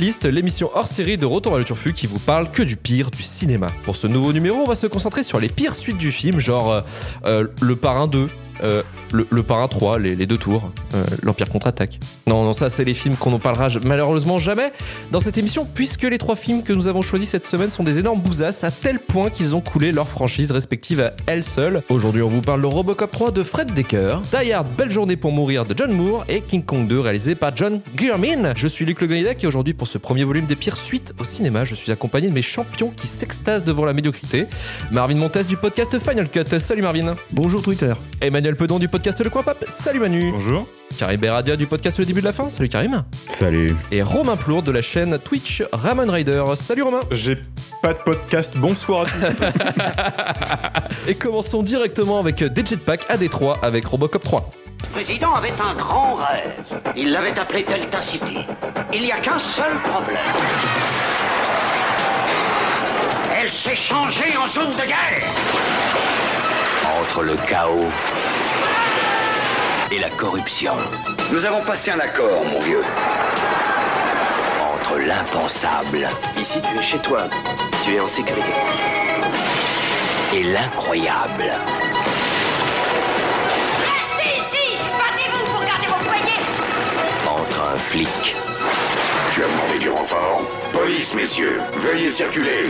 [0.00, 3.22] L'émission hors série de Retour à le Turfu qui vous parle que du pire du
[3.24, 3.66] cinéma.
[3.84, 6.70] Pour ce nouveau numéro, on va se concentrer sur les pires suites du film, genre
[6.70, 6.80] euh,
[7.24, 8.28] euh, Le Parrain 2,
[8.62, 11.98] euh, le, le Parrain 3, les, les deux tours, euh, l'Empire contre-attaque.
[12.26, 14.72] Non, non, ça, c'est les films qu'on n'en parlera malheureusement jamais
[15.10, 17.98] dans cette émission, puisque les trois films que nous avons choisis cette semaine sont des
[17.98, 21.82] énormes bousasses à tel point qu'ils ont coulé leurs franchises respectives à elles seules.
[21.88, 25.32] Aujourd'hui, on vous parle de Robocop 3 de Fred Decker, Die Hard Belle Journée pour
[25.32, 28.52] Mourir de John Moore et King Kong 2 réalisé par John Guillermin.
[28.56, 31.24] Je suis Luc Le Gonidec et aujourd'hui, pour ce premier volume des pires suites au
[31.24, 34.46] cinéma, je suis accompagné de mes champions qui s'extasent devant la médiocrité.
[34.90, 36.58] Marvin Montes du podcast Final Cut.
[36.58, 37.14] Salut Marvin.
[37.32, 37.92] Bonjour Twitter.
[38.20, 39.64] Emmanuel Pedon du podcast Le Coin Pop.
[39.68, 40.30] Salut Manu.
[40.32, 40.68] Bonjour.
[40.98, 42.48] Karim Beradia du podcast Le Début de la Fin.
[42.48, 42.98] Salut Karim.
[43.28, 43.74] Salut.
[43.92, 46.42] Et Romain Plourde de la chaîne Twitch Ramon Rider.
[46.56, 47.00] Salut Romain.
[47.10, 47.38] J'ai
[47.82, 48.52] pas de podcast.
[48.56, 49.20] Bonsoir à tous.
[51.08, 54.50] Et commençons directement avec des jetpacks à Détroit avec Robocop 3.
[54.82, 56.80] Le président avait un grand rêve.
[56.96, 58.38] Il l'avait appelé Delta City.
[58.92, 60.18] Il n'y a qu'un seul problème.
[63.40, 65.22] Elle s'est changée en zone de guerre.
[67.00, 67.86] entre le chaos
[69.90, 70.74] et la corruption.
[71.32, 72.82] Nous avons passé un accord, mon vieux.
[74.74, 76.08] Entre l'impensable
[76.40, 77.22] Ici, tu es chez toi.
[77.84, 78.48] Tu es en sécurité.
[80.34, 81.52] et l'incroyable.
[83.80, 86.42] Restez ici Battez-vous pour garder vos foyers
[87.26, 88.34] Entre un flic
[89.34, 90.42] Tu as demandé du renfort?
[90.72, 92.66] Police, messieurs, veuillez circuler.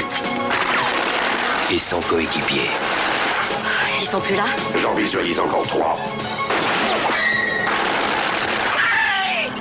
[1.73, 2.71] et son coéquipier.
[4.01, 4.45] Ils sont plus là?
[4.77, 5.99] J'en visualise encore trois.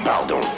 [0.07, 0.56] Pardon.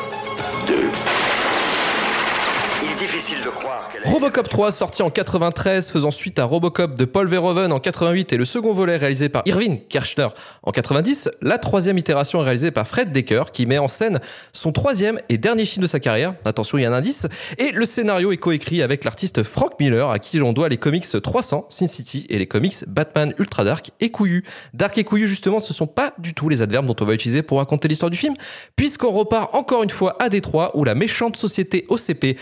[3.00, 7.30] Difficile de croire qu'elle Robocop 3 sorti en 93 faisant suite à Robocop de Paul
[7.30, 10.28] Verhoeven en 88 et le second volet réalisé par Irving Kershner
[10.64, 14.20] en 90, la troisième itération est réalisée par Fred Decker qui met en scène
[14.52, 17.26] son troisième et dernier film de sa carrière, attention il y a un indice,
[17.58, 21.06] et le scénario est coécrit avec l'artiste Frank Miller à qui l'on doit les comics
[21.10, 24.44] 300, Sin City et les comics Batman Ultra Dark et Couillu.
[24.74, 27.44] Dark et Couillu justement ce sont pas du tout les adverbes dont on va utiliser
[27.44, 28.34] pour raconter l'histoire du film
[28.76, 32.38] puisqu'on repart encore une fois à Détroit où la méchante société OCP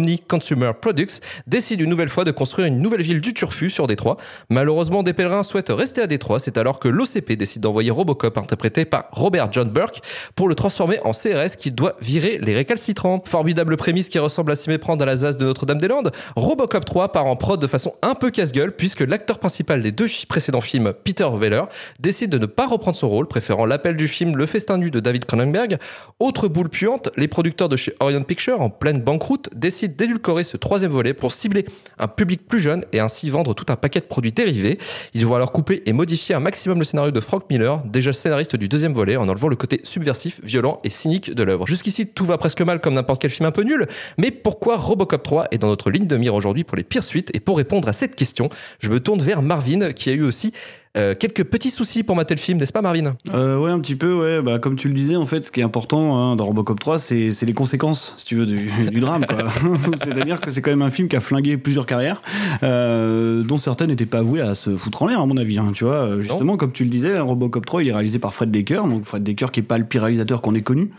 [0.00, 3.86] Omni Consumer Products décide une nouvelle fois de construire une nouvelle ville du Turfu sur
[3.86, 4.16] Détroit.
[4.48, 6.38] Malheureusement, des pèlerins souhaitent rester à Détroit.
[6.38, 10.00] C'est alors que l'OCP décide d'envoyer Robocop, interprété par Robert John Burke,
[10.36, 13.22] pour le transformer en CRS qui doit virer les récalcitrants.
[13.26, 16.12] Formidable prémisse qui ressemble à s'y méprendre à la ZAS de Notre-Dame-des-Landes.
[16.34, 20.06] Robocop 3 part en prod de façon un peu casse-gueule puisque l'acteur principal des deux
[20.28, 21.64] précédents films, Peter Weller,
[21.98, 25.00] décide de ne pas reprendre son rôle, préférant l'appel du film Le Festin nu de
[25.00, 25.76] David Cronenberg.
[26.20, 30.56] Autre boule puante, les producteurs de chez Orion Pictures, en pleine banqueroute, décident d'édulcorer ce
[30.56, 31.64] troisième volet pour cibler
[31.98, 34.78] un public plus jeune et ainsi vendre tout un paquet de produits dérivés.
[35.14, 38.56] Ils vont alors couper et modifier un maximum le scénario de Frank Miller, déjà scénariste
[38.56, 41.66] du deuxième volet, en enlevant le côté subversif, violent et cynique de l'œuvre.
[41.66, 43.86] Jusqu'ici, tout va presque mal comme n'importe quel film un peu nul,
[44.18, 47.30] mais pourquoi Robocop 3 est dans notre ligne de mire aujourd'hui pour les pires suites?
[47.34, 50.52] Et pour répondre à cette question, je me tourne vers Marvin, qui a eu aussi
[50.96, 53.14] euh, quelques petits soucis pour mater le film, n'est-ce pas Marvin?
[53.32, 54.42] Euh, ouais, un petit peu, ouais.
[54.42, 56.98] Bah, comme tu le disais, en fait, ce qui est important hein, dans Robocop 3,
[56.98, 59.44] c'est c'est les conséquences, si tu veux, du, du drame, quoi.
[59.94, 62.22] C'est-à-dire que c'est quand même un film qui a flingué plusieurs carrières,
[62.64, 65.58] euh, dont certaines n'étaient pas vouées à se foutre en l'air, à mon avis.
[65.58, 68.50] hein, tu vois, justement, comme tu le disais, Robocop 3, il est réalisé par Fred
[68.50, 70.90] Decker, donc Fred Decker qui est pas le pire réalisateur qu'on ait connu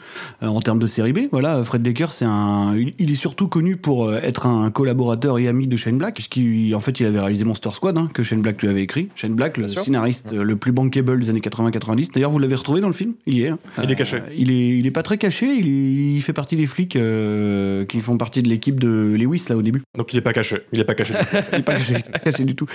[0.42, 1.20] euh, en termes de série B.
[1.34, 5.68] Voilà, Fred Decker, c'est un, il, est surtout connu pour être un collaborateur et ami
[5.68, 8.62] de Shane Black, puisqu'il, en fait, il avait réalisé Monster Squad, hein, que Shane Black
[8.62, 9.10] lui avait écrit.
[9.16, 9.81] Shane Black, sûr.
[9.84, 12.12] Scénariste euh, le plus bankable des années 80-90.
[12.14, 13.14] D'ailleurs, vous l'avez retrouvé dans le film?
[13.26, 13.50] Il y est.
[13.50, 13.60] hein.
[13.84, 14.18] Il est caché.
[14.18, 15.48] Euh, il est, il est pas très caché.
[15.56, 19.46] Il, est- il fait partie des flics euh, qui font partie de l'équipe de Lewis
[19.50, 19.82] là au début.
[19.98, 20.58] Donc il est pas caché.
[20.74, 21.14] Il est pas caché.
[21.54, 22.66] Il est pas caché, caché du tout.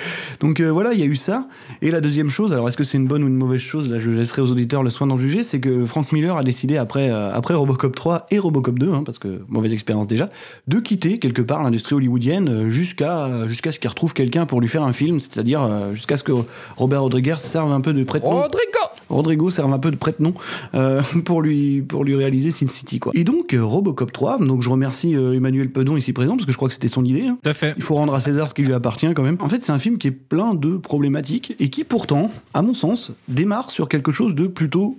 [0.40, 1.48] Donc euh, voilà, il y a eu ça.
[1.82, 3.88] Et la deuxième chose, alors est-ce que c'est une bonne ou une mauvaise chose?
[3.90, 5.42] Là, je laisserai aux auditeurs le soin d'en juger.
[5.42, 9.02] C'est que Frank Miller a décidé après, euh, après Robocop 3 et Robocop 2, hein,
[9.04, 10.28] parce que mauvaise expérience déjà,
[10.66, 14.82] de quitter quelque part l'industrie hollywoodienne jusqu'à jusqu'à ce qu'il retrouve quelqu'un pour lui faire
[14.82, 16.32] un film, c'est-à-dire jusqu'à ce que
[16.76, 18.42] Robert Rodriguez serve un peu de prête-nom.
[18.42, 18.78] Rodrigo
[19.08, 20.34] Rodrigo serve un peu de prête-nom
[20.74, 23.12] euh, pour lui pour lui réaliser Sin City quoi.
[23.14, 26.52] Et donc euh, Robocop 3, donc je remercie euh, Emmanuel Pedon ici présent parce que
[26.52, 27.22] je crois que c'était son idée.
[27.22, 27.38] hein.
[27.42, 27.74] Tout à fait.
[27.76, 29.36] Il faut rendre à César ce qui lui appartient quand même.
[29.40, 32.74] En fait, c'est un film qui est plein de problématiques et qui pourtant, à mon
[32.74, 34.98] sens, démarre sur quelque chose de plutôt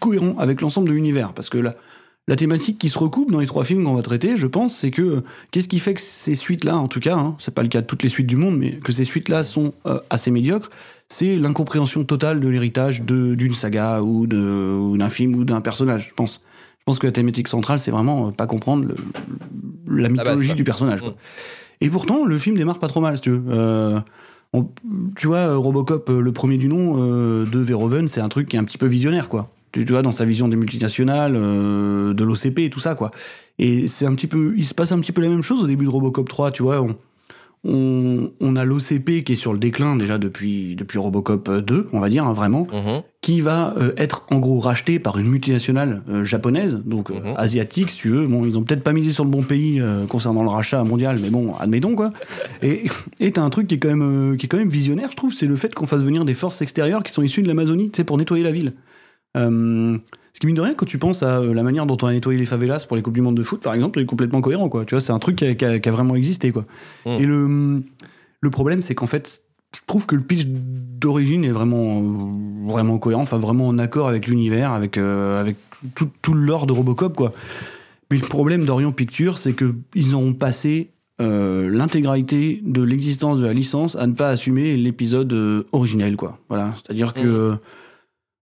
[0.00, 1.74] cohérent avec l'ensemble de l'univers parce que là
[2.28, 4.90] la thématique qui se recoupe dans les trois films qu'on va traiter, je pense, c'est
[4.90, 5.20] que euh,
[5.50, 7.86] qu'est-ce qui fait que ces suites-là, en tout cas, hein, c'est pas le cas de
[7.86, 10.68] toutes les suites du monde, mais que ces suites-là sont euh, assez médiocres,
[11.08, 16.42] c'est l'incompréhension totale de l'héritage d'une saga ou d'un film ou d'un personnage, je pense.
[16.80, 18.94] Je pense que la thématique centrale, c'est vraiment euh, pas comprendre le-
[20.02, 21.00] la mythologie du personnage.
[21.00, 21.10] quoi.
[21.10, 21.14] Mm.
[21.82, 23.42] Et pourtant, le film démarre pas trop mal, si tu veux.
[23.48, 24.00] Euh,
[24.54, 24.68] on-
[25.16, 28.56] tu vois, euh, Robocop, le premier du nom euh, de Verhoeven, c'est un truc qui
[28.56, 29.50] est un petit peu visionnaire, quoi.
[29.72, 33.10] Tu tu vois, dans sa vision des multinationales, euh, de l'OCP et tout ça, quoi.
[33.58, 35.66] Et c'est un petit peu, il se passe un petit peu la même chose au
[35.66, 36.80] début de Robocop 3, tu vois.
[36.80, 36.96] On,
[37.64, 42.00] on, on a l'OCP qui est sur le déclin déjà depuis, depuis Robocop 2, on
[42.00, 43.02] va dire, hein, vraiment, Mhm.
[43.20, 47.34] qui va euh, être en gros racheté par une multinationale euh, japonaise, donc euh, Mhm.
[47.36, 48.26] asiatique, si tu veux.
[48.26, 51.18] Bon, ils ont peut-être pas misé sur le bon pays euh, concernant le rachat mondial,
[51.20, 52.10] mais bon, admettons quoi.
[52.62, 55.16] Et t'as un truc qui est quand même, euh, qui est quand même visionnaire, je
[55.16, 57.90] trouve, c'est le fait qu'on fasse venir des forces extérieures qui sont issues de l'Amazonie,
[57.90, 58.72] tu sais, pour nettoyer la ville.
[60.34, 62.12] Ce qui mine de rien, quand tu penses à euh, la manière dont on a
[62.12, 64.68] nettoyé les favelas pour les coupes du monde de foot, par exemple, c'est complètement cohérent,
[64.68, 64.84] quoi.
[64.84, 66.64] Tu vois, c'est un truc qui a, qui a- qui a vraiment existé, quoi.
[67.06, 67.10] Mm.
[67.18, 67.82] Et le,
[68.40, 69.42] le problème, c'est qu'en fait,
[69.74, 74.08] je trouve que le pitch d'origine est vraiment, euh, vraiment cohérent, enfin vraiment en accord
[74.08, 75.56] avec l'univers, avec, euh, avec
[75.94, 77.32] tout, tout le lore de Robocop, quoi.
[78.10, 80.90] Mais le problème d'Orion Pictures, c'est qu'ils ont passé
[81.20, 86.38] euh, l'intégralité de l'existence de la licence à ne pas assumer l'épisode euh, originel, quoi.
[86.48, 87.58] Voilà, c'est-à-dire que Mhm.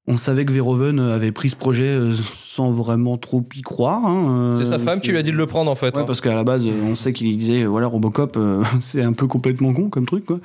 [0.08, 4.04] Euh, on savait que Verhoeven avait pris ce projet euh, sans vraiment trop y croire.
[4.06, 5.94] hein, euh, C'est sa femme qui lui a dit de le prendre en fait.
[5.96, 6.04] Ouais, hein.
[6.06, 9.12] parce qu'à la base, euh, on sait qu'il disait, euh, voilà, Robocop, euh, c'est un
[9.12, 10.38] peu complètement con comme truc, quoi.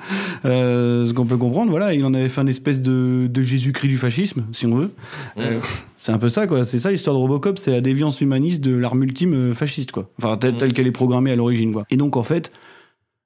[0.44, 3.88] Euh, ce qu'on peut comprendre, voilà, il en avait fait un espèce de, de Jésus-Christ
[3.88, 4.90] du fascisme, si on veut.
[5.38, 5.58] Euh,
[5.96, 6.64] c'est un peu ça, quoi.
[6.64, 10.08] C'est ça l'histoire de Robocop, c'est la déviance humaniste de l'arme ultime euh, fasciste, quoi.
[10.18, 10.58] Enfin, telle, Mm.
[10.58, 11.84] telle qu'elle est programmée à l'origine, quoi.
[11.90, 12.50] Et donc, en fait,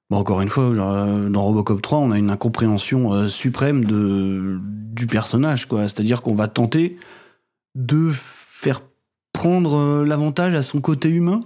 [0.09, 4.59] bon, encore une fois, euh, dans Robocop 3, on a une incompréhension euh, suprême de,
[4.61, 5.83] du personnage, quoi.
[5.83, 6.97] C'est-à-dire qu'on va tenter
[7.75, 8.81] de faire
[9.33, 11.41] prendre euh, l'avantage à son côté humain.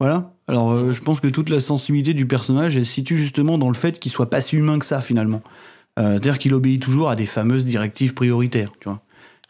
[0.00, 0.34] Voilà.
[0.48, 3.74] Alors, je pense que toute la sensibilité du personnage elle se situe justement dans le
[3.74, 5.42] fait qu'il soit pas si humain que ça, finalement.
[5.96, 9.00] C'est-à-dire qu'il obéit toujours à des fameuses directives prioritaires, tu vois.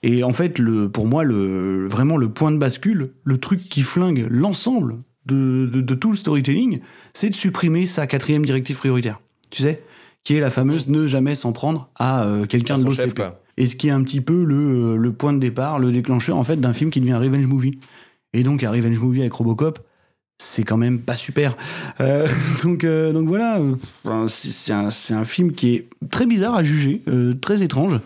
[0.05, 3.83] Et en fait, le, pour moi, le, vraiment le point de bascule, le truc qui
[3.83, 6.81] flingue l'ensemble de, de, de tout le storytelling,
[7.15, 9.21] c'est de supprimer sa quatrième directive prioritaire.
[9.51, 9.83] Tu sais
[10.25, 13.23] Qui est la fameuse ne jamais s'en prendre à euh, quelqu'un de l'OCP.
[13.59, 16.45] Et ce qui est un petit peu le, le point de départ, le déclencheur en
[16.45, 17.79] fait d'un film qui devient un revenge movie.
[18.33, 19.81] Et donc un revenge movie avec Robocop,
[20.39, 21.57] c'est quand même pas super.
[22.01, 22.29] Euh,
[22.63, 23.75] donc, euh, donc voilà, euh,
[24.05, 27.99] enfin, c'est un, un film qui est très bizarre à juger, euh, très étrange,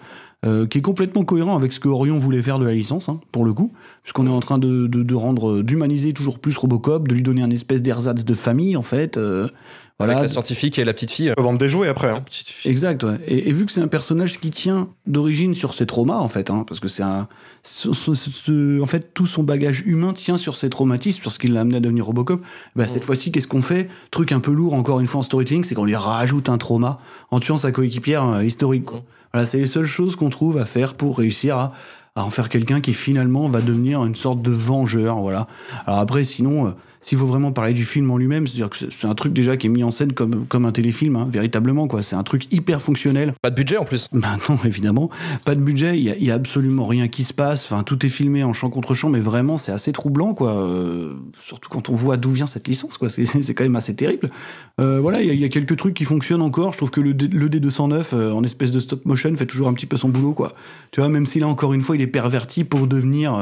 [0.47, 3.21] euh, qui est complètement cohérent avec ce que Orion voulait faire de la licence, hein,
[3.33, 3.73] pour le coup,
[4.03, 7.43] puisqu'on est en train de, de, de rendre, d'humaniser toujours plus Robocop, de lui donner
[7.43, 9.19] un espèce d'ersatz de famille en fait.
[9.19, 9.43] euh,
[9.99, 11.35] Avec voilà, la scientifique et la petite fille.
[11.37, 12.09] Vendre des jouets après.
[12.09, 12.25] hein.
[12.65, 13.19] Exact, ouais.
[13.27, 16.49] Et, et vu que c'est un personnage qui tient d'origine sur ses traumas, en fait,
[16.49, 17.29] hein, parce que c'est un.
[17.63, 21.39] ce- ce- ce- en fait, tout son bagage humain tient sur ses traumatismes, sur ce
[21.39, 22.41] qui l'a amené à devenir Robocop.
[22.77, 23.91] Bah, Cette fois-ci, qu'est-ce qu'on fait?
[24.11, 26.99] Truc un peu lourd, encore une fois, en storytelling, c'est qu'on lui rajoute un trauma
[27.31, 28.87] en tuant sa coéquipière euh, historique.
[28.87, 29.03] quoi.
[29.32, 31.73] Voilà, c'est les seules choses qu'on trouve à faire pour réussir à,
[32.17, 35.19] à en faire quelqu'un qui finalement va devenir une sorte de vengeur.
[35.19, 35.47] Voilà.
[35.87, 36.75] Alors après, sinon.
[37.02, 39.66] S'il faut vraiment parler du film en lui-même, c'est-à-dire que c'est- un truc déjà qui
[39.66, 41.88] est mis en scène comme, comme un téléfilm, hein, véritablement.
[41.88, 42.02] quoi.
[42.02, 43.33] C'est un truc hyper fonctionnel.
[43.42, 44.09] Pas de budget en plus.
[44.12, 45.09] Ben non, évidemment.
[45.45, 47.64] Pas de budget, il y y a absolument rien qui se passe.
[47.64, 50.52] Enfin, tout est filmé en champ contre champ, mais vraiment, c'est assez troublant, quoi.
[50.59, 53.09] Euh, surtout quand on voit d'où vient cette licence, quoi.
[53.09, 54.30] C'est quand même assez terrible.
[54.80, 56.73] Euh, voilà, il y, a- il y a quelques trucs qui fonctionnent encore.
[56.73, 59.69] Je trouve que le, D- le D209, euh, en espèce de stop motion, fait toujours
[59.69, 60.52] un petit peu son boulot, quoi.
[60.92, 63.35] Tu vois, même si là, encore une fois, il est perverti pour devenir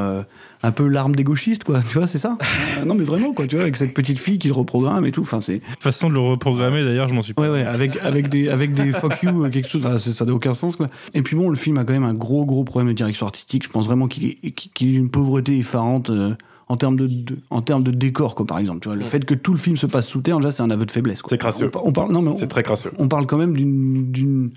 [0.63, 1.81] un peu l'arme des gauchistes, quoi.
[1.89, 2.37] Tu vois, c'est ça?
[2.81, 3.47] Euh, Non, mais vraiment, quoi.
[3.47, 5.21] Tu vois, avec cette petite fille qui le reprogramme et tout.
[5.21, 5.61] Enfin, c'est.
[5.81, 7.43] Façon de le reprogrammer, d'ailleurs, je m'en suis pas.
[7.43, 10.33] Ouais, ouais, avec, avec des, avec des fuck you, euh, quelque chose, enfin, ça n'a
[10.33, 10.89] aucun sens, quoi.
[11.15, 13.65] Et puis bon, le film a quand même un gros, gros problème de direction artistique.
[13.65, 16.35] Je pense vraiment qu'il est, qu'il est une pauvreté effarante euh,
[16.69, 18.81] en termes de, de- en termes de décor, quoi, par exemple.
[18.81, 20.71] Tu vois, le fait que tout le film se passe sous terre, déjà, c'est un
[20.71, 21.31] aveu de faiblesse, quoi.
[21.31, 21.67] C'est crasseux.
[21.67, 22.91] On, par- on parle, non, mais on, C'est très crasseux.
[22.99, 24.51] on parle quand même d'une,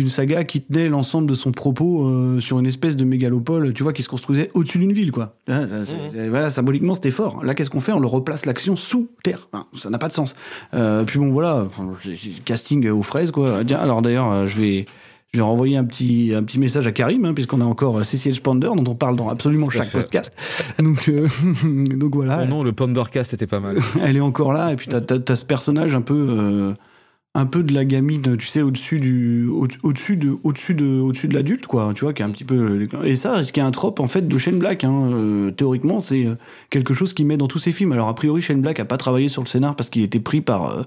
[0.00, 3.82] d'une, saga qui tenait l'ensemble de son propos euh, sur une espèce de mégalopole, tu
[3.82, 5.36] vois, qui se construisait au-dessus d'une ville, quoi.
[5.48, 7.44] Hein, ça, c'est- Voilà, symboliquement, c'était fort.
[7.44, 7.92] Là, qu'est-ce qu'on fait?
[7.92, 9.48] On le replace l'action sous terre.
[9.52, 10.34] Enfin, ça n'a pas de sens.
[10.74, 11.66] Euh, puis bon, voilà,
[12.44, 13.64] casting aux fraises, quoi.
[13.66, 14.86] Tiens, alors d'ailleurs, euh, je vais.
[15.34, 18.34] Je vais renvoyer un petit, un petit message à Karim, hein, puisqu'on a encore Cécile
[18.34, 19.98] Spander, dont on parle dans absolument chaque fait.
[19.98, 20.32] podcast.
[20.78, 21.26] Donc, euh,
[21.96, 22.40] donc voilà.
[22.44, 23.76] Oh non, le Pandorcast était pas mal.
[24.02, 26.72] Elle est encore là, et puis t'as as, ce personnage un peu, euh,
[27.38, 31.28] un peu de la gamine, tu sais, au-dessus du, au- au-dessus de, au-dessus de, au-dessus
[31.28, 31.92] de l'adulte, quoi.
[31.94, 32.88] Tu vois, qui est un petit peu.
[33.04, 34.84] Et ça, ce qui est un trope en fait de Shane Black.
[34.84, 36.34] Hein, euh, théoriquement, c'est euh,
[36.70, 37.92] quelque chose qu'il met dans tous ses films.
[37.92, 40.40] Alors a priori, Shane Black a pas travaillé sur le scénar parce qu'il était pris
[40.40, 40.82] par euh,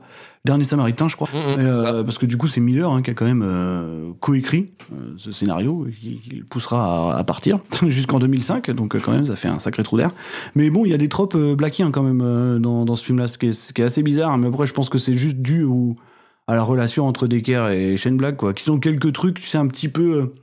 [0.46, 1.28] Dernier Samaritain, je crois.
[1.34, 4.10] Mhm, Mais, euh, parce que du coup, c'est Miller hein, qui a quand même euh,
[4.20, 4.70] coécrit
[5.18, 8.72] ce scénario, qui, qui le poussera à, à partir jusqu'en 2005.
[8.72, 10.10] Donc quand même, ça fait un sacré trou d'air.
[10.56, 13.28] Mais bon, il y a des tropes blackiens quand même euh, dans, dans ce film-là,
[13.28, 14.36] ce, qui est- ce qui est assez bizarre.
[14.40, 15.96] Mais après, je pense que c'est juste dû au,
[16.50, 18.56] à la relation entre Decker et Shane Black, quoi.
[18.56, 20.18] Qui sont quelques trucs, tu sais, un petit peu.
[20.18, 20.34] euh,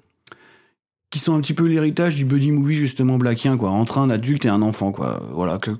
[1.10, 3.70] qui sont un petit peu l'héritage du buddy movie, justement, blackien, quoi.
[3.70, 5.20] Entre un adulte et un enfant, quoi.
[5.32, 5.58] Voilà.
[5.58, 5.72] Que,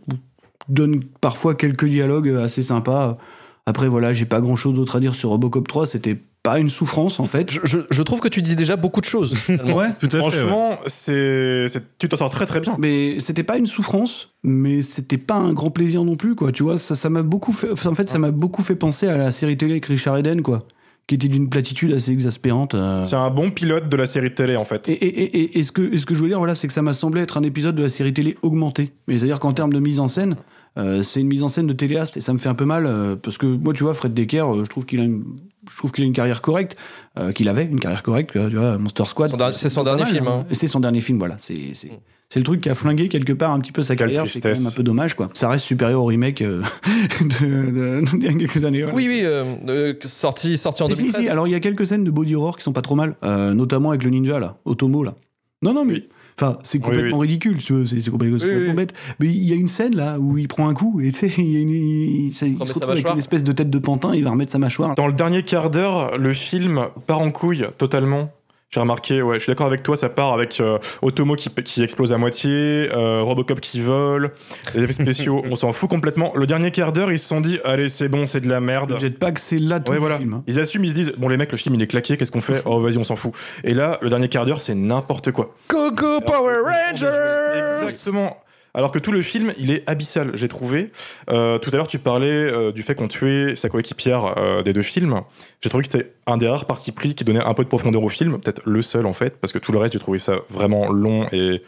[0.68, 3.18] donne parfois quelques dialogues assez sympas.
[3.66, 5.87] Après, voilà, j'ai pas grand chose d'autre à dire sur Robocop 3.
[5.87, 7.50] C'était pas une souffrance en fait.
[7.50, 9.35] Je, je- je trouve que tu dis déjà beaucoup de choses.
[9.49, 9.88] Ouais.
[10.00, 10.17] Tout à fait.
[10.19, 10.31] ouais.
[10.31, 12.76] Franchement, c'est, c'est- tu t'en sors très très bien.
[12.79, 16.53] Mais c'était pas une souffrance, mais c'était pas un grand plaisir non plus, quoi.
[16.53, 17.69] Tu vois, ça, ça m'a beaucoup fait.
[17.87, 20.62] En fait, ça m'a beaucoup fait penser à la série télé avec Richard Eden, quoi,
[21.09, 22.75] qui était d'une platitude assez exaspérante.
[22.75, 23.05] euh.
[23.05, 24.88] C'est un bon pilote de la série télé en fait.
[24.88, 26.73] Et, et, et, et- et ce, que, ce que je veux dire, voilà, c'est que
[26.73, 28.93] ça m'a semblé être un épisode de la série télé augmenté.
[29.09, 30.37] Mais c'est-à-dire qu'en termes de mise en scène,
[30.79, 32.85] euh, c'est une mise en scène de téléaste et ça me fait un peu mal
[32.87, 35.25] euh, parce que moi, tu vois, Fred Decker, euh, je trouve qu'il a une,
[35.70, 36.76] je trouve qu'il a une carrière correcte,
[37.18, 38.32] euh, qu'il avait une carrière correcte.
[38.32, 39.32] Tu vois, Monster Squad.
[39.52, 40.46] C'est son dernier mal, film, hein.
[40.50, 41.37] Et C'est son dernier film, voilà.
[41.38, 41.99] C'est c'est- Mm.
[42.28, 44.26] c'est le truc qui a flingué quelque part un petit peu sa Quelle carrière.
[44.26, 45.28] C'est quand même un peu dommage, quoi.
[45.35, 46.62] Ça reste supérieur au remake euh,
[47.20, 48.82] de, de- a quelques années.
[48.82, 48.94] voilà.
[48.96, 51.23] Oui, oui, euh, euh, sorti, sorti en si, 2013.
[51.25, 53.16] si, alors il y a quelques scènes de body horror qui sont pas trop mal,
[53.25, 55.14] euh, notamment avec le ninja là, Otomo là.
[55.62, 55.94] Non, non, mais.
[55.94, 56.08] Oui.
[56.38, 58.76] Enfin, c'est Oui, complètement ridicule, tu vois, c'est complètement, c'est Oui, complètement oui.
[58.76, 58.93] bête.
[59.21, 61.33] Mais il y a une scène là où il prend un coup et tu sais,
[61.38, 63.71] il, y a une- il- ça- il remet se retrouve avec une espèce de tête
[63.71, 64.95] de pantin, il va remettre sa mâchoire.
[64.97, 68.31] Dans le dernier quart d'heure, le film part en couille totalement.
[68.75, 71.82] J'ai remarqué, ouais, je suis d'accord avec toi, ça part avec euh, Otomo qui, qui
[71.85, 74.32] explose à moitié, euh, Robocop qui vole,
[74.75, 76.32] les effets spéciaux, on s'en fout complètement.
[76.35, 78.90] Le dernier quart d'heure, ils se sont dit, allez, c'est bon, c'est de la merde.
[78.90, 80.18] Le jetpack, c'est là tout Ouais, le voilà.
[80.18, 80.35] film.
[80.35, 80.44] hein.
[80.49, 82.40] Ils assument, ils se disent, bon, les mecs, le film il est claqué, qu'est-ce qu'on
[82.40, 82.61] fait?
[82.64, 83.32] Oh, vas-y, on s'en fout.
[83.62, 85.54] Et là, le dernier quart d'heure, c'est n'importe quoi.
[85.70, 88.37] Go Power Rangers Exactement.
[88.76, 90.92] Alors que tout le film, il est abyssal, j'ai trouvé.
[91.30, 94.75] Euh, tout à l'heure, tu parlais euh, du fait qu'on tuait sa coéquipière euh, des
[94.75, 95.23] deux films.
[95.62, 98.04] J'ai trouvé que c'était un des rares partis pris qui donnait un peu de profondeur
[98.04, 100.35] au film, peut-être le seul en fait, parce que tout le reste, j'ai trouvé ça
[100.50, 101.62] vraiment long et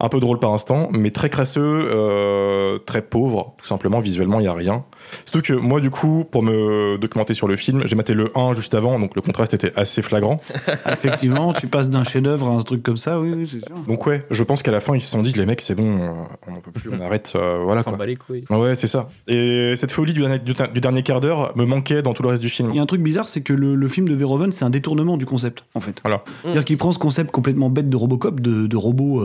[0.00, 4.42] un peu drôle par instant, mais très crasseux, euh, très pauvre, tout simplement, visuellement, il
[4.42, 4.84] n'y a rien.
[5.24, 8.54] Surtout que moi, du coup, pour me documenter sur le film, j'ai maté le 1
[8.54, 10.40] juste avant, donc le contraste était assez flagrant.
[10.90, 13.76] Effectivement, tu passes d'un chef-d'œuvre à un truc comme ça, oui, oui, c'est sûr.
[13.86, 16.00] Donc ouais, je pense qu'à la fin, ils se sont dit, les mecs, c'est bon,
[16.02, 16.08] euh,
[16.48, 17.98] on n'en peut plus, on arrête, euh, voilà S'en quoi.
[17.98, 18.44] bat les couilles.
[18.50, 19.08] Ouais, c'est ça.
[19.28, 22.30] Et cette folie du dernier, du, du dernier quart d'heure me manquait dans tout le
[22.30, 22.70] reste du film.
[22.70, 24.70] Il y a un truc bizarre, c'est que le, le film de Verhoeven, c'est un
[24.70, 26.00] détournement du concept, en fait.
[26.04, 26.24] Voilà.
[26.42, 29.22] C'est-à-dire qu'il prend ce concept complètement bête de Robocop, de, de robot,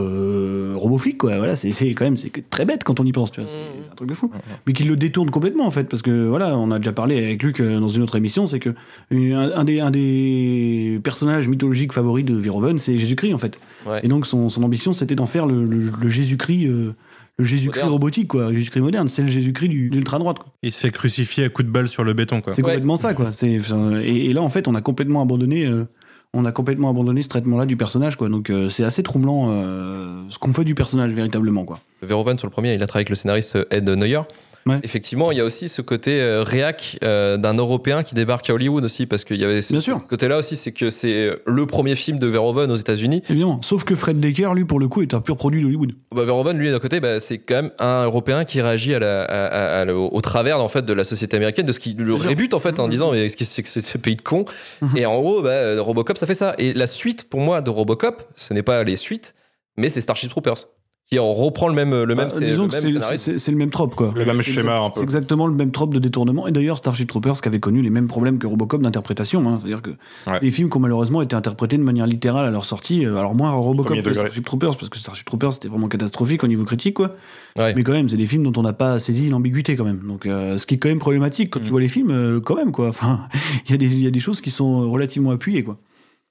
[0.59, 1.37] euh, robot flic, quoi.
[1.37, 3.49] Voilà, c'est quand même c'est très bête quand on y pense, tu vois.
[3.49, 3.91] C'est Mm.
[3.91, 4.31] un truc de fou.
[4.67, 7.41] Mais qu'il le détourne complètement, en fait, parce que voilà, on a déjà parlé avec
[7.43, 8.69] Luc euh, dans une autre émission, c'est que
[9.11, 13.59] une- un, un des, un des personnages mythologiques favoris de Verhoeven, c'est Jésus-Christ, en fait.
[13.87, 13.99] Ouais.
[14.03, 16.67] Et donc son, son ambition, c'était d'en faire le, le- le Jésus-Christ.
[16.67, 16.93] euh,
[17.37, 17.93] le Jésus-Christ Moderne.
[17.93, 18.49] robotique, quoi.
[18.51, 20.51] Le Jésus-Christ moderne, c'est le Jésus-Christ du- de l'ultra-droite, quoi.
[20.61, 22.51] Il se fait crucifier à coups de balle sur le béton, quoi.
[22.51, 22.71] C'est Ouais.
[22.73, 23.31] complètement ça, quoi.
[23.43, 25.85] Et, et là, en fait, on a complètement abandonné, euh,
[26.33, 28.29] on a complètement abandonné ce traitement-là du personnage, quoi.
[28.29, 31.79] Donc, euh, c'est assez troublant euh, ce qu'on fait du personnage véritablement, quoi.
[32.01, 34.21] Verhoeven sur le premier, il a travaillé avec le scénariste Ed Neuer.
[34.69, 34.79] Ouais.
[34.83, 38.53] Effectivement, il y a aussi ce côté euh, réac euh, d'un Européen qui débarque à
[38.53, 39.75] Hollywood aussi, parce qu'il y avait ce,
[40.07, 43.23] côté-là aussi, c'est que c'est le premier film de Verhoeven aux États-Unis.
[43.29, 43.61] Évidemment.
[43.61, 45.93] Sauf que Fred Decker, lui, pour le coup, est un pur produit d'Hollywood.
[46.13, 49.23] Bah, Verhoeven, lui, d'un côté, bah, c'est quand même un Européen qui réagit à la,
[49.23, 51.93] à- à- à- au, au travers en fait de la société américaine, de ce qui
[51.93, 54.45] le rébute en fait en disant mais ce que c'est ce pays de cons.
[54.81, 54.97] Mhm.
[54.97, 56.55] Et en gros, bah, Robocop, ça fait ça.
[56.57, 59.35] Et la suite pour moi de Robocop, ce n'est pas les suites,
[59.77, 60.67] mais c'est Starship Troopers
[61.11, 63.57] qui en reprend le même le même, Bah, c'est disons le que même c'est- le
[63.57, 64.13] même trope, quoi.
[64.15, 64.93] Le même C'est schéma, exact- un peu.
[64.97, 66.47] C'est exactement le même trope de détournement.
[66.47, 69.47] Et d'ailleurs, Starship Troopers qui avait connu les mêmes problèmes que Robocop d'interprétation.
[69.49, 69.57] hein.
[69.59, 69.89] C'est-à-dire que
[70.29, 70.37] Ouais.
[70.39, 73.07] les films qui ont malheureusement été interprétés de manière littérale à leur sortie.
[73.07, 74.21] euh, Alors moins Robocop Premier que degré.
[74.25, 77.15] Starship Troopers, parce que Starship Troopers c'était vraiment catastrophique au niveau critique, quoi.
[77.57, 77.73] Ouais.
[77.75, 80.01] Mais quand même, c'est des films dont on n'a pas saisi l'ambiguïté quand même.
[80.05, 81.69] Donc, euh, ce qui est quand même problématique quand tu Mm.
[81.71, 82.87] vois les films, euh, quand même, quoi.
[82.89, 83.21] Enfin,
[83.67, 85.77] il y, a des- il y a des choses qui sont relativement appuyées, quoi.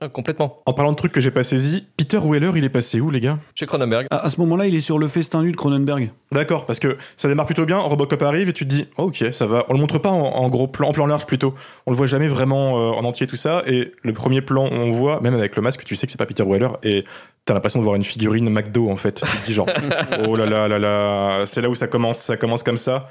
[0.00, 0.62] Ah, complètement.
[0.64, 3.18] En parlant de trucs que j'ai pas saisis, Peter Weller, il est passé où, les
[3.18, 4.06] gars Chez Cronenberg.
[4.12, 6.12] À, à ce moment-là, il est sur le festin nu de Cronenberg.
[6.30, 9.24] D'accord, parce que ça démarre plutôt bien, Robocop arrive et tu te dis, oh, ok,
[9.32, 9.64] ça va.
[9.68, 11.52] On le montre pas en, en gros plan, en plan large plutôt.
[11.86, 13.62] On le voit jamais vraiment euh, en entier tout ça.
[13.66, 16.26] Et le premier plan, on voit, même avec le masque, tu sais que c'est pas
[16.26, 17.04] Peter Weller et
[17.44, 19.22] t'as l'impression de voir une figurine McDo en fait.
[19.24, 19.66] Tu te dis genre,
[20.28, 23.08] oh là là là là, c'est là où ça commence, ça commence comme ça.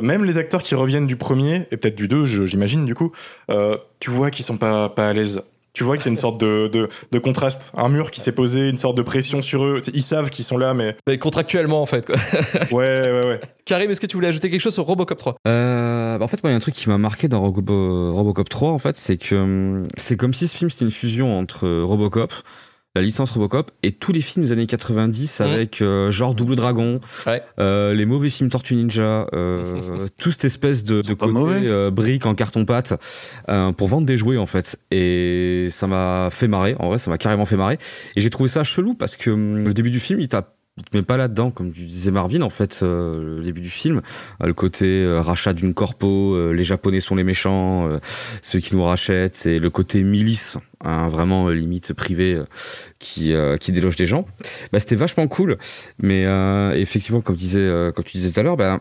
[0.00, 3.10] Même les acteurs qui reviennent du premier, et peut-être du 2, je- j'imagine du coup,
[3.50, 5.42] euh, tu vois qu'ils sont pas, pas à l'aise.
[5.74, 8.32] Tu vois qu'il y a une sorte de, de, de contraste, un mur qui s'est
[8.32, 9.80] posé, une sorte de pression sur eux.
[9.92, 12.04] Ils savent qu'ils sont là, mais Mais contractuellement en fait.
[12.06, 12.16] Quoi.
[12.72, 13.40] ouais, ouais, ouais.
[13.64, 16.42] Karim, est-ce que tu voulais ajouter quelque chose sur Robocop 3 Euh, bah, en fait,
[16.42, 18.96] moi, il y a un truc qui m'a marqué dans Robo- Robocop 3, en fait,
[18.96, 22.32] c'est que hum, c'est comme si ce film c'était une fusion entre euh, Robocop,
[22.98, 25.46] la licence Robocop, et tous les films des années 90 Mhm.
[25.46, 27.42] avec euh, genre Double Dragon, Ouais.
[27.58, 31.32] euh, les mauvais films Tortue Ninja, euh, toute cette espèce de, côté
[31.68, 33.00] euh, brique en carton-pâte
[33.48, 34.76] euh, pour vendre des jouets, en fait.
[34.90, 37.78] Et ça m'a fait marrer, en vrai, ça m'a carrément fait marrer.
[38.16, 40.57] Et j'ai trouvé ça chelou parce que hum, le début du film, il t'a il
[40.82, 44.02] te met pas là-dedans, comme tu disais Marvin, en fait, euh, le début du film.
[44.42, 47.88] Euh, le côté euh, rachat d'une corpo, euh, les Japonais sont les méchants,
[48.42, 52.38] ceux qui nous rachètent, c'est le côté milice, hein, vraiment limite privée,
[52.98, 54.26] qui, qui déloge des gens.
[54.72, 55.58] Bah, C'était vachement cool,
[56.02, 56.24] mais
[56.80, 58.80] effectivement, comme, disais, comme tu disais tout à l'heure, bah,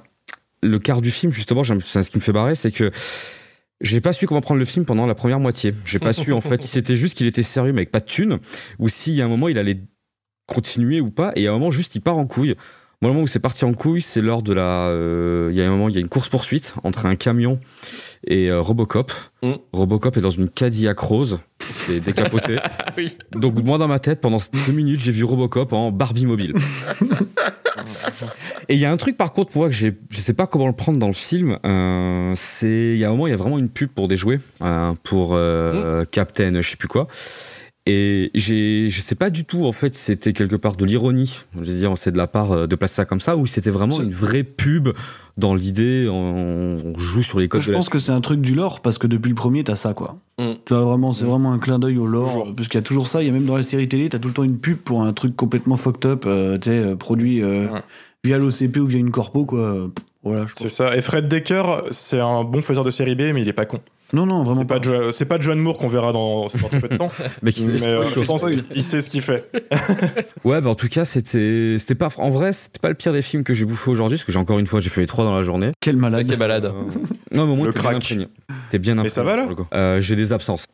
[0.64, 2.92] le quart du film, justement, c'est ce qui me fait barrer, c'est que
[3.80, 5.74] J'ai pas su comment prendre le film pendant la première moitié.
[5.86, 8.06] J'ai pas su en fait si c'était juste qu'il était sérieux mais avec pas de
[8.06, 8.40] thunes
[8.80, 9.80] ou s'il y a un moment il allait
[10.48, 12.56] continuer ou pas et à un moment juste il part en couille.
[13.00, 14.88] Moi, le moment où c'est parti en couille, c'est lors de la.
[14.88, 17.60] euh, Il y a un moment, il y a une course poursuite entre un camion
[18.26, 19.12] et euh, Robocop.
[19.44, 19.52] Mm.
[19.72, 21.40] Robocop est dans une Cadillac rose,
[21.86, 22.56] c'est décapoté.
[22.98, 23.16] oui.
[23.34, 26.56] Donc moi dans ma tête, pendant deux minutes, j'ai vu Robocop en Barbie mobile.
[28.70, 30.74] Et il y a un truc par contre moi que je sais pas comment le
[30.74, 31.58] prendre dans le film.
[31.66, 34.18] euh, c'est il y a un moment il y a vraiment une pub pour des
[34.18, 34.40] jouets,
[35.04, 37.08] pour euh, Captain, je sais plus quoi.
[37.88, 41.46] Et j'ai, je sais pas du tout en fait, c'était quelque part de l'ironie.
[41.56, 43.70] Je veux dire, c'est de la part euh, de placer ça comme ça, ou c'était
[43.70, 44.90] vraiment une vraie pub
[45.38, 46.08] dans l'idée.
[46.10, 47.62] On, on joue sur les codes.
[47.62, 49.64] Je de la- pense que c'est un truc du lore parce que depuis le premier,
[49.64, 50.18] t'as ça quoi.
[50.40, 50.52] Mm.
[50.66, 52.54] Tu vois, vraiment, c'est vraiment un clin d'œil au lore.
[52.56, 53.24] Parce qu'il y a toujours ça.
[53.24, 55.02] Il y a même dans la série télé, t'as tout le temps une pub pour
[55.04, 57.82] un truc complètement fucked up, euh, tu sais, euh, produit euh, Ouais.
[58.24, 59.90] via l'OCP ou via une corpo quoi.
[60.24, 60.96] Voilà, je C'est ça.
[60.98, 63.80] Et Fred Decker, c'est un bon faiseur de série B, mais il est pas con.
[64.14, 66.80] Non, non, vraiment C'est pas, Jo- c'est pas John Moore qu'on verra dans, dans très
[66.80, 67.10] peu de temps.
[67.42, 69.50] Mais qui- mais euh, je pense qu'il sait ce qu'il fait.
[70.44, 73.22] Ouais, bah en tout cas, c'était, c'était pas, en vrai, c'était pas le pire des
[73.22, 75.26] films que j'ai bouffé aujourd'hui, parce que j'ai encore une fois, j'ai fait les trois
[75.26, 75.72] dans la journée.
[75.82, 76.26] Quel malade.
[76.28, 76.66] Quelle balade.
[76.66, 76.72] Euh,
[77.34, 78.28] Non, mais au moins, t'es bien imprégné.
[78.70, 79.66] T'es bien Mais ça imprégné, va, là.
[79.74, 80.66] Euh, J'ai des absences.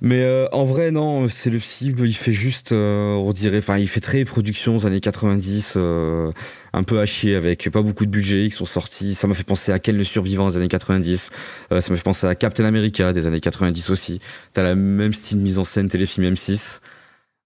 [0.00, 3.78] mais euh, en vrai, non, c'est le film, il fait juste, euh, on dirait, enfin,
[3.78, 6.30] il fait très production aux années 90, euh,
[6.72, 9.14] un peu chier, avec pas beaucoup de budget qui sont sortis.
[9.14, 11.30] Ça m'a fait penser à Ken le survivant des années 90.
[11.72, 14.20] Euh, ça m'a fait penser à Captain America des années 90 aussi.
[14.52, 16.80] T'as la même style mise en scène téléfilm M6.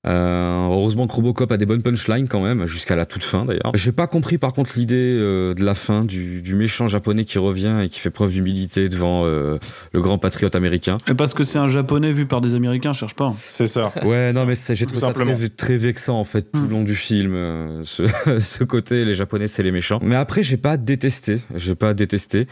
[0.04, 3.70] Euh, heureusement que Robocop a des bonnes punchlines quand même, jusqu'à la toute fin d'ailleurs.
[3.74, 7.38] J'ai pas compris par contre l'idée euh, de la fin du, du méchant japonais qui
[7.38, 9.58] revient et qui fait preuve d'humilité devant euh,
[9.92, 10.98] le grand patriote américain.
[11.08, 13.32] Et parce que c'est un japonais vu par des américains, cherche pas.
[13.38, 13.92] C'est ça.
[14.02, 16.96] Ouais, non mais j'ai trouvé ça très, très vexant en fait tout le long du
[16.96, 17.34] film.
[17.34, 18.02] euh, ce,
[18.40, 20.00] ce côté, les japonais c'est les méchants.
[20.02, 22.48] Mais après j'ai pas détesté, j'ai pas détesté.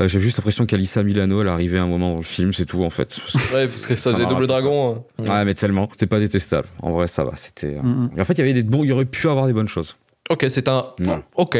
[0.00, 2.64] Euh, j'ai juste l'impression qu'Alissa Milano elle arrivait à un moment dans le film, c'est
[2.64, 3.18] tout en fait.
[3.52, 5.04] Ouais, parce que ça faisait double dragon.
[5.18, 5.22] hein.
[5.22, 5.86] Ouais, mais tellement.
[5.92, 6.66] C'était pas détestable.
[6.80, 7.36] En vrai, ça va.
[7.36, 7.76] C'était.
[7.76, 8.10] euh, Mhm.
[8.18, 8.84] En fait, il y avait des bons.
[8.84, 9.96] Il y aurait pu avoir des bonnes choses.
[10.30, 10.86] Ok, c'est un.
[11.00, 11.22] Non.
[11.34, 11.58] Ok.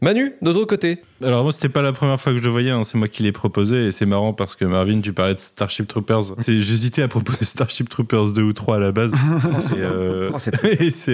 [0.00, 1.02] Manu, de l'autre côté.
[1.22, 3.22] Alors moi c'était pas la première fois que je le voyais, hein, c'est moi qui
[3.22, 6.22] l'ai proposé et c'est marrant parce que Marvin tu parlais de Starship Troopers.
[6.48, 9.12] J'hésitais à proposer Starship Troopers 2 ou 3 à la base.
[9.76, 10.38] et euh, Oh,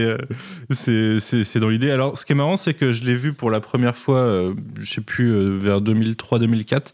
[0.89, 1.91] euh, c'est dans l'idée.
[1.91, 4.55] Alors ce qui est marrant c'est que je l'ai vu pour la première fois, euh,
[4.79, 6.93] je sais plus, euh, vers 2003-2004.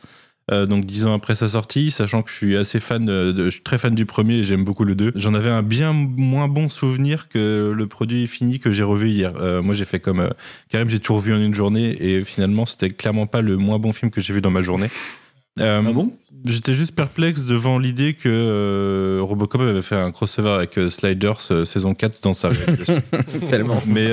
[0.53, 3.45] Euh, donc dix ans après sa sortie, sachant que je suis assez fan, de, de-
[3.47, 5.13] je suis très fan du premier et j'aime beaucoup le 2.
[5.17, 9.33] J'en avais un bien moins bon souvenir que le produit fini que j'ai revu hier.
[9.41, 10.31] Euh, moi j'ai fait comme euh,
[10.69, 13.93] Karim, j'ai tout revu en une journée et finalement c'était clairement pas le moins bon
[13.93, 14.89] film que j'ai vu dans ma journée.
[15.59, 16.13] Euh, Ah bon?
[16.47, 21.41] J'étais juste perplexe devant l'idée que euh, Robocop avait fait un crossover avec euh, Sliders
[21.67, 23.03] saison 4 dans sa réalisation.
[23.51, 23.83] Tellement.
[23.87, 24.11] mais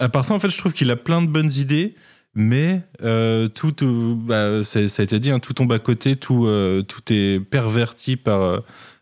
[0.00, 1.94] à part ça, en fait, je trouve qu'il a plein de bonnes idées,
[2.34, 6.46] mais euh, tout, tout- bah, ça a été dit, hein, tout tombe à côté, tout,
[6.46, 8.60] euh, tout est perverti par, euh,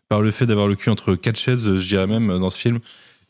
[0.09, 2.79] par le fait d'avoir le cul entre quatre chaises, je dirais même, dans ce film.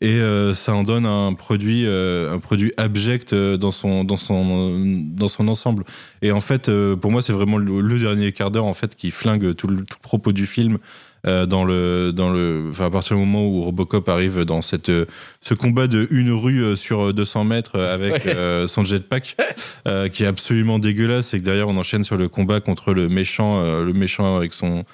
[0.02, 4.16] Et euh, ça en donne un produit, euh, un produit abject euh, dans son, dans
[4.16, 5.84] son, dans son ensemble.
[6.22, 8.96] Et en fait, euh, pour moi, c'est vraiment le, le dernier quart d'heure en fait
[8.96, 10.78] qui flingue tout le, tout le propos du film.
[11.26, 14.88] Euh, dans le, dans le, enfin à partir du moment où Robocop arrive dans cette,
[14.88, 15.04] euh,
[15.42, 18.36] ce combat de une rue euh, sur 200 mètres avec Ouais.
[18.36, 19.36] euh, son jetpack,
[19.88, 23.08] euh, qui est absolument dégueulasse, et que derrière on enchaîne sur le combat contre le
[23.08, 24.84] méchant, euh, le méchant avec son,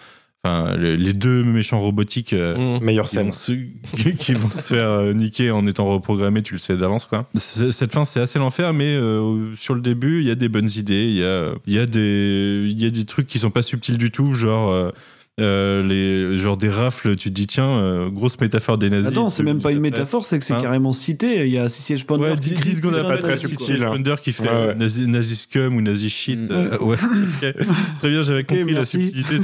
[0.44, 2.32] enfin le- les deux méchants robotiques.
[2.32, 2.84] euh, Mm.
[2.84, 3.26] Meilleure qui scène.
[3.26, 6.76] vont, se, qui- qui vont se faire euh, niquer en étant reprogrammés, tu le sais
[6.76, 7.28] d'avance quoi.
[7.34, 10.70] Cette fin c'est assez l'enfer, mais euh, sur le début il y a des bonnes
[10.76, 13.50] idées, il y a, il y a des, il y a des trucs qui sont
[13.50, 14.90] pas subtils du tout, genre euh,
[15.38, 19.08] euh, les, genre des rafles, tu te dis tiens euh, grosse métaphore des nazis.
[19.08, 19.82] Attends, c'est même pas une Ouais.
[19.90, 21.46] métaphore, c'est que c'est Hein carrément cité.
[21.46, 23.82] Il y a Sissy Sponder Ouais, qui 10, crie secondes après, très subtil.
[23.82, 23.88] hein.
[23.92, 24.74] Spender qui fait Ouais, euh, ouais.
[24.76, 26.38] nazi, nazi scum ou nazi shit.
[26.40, 26.48] Mm.
[26.52, 26.96] euh, ouais.
[27.42, 27.54] Ok.
[27.98, 29.12] Très bien, j'avais compris la merci.
[29.12, 29.36] subtilité.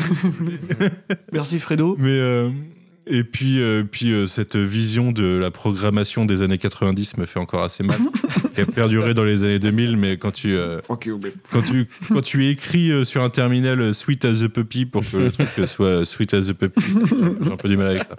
[1.33, 1.96] Merci Fredo.
[1.98, 2.48] Mais euh,
[3.07, 7.41] et puis euh, puis euh, cette vision de la programmation des années 90 me fait
[7.41, 7.99] encore assez mal.
[8.55, 12.49] qui a perduré dans les années 2000, mais quand tu euh, quand tu quand tu
[12.49, 16.35] écris euh, sur un terminal Sweet as the puppy pour que le truc soit Sweet
[16.35, 16.83] as the puppy,
[17.43, 18.17] j'ai un peu du mal avec ça.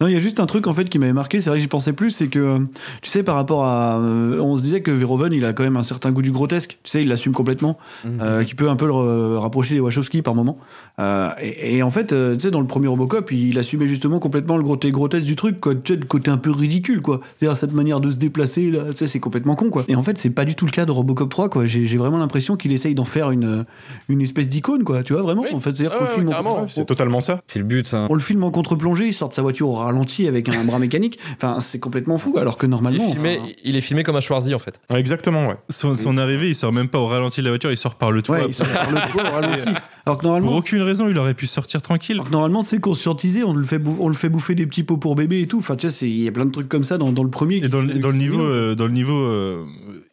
[0.00, 1.62] Non, il y a juste un truc en fait qui m'avait marqué, c'est vrai que
[1.62, 2.58] j'y pensais plus, c'est que
[3.02, 5.76] tu sais par rapport à euh, on se disait que Verhoeven, il a quand même
[5.76, 8.86] un certain goût du grotesque, tu sais, il l'assume complètement, euh, qui peut un peu
[8.86, 10.58] le rapprocher des Wachowski par moment.
[10.98, 14.18] Euh, et, et en fait, euh, tu sais dans le premier Robocop, il assumait justement
[14.22, 15.74] complètement le côté grotesque du truc, quoi.
[15.74, 17.20] Tu sais, le côté un peu ridicule, quoi.
[17.38, 19.84] C'est-à-dire cette manière de se déplacer, là, tu sais, c'est complètement con, quoi.
[19.88, 21.66] Et en fait, c'est pas du tout le cas de Robocop 3, quoi.
[21.66, 23.64] J'ai j'ai vraiment l'impression qu'il essaye d'en faire une,
[24.08, 25.02] une espèce d'icône, quoi.
[25.02, 25.42] Tu vois, vraiment.
[25.42, 25.48] Oui.
[25.52, 27.40] En fait, c'est-à-dire Ah qu'on ouais, filme en C'est totalement ça.
[27.48, 28.06] C'est le but, ça.
[28.08, 30.78] on le filme en contre-plongée, il sort de sa voiture au ralenti avec un bras
[30.78, 31.18] mécanique.
[31.34, 33.10] Enfin, c'est complètement fou, alors que Il est, normalement.
[33.10, 34.78] filmé, enfin, il est filmé comme un Schwarzy en fait.
[34.94, 35.56] Exactement, ouais.
[35.68, 38.12] Son, son arrivée, il sort même pas au ralenti de la voiture, il sort par
[38.12, 38.36] le toit.
[38.38, 39.64] ouais, il sort par le toit au ralenti.
[40.04, 40.56] Alors que Pour normalement.
[40.56, 42.16] aucune raison, il aurait pu sortir tranquille.
[42.16, 44.96] Alors que normalement, c'est conscientisé, on le, fait on le fait bouffer des petits pots
[44.96, 45.58] pour bébé et tout.
[45.58, 47.56] Enfin, tu c'est- il y a plein de trucs comme ça dans, dans le premier.
[47.56, 49.64] Et qui dans, le- dans le niveau, euh, dans le niveau euh,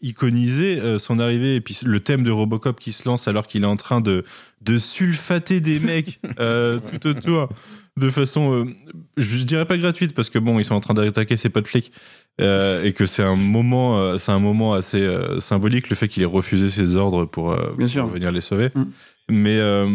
[0.02, 3.63] iconisé, euh, son arrivée et puis le thème de Robocop qui se lance alors qu'il
[3.63, 4.23] est en train de,
[4.62, 7.49] de sulfater des mecs tout autour
[7.97, 8.65] de façon,
[9.17, 11.91] je dirais pas gratuite parce que bon, ils sont en train d'attaquer ses potes flics
[12.39, 16.08] euh, et que c'est un moment, euh, c'est un moment assez euh, symbolique le fait
[16.08, 17.54] qu'il ait refusé ses ordres pour,
[17.88, 18.04] sûr.
[18.04, 18.69] pour venir les sauver.
[18.73, 18.84] Mm.
[19.29, 19.87] Mais, euh,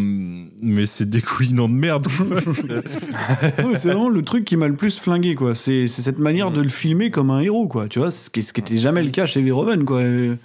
[0.62, 2.07] mais c'est découlinant de merde.
[3.75, 5.55] c'est vraiment le truc qui m'a le plus flingué, quoi.
[5.55, 6.55] C'est c'est cette manière Mm.
[6.55, 7.88] de le filmer comme un héros, quoi.
[7.88, 10.01] Tu vois, ce qui, ce qui était jamais le cas chez Verhoeven, quoi.
[10.01, 10.37] Euh,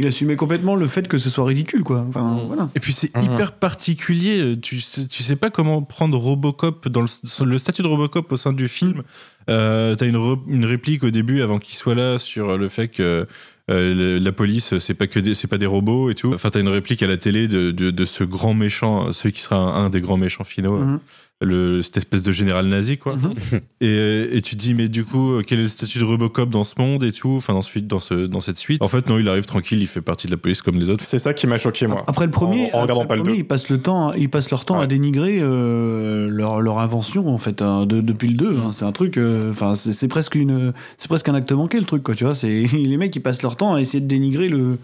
[0.00, 2.04] Il assumait complètement le fait que ce soit ridicule, quoi.
[2.08, 2.46] Enfin, Mm.
[2.48, 2.68] voilà.
[2.74, 3.22] Et puis c'est Mhm.
[3.34, 4.54] hyper particulier.
[4.60, 7.06] Tu sais, tu sais pas comment prendre Robocop dans le,
[7.44, 9.02] le statut de Robocop au sein du film.
[9.48, 12.88] Euh, T'as une, re- une réplique au début avant qu'il soit là sur le fait
[12.88, 13.26] que
[13.70, 16.32] euh, la police c'est pas que des c'est pas des robots et tout.
[16.34, 19.56] Enfin t'as une réplique à la télé de, de, ce grand méchant, celui qui sera
[19.56, 21.00] un, un des grands méchants finaux, Mhm.
[21.40, 23.16] Le, cette espèce de général nazi quoi.
[23.16, 23.32] Mhm.
[23.80, 26.64] Et, et tu te dis mais du coup quel est le statut de Robocop dans
[26.64, 27.34] ce monde et tout?
[27.36, 28.80] Enfin dans ce dans ce dans cette suite.
[28.82, 31.02] En fait non il arrive tranquille, il fait partie de la police comme les autres.
[31.04, 32.04] C'est ça qui m'a choqué, moi.
[32.06, 34.30] Après le premier, En- en regardant après pas le premier, ils passent le temps, ils
[34.30, 38.36] passent leur temps à dénigrer euh, leur, leur invention en fait hein, de- depuis le
[38.36, 38.60] 2 Mm.
[38.60, 38.72] hein.
[38.72, 41.84] C'est un truc, euh, enfin c'est c'est presque une, c'est presque un acte manqué le
[41.86, 42.14] truc quoi.
[42.14, 44.78] Tu vois, c'est les mecs qui passent leur temps à essayer de dénigrer le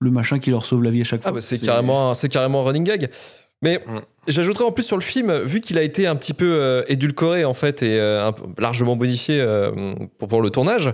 [0.00, 1.30] le machin qui leur sauve la vie à chaque fois.
[1.30, 3.08] Ah bah c'est carrément, c'est carrément un running gag.
[3.64, 3.98] Mais Mm.
[4.28, 7.44] j'ajouterais en plus sur le film, vu qu'il a été un petit peu euh, édulcoré
[7.44, 10.92] en fait et euh, largement modifié euh, pour, pour le tournage,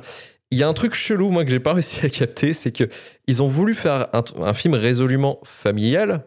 [0.52, 2.84] il y a un truc chelou moi que j'ai pas réussi à capter, c'est que
[3.26, 6.24] ils ont voulu faire un, un film résolument familial,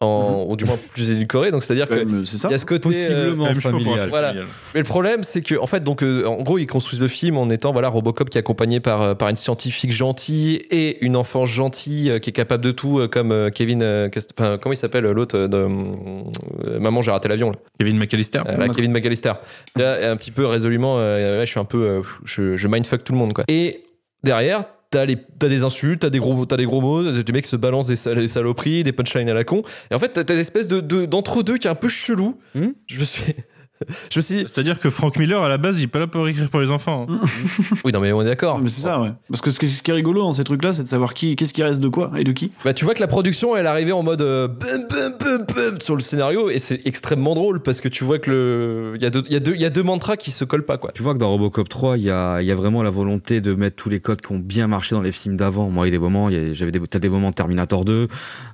[0.00, 1.50] en, ou du moins plus édulcoré.
[1.50, 4.08] Donc c'est-à-dire que il y a ce côté euh, Possiblement familial.
[4.08, 4.34] Voilà.
[4.74, 7.38] Mais le problème, c'est que, en fait, donc, euh, en gros, ils construisent le film
[7.38, 11.16] en étant, voilà, Robocop qui est accompagné par, euh, par une scientifique gentille et une
[11.16, 14.72] enfant gentille euh, qui est capable de tout, euh, comme euh, Kevin, euh, enfin, comment
[14.72, 17.56] il s'appelle l'autre euh, de euh, Maman, j'ai raté l'avion, là.
[17.78, 18.40] Kevin McAllister.
[18.46, 19.32] Euh, là, Kevin McAllister.
[19.76, 23.12] Là, un petit peu résolument, euh, je suis un peu, euh, je, je mindfuck tout
[23.12, 23.44] le monde, quoi.
[23.48, 23.84] Et
[24.22, 27.46] derrière, T'as, les, t'as des insultes, t'as des gros, t'as des gros mots, des mecs
[27.46, 29.62] se balancent des, sal- des saloperies, des punchlines à la con.
[29.90, 32.38] Et en fait, t'as, une espèce de, de- d'entre-deux qui est un peu chelou.
[32.54, 32.68] Hmm.
[32.86, 33.34] Je me suis.
[34.10, 36.06] Je me suis dit, C'est-à-dire que Frank Miller, à la base, il est pas là
[36.06, 37.06] pour écrire pour les enfants.
[37.10, 37.20] hein.
[37.84, 38.58] oui, non, mais on est d'accord.
[38.58, 39.10] Mais c'est ça, ouais.
[39.28, 41.36] Parce que ce qui ce qui est rigolo dans ces trucs-là, c'est de savoir qui,
[41.36, 42.52] qu'est-ce qui reste de quoi et de qui.
[42.64, 45.46] Bah, tu vois que la production, elle est arrivée en mode euh, bum, bum, bum,
[45.54, 48.92] bum sur le scénario et c'est extrêmement drôle parce que tu vois que le.
[48.96, 50.44] Il y, a deux- il y, a deux- il y a deux mantras qui se
[50.44, 50.92] collent pas, quoi.
[50.92, 53.40] Tu vois que dans Robocop 3, il y a, il y a vraiment la volonté
[53.40, 55.68] de mettre tous les codes qui ont bien marché dans les films d'avant.
[55.70, 57.34] Moi, il y a des moments, il y a- j'avais des, t'as des moments de
[57.34, 58.08] Terminator 2,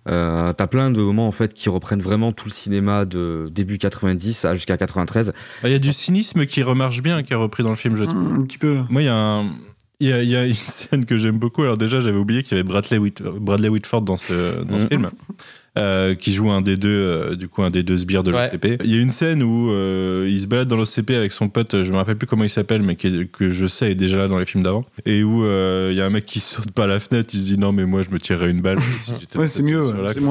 [0.09, 3.79] euh, t'as plein de moments en fait qui reprennent vraiment tout le cinéma de début
[3.79, 4.77] 90 à jusqu'à
[5.13, 5.33] 93.
[5.63, 7.97] Ah, Il y a du cynisme qui remarche bien, qui est repris dans le film,
[7.97, 8.33] je trouve.
[8.39, 8.81] Un petit peu.
[8.89, 9.51] Moi, il y a un.
[10.01, 11.63] Il y, a, il y a une scène que j'aime beaucoup.
[11.63, 14.83] Alors déjà, j'avais oublié qu'il y avait Bradley, Whit- Bradley Whitford dans ce, dans ce
[14.85, 14.89] Mhm.
[14.89, 15.11] film,
[15.79, 18.51] euh, qui joue un des deux, euh, du coup, un des deux sbires de Ouais.
[18.53, 18.79] l'OCP.
[18.85, 21.83] Il y a une scène où euh, il se balade dans l'OCP avec son pote,
[21.83, 24.19] je me rappelle plus comment il s'appelle, mais qui est- que je sais est déjà
[24.19, 26.71] là dans les films d'avant, et où euh, il y a un mec qui saute
[26.73, 28.79] par la fenêtre, il se dit non mais moi je me tirerais une balle.
[29.01, 29.83] si j'étais Ouais, c'est mieux.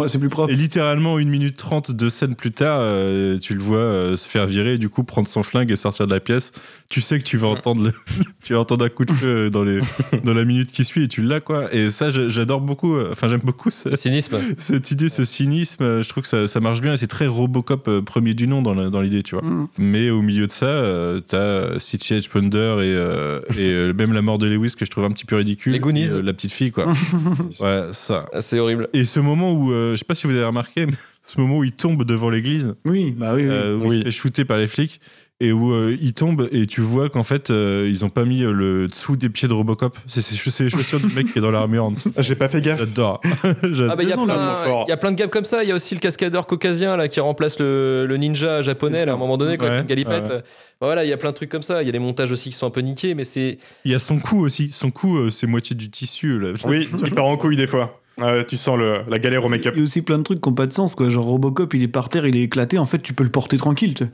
[0.07, 0.51] C'est, plus propre.
[0.53, 4.27] et littéralement, une minute trente de scène plus tard, euh, tu le vois euh, se
[4.27, 6.51] faire virer et du coup prendre son flingue et sortir de la pièce.
[6.89, 7.93] Tu sais que tu vas entendre, le-
[8.43, 9.79] tu vas entendre un coup de feu dans, les,
[10.23, 11.73] dans la minute qui suit et tu l'as quoi.
[11.73, 12.95] Et ça, j'adore beaucoup.
[13.11, 14.37] Enfin, j'aime beaucoup ce- Le cynisme.
[14.57, 16.01] cette idée, ce cynisme.
[16.03, 18.61] Je trouve que ça, ça marche bien et c'est très Robocop euh, premier du nom
[18.61, 19.43] dans la- dans l'idée, tu vois.
[19.43, 19.67] Mm.
[19.79, 22.15] Mais au milieu de ça, euh, t'as C.J.
[22.19, 22.29] H.
[22.29, 25.25] Ponder et, euh, et euh, même la mort de Lewis que je trouve un petit
[25.25, 25.73] peu ridicule.
[25.73, 26.01] Les Goonies.
[26.07, 26.85] Et, euh, la petite fille, quoi.
[27.61, 28.27] ouais, ça.
[28.33, 28.87] Ah, C'est horrible.
[28.93, 31.57] Et ce moment où, euh, je sais pas si vous avez remarqué, mais ce moment
[31.59, 33.49] où il tombe devant l'église, Oui, bah oui, oui.
[33.51, 34.99] euh, où il se fait shooter par les flics,
[35.41, 38.43] et où euh, il tombe et tu vois qu'en fait, euh, ils ont pas mis
[38.43, 39.97] euh, le dessous des pieds de Robocop.
[40.05, 42.13] C'est les chaussures du mec qui est dans l'armure en dessous.
[42.19, 42.77] J'ai pas fait gaffe.
[42.79, 43.19] J'adore.
[43.63, 43.91] J'adore.
[43.91, 44.85] Ah bah il y, a plein- là, fort.
[44.87, 45.63] il y a plein de gaps comme ça.
[45.63, 49.13] Il y a aussi le cascadeur caucasien là qui remplace le, le ninja japonais là,
[49.13, 50.29] à un moment donné quand il fait une galipette.
[50.29, 50.43] ouais.
[50.79, 51.81] Bah, voilà, il y a plein de trucs comme ça.
[51.81, 53.95] Il y a des montages aussi qui sont un peu niqués, mais c'est Il y
[53.95, 54.69] a son cou aussi.
[54.71, 56.39] Son cou, euh, c'est moitié du tissu.
[56.39, 56.53] Là.
[56.65, 57.99] Oui, il part en couille des fois.
[58.47, 59.73] Tu sens le, la galère au make-up.
[59.75, 61.09] Il y a aussi plein de trucs qui n'ont pas de sens, quoi.
[61.09, 62.77] Genre Robocop, il est par terre, il est éclaté.
[62.77, 64.11] En fait, tu peux le porter tranquille, tu sais.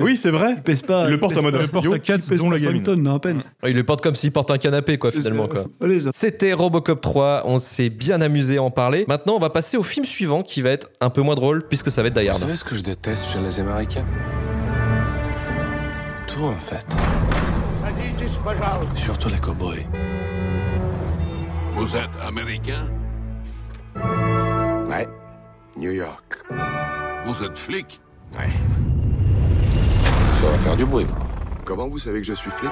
[0.00, 0.54] Oui, c'est vrai.
[0.56, 1.04] il pèse pas.
[1.06, 2.82] Il le porte en mode porte à 4, il pèse dont la 5 gamine.
[2.82, 3.42] tonnes, non, à peine.
[3.66, 5.64] il le porte comme s'il porte un canapé quoi finalement quoi.
[6.12, 9.04] C'était Robocop 3, on s'est bien amusé à en parler.
[9.08, 11.90] Maintenant, on va passer au film suivant qui va être un peu moins drôle puisque
[11.90, 12.42] ça va être Die Hard.
[12.54, 14.04] ce que je déteste chez les Américains?
[16.26, 16.84] Tout en fait.
[18.96, 19.86] Surtout les cowboys.
[21.72, 22.88] Vous êtes américain?
[24.88, 25.08] Ouais.
[25.76, 26.38] New York.
[27.24, 28.00] Vous êtes flic?
[28.38, 28.48] Ouais.
[30.40, 31.06] Ça va faire du bruit.
[31.64, 32.70] Comment vous savez que je suis flic?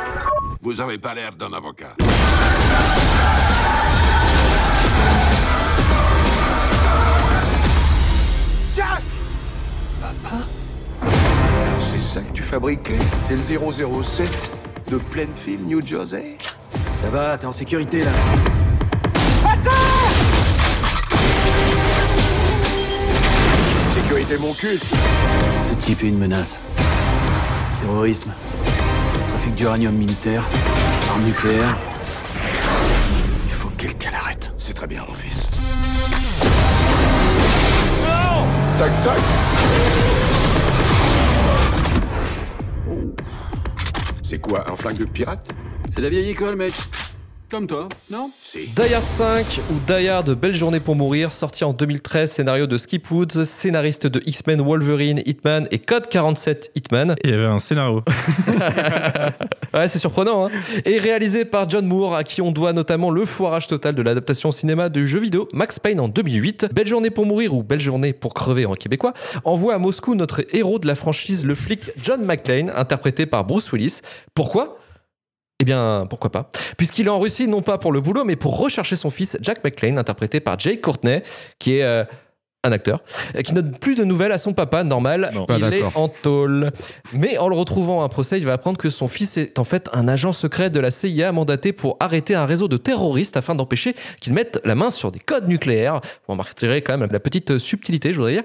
[0.61, 1.95] Vous avez pas l'air d'un avocat.
[8.75, 9.03] Jack
[10.01, 10.37] Papa?
[11.91, 13.43] C'est ça que tu fabriquais C'est le
[14.03, 14.51] 007
[14.91, 16.39] de Plainfield, New Jersey?
[17.03, 18.11] Ça va, t'es en sécurité là.
[23.95, 24.79] Sécurité mon cul
[26.01, 26.61] Une menace.
[27.81, 28.31] Terrorisme,
[29.31, 30.45] trafic d'uranium militaire,
[31.11, 31.77] armes nucléaires.
[33.47, 34.53] Il faut que quelqu'un l'arrête.
[34.57, 35.49] C'est très bien, mon fils.
[38.79, 39.19] Tac, tac.
[44.23, 45.49] C'est quoi, un flingue de pirate?
[45.93, 46.75] C'est la vieille école, mec.
[47.51, 48.67] Comme toi, non Si.
[48.77, 52.77] Die Hard 5 ou Die Hard Belle Journée pour Mourir, sorti en 2013, scénario de
[52.77, 57.17] Skip Woods, scénariste de X-Men Wolverine, Hitman et Code 47 Hitman.
[57.25, 58.03] Il y avait un scénario.
[59.75, 60.51] Ouais, c'est surprenant, hein.
[60.87, 64.49] Et réalisé par John Moore, à qui on doit notamment le foirage total de l'adaptation
[64.49, 66.69] au cinéma du jeu vidéo Max Payne en 2008.
[66.73, 69.13] Belle journée pour mourir ou Belle journée pour crever en québécois
[69.45, 73.71] envoie à Moscou notre héros de la franchise, le flic John McClane, interprété par Bruce
[73.71, 74.01] Willis.
[74.35, 74.79] Pourquoi?
[75.61, 78.59] Eh bien, pourquoi pas Puisqu'il est en Russie, non pas pour le boulot, mais pour
[78.59, 81.23] rechercher son fils, Jack McClane, interprété par Jake Courtney,
[81.59, 82.05] qui est euh,
[82.63, 83.03] un acteur,
[83.37, 85.47] euh, qui donne plus de nouvelles à son papa, normal, Non.
[85.49, 85.97] Il est d'accord.
[85.97, 86.71] en tôle.
[87.13, 89.65] Mais en le retrouvant à un procès, il va apprendre que son fils est en
[89.65, 93.57] fait un agent secret de la CIA mandaté pour arrêter un réseau de terroristes afin
[93.57, 96.01] d'empêcher qu'ils mettent la main sur des codes nucléaires.
[96.27, 98.45] Vous remarquerez quand même la petite subtilité, je voudrais dire.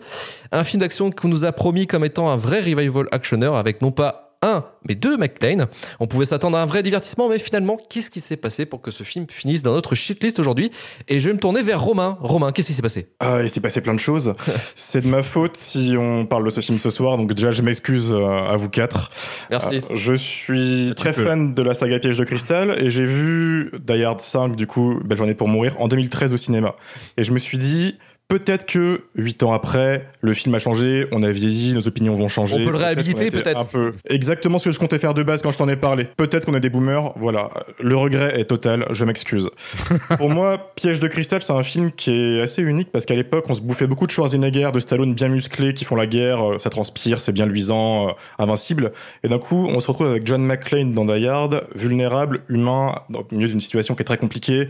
[0.51, 3.91] Un film d'action qu'on nous a promis comme étant un vrai revival actionneur avec non
[3.91, 5.67] pas un, mais deux McLean.
[5.99, 8.91] On pouvait s'attendre à un vrai divertissement, mais finalement, qu'est-ce qui s'est passé pour que
[8.91, 10.71] ce film finisse dans notre shitlist aujourd'hui?
[11.07, 12.17] Et je vais me tourner vers Romain.
[12.21, 13.07] Romain, qu'est-ce qui s'est passé?
[13.19, 14.33] Ah, il s'est passé plein de choses.
[14.75, 17.17] c'est de ma faute si on parle de ce film ce soir.
[17.17, 19.09] Donc déjà, je m'excuse euh, à vous quatre.
[19.49, 19.77] Merci.
[19.77, 21.25] Euh, je suis très peux.
[21.25, 24.99] fan de la saga Piège de cristal et j'ai vu Die Hard 5, du coup,
[25.03, 26.75] Belle journée pour mourir, en 2013 au cinéma.
[27.17, 31.23] Et je me suis dit, peut-être que huit ans après, le film a changé, on
[31.23, 32.55] a vieilli, nos opinions vont changer.
[32.55, 33.67] On peut le réhabiliter, peut-être.
[33.67, 33.93] Peu.
[34.09, 36.05] Exactement ce que je comptais faire de base quand je t'en ai parlé.
[36.17, 37.13] Peut-être qu'on est des boomers.
[37.17, 37.49] Voilà.
[37.79, 38.85] Le regret est total.
[38.91, 39.49] Je m'excuse.
[40.17, 43.45] Pour moi, Piège de cristal, c'est un film qui est assez unique parce qu'à l'époque,
[43.49, 46.59] on se bouffait beaucoup de Schwarzenegger, de Stallone bien musclés qui font la guerre, euh,
[46.59, 48.91] ça transpire, c'est bien luisant, euh, invincible.
[49.23, 53.25] Et d'un coup, on se retrouve avec John McClane dans Die Hard, vulnérable, humain, au
[53.31, 54.69] milieu d'une situation qui est très compliquée.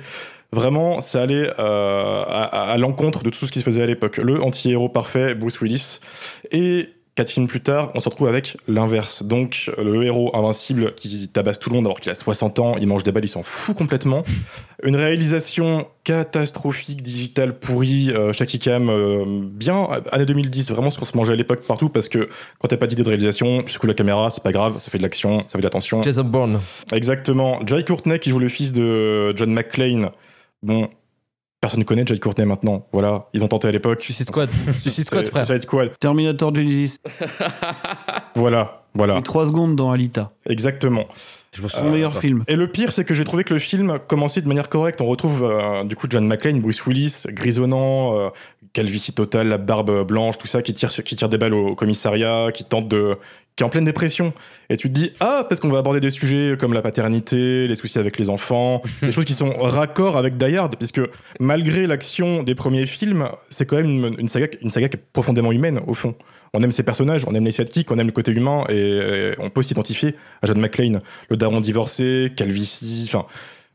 [0.52, 4.18] Vraiment, ça allait euh, à, à l'encontre de tout ce qui se faisait à l'époque.
[4.18, 6.00] Le anti-héros parfait, Bruce Willis.
[6.52, 9.24] Et quatre films plus tard, on se retrouve avec l'inverse.
[9.24, 12.88] Donc, le héros invincible qui tabasse tout le monde alors qu'il a 60 ans, il
[12.88, 14.24] mange des balles, il s'en fout complètement.
[14.84, 21.06] Une réalisation catastrophique, digitale, pourrie, euh, Shaky Cam, euh, bien, année 2010, vraiment ce qu'on
[21.06, 22.28] se mangeait à l'époque partout parce que
[22.60, 24.98] quand t'as pas d'idée de réalisation, tu secoues la caméra, c'est pas grave, ça fait
[24.98, 26.02] de l'action, ça fait de l'attention.
[26.02, 26.60] Jason Bourne.
[26.92, 27.60] Exactement.
[27.66, 30.10] Jai Courtney qui joue le fils de John McClane.
[30.64, 30.90] Bon,
[31.64, 32.86] personne ne connaît Jai Courtney maintenant.
[32.92, 34.02] Voilà, ils ont tenté à l'époque.
[34.02, 34.50] Suicide Squad.
[34.82, 35.46] Suicide Squad, C'est- frère.
[35.46, 35.92] Suicide Squad.
[35.98, 36.98] Terminator Genesis.
[38.36, 39.18] Voilà, voilà.
[39.20, 40.32] Et 3 secondes dans Alita.
[40.50, 41.06] Exactement.
[41.56, 42.44] Je Son meilleur film.
[42.48, 45.02] Et le pire, c'est que j'ai trouvé que le film commençait de manière correcte.
[45.02, 48.30] On retrouve euh, du coup John McClane, Bruce Willis, grisonnant, euh,
[48.74, 51.76] calvitie totale, la barbe blanche, tout ça, qui tire, qui tire des balles au, au
[51.76, 53.18] commissariat, qui tente de,
[53.56, 54.34] qui est en pleine dépression.
[54.70, 57.76] Et tu te dis, ah, peut-être qu'on va aborder des sujets comme la paternité, les
[57.76, 61.02] soucis avec les enfants, des choses qui sont raccord avec Die Hard, puisque
[61.40, 65.04] malgré l'action des premiers films, c'est quand même une, une saga, une saga qui est
[65.14, 66.16] profondément humaine au fond.
[66.56, 69.34] On aime ses personnages, on aime les sidekicks, on aime le côté humain, et, euh,
[69.40, 73.26] on peut s'identifier à John McClane, le daron divorcé, calvitie, enfin,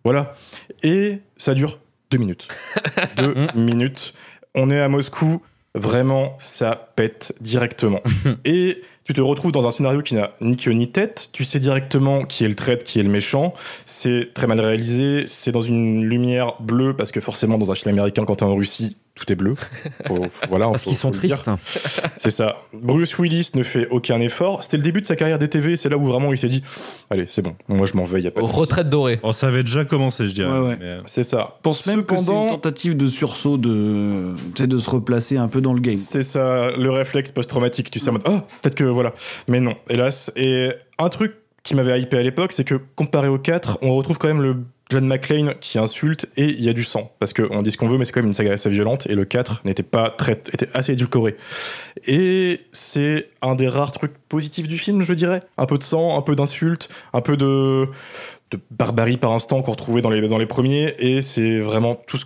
[0.04, 0.34] voilà.
[0.82, 1.80] Et ça dure
[2.11, 2.48] deux minutes.
[3.16, 4.14] deux minutes.
[4.60, 5.40] On est à Moscou,
[5.76, 8.00] vraiment, ça pète directement.
[8.44, 11.30] Et tu te retrouves dans un scénario qui n'a ni queue ni tête.
[11.32, 13.54] Tu sais directement qui est le traître, qui est le méchant.
[13.86, 15.28] C'est très mal réalisé.
[15.28, 18.56] C'est dans une lumière bleue parce que forcément, dans un film américain, quand t'es en
[18.56, 19.54] Russie, tout est bleu.
[20.07, 21.50] Faut- faut- voilà, Parce qu'ils sont tristes.
[22.16, 22.57] C'est ça.
[22.72, 24.62] Bruce Willis ne fait aucun effort.
[24.62, 25.76] C'était le début de sa carrière des TV.
[25.76, 26.62] C'est là où vraiment il s'est dit
[27.11, 27.54] Allez, c'est bon.
[27.68, 28.20] Moi, je m'en vais.
[28.22, 28.46] Y a pas de.
[28.46, 29.18] Retraite dorée.
[29.22, 30.50] Oh, ça avait déjà commencé, je dirais.
[30.50, 30.76] Ouais, ouais.
[30.78, 31.54] Mais, euh, C'est ça.
[31.59, 34.90] Je pense même que c'est une Cependant- tentative de sursaut de, tu sais, de se
[34.90, 35.96] replacer un peu dans le game.
[35.96, 37.90] C'est ça, le réflexe post-traumatique.
[37.90, 39.12] Tu sais, en mode, oh, peut-être que voilà.
[39.48, 40.31] Mais non, hélas.
[40.37, 41.35] Et un truc
[41.68, 44.57] qui m'avait hypé à l'époque, c'est que comparé au 4, on retrouve quand même le
[44.88, 47.12] John McClane qui insulte et il y a du sang.
[47.18, 49.14] Parce qu'on dit ce qu'on veut, mais c'est quand même une saga assez violente et
[49.14, 51.37] le 4 n'était pas très, était assez édulcoré.
[52.07, 55.42] Et c'est un des rares trucs positifs du film, je dirais.
[55.59, 57.87] Un peu de sang, un peu d'insultes, un peu de,
[58.50, 62.16] de barbarie par instant qu'on retrouvait dans les, dans les premiers et c'est vraiment tout
[62.16, 62.24] ce,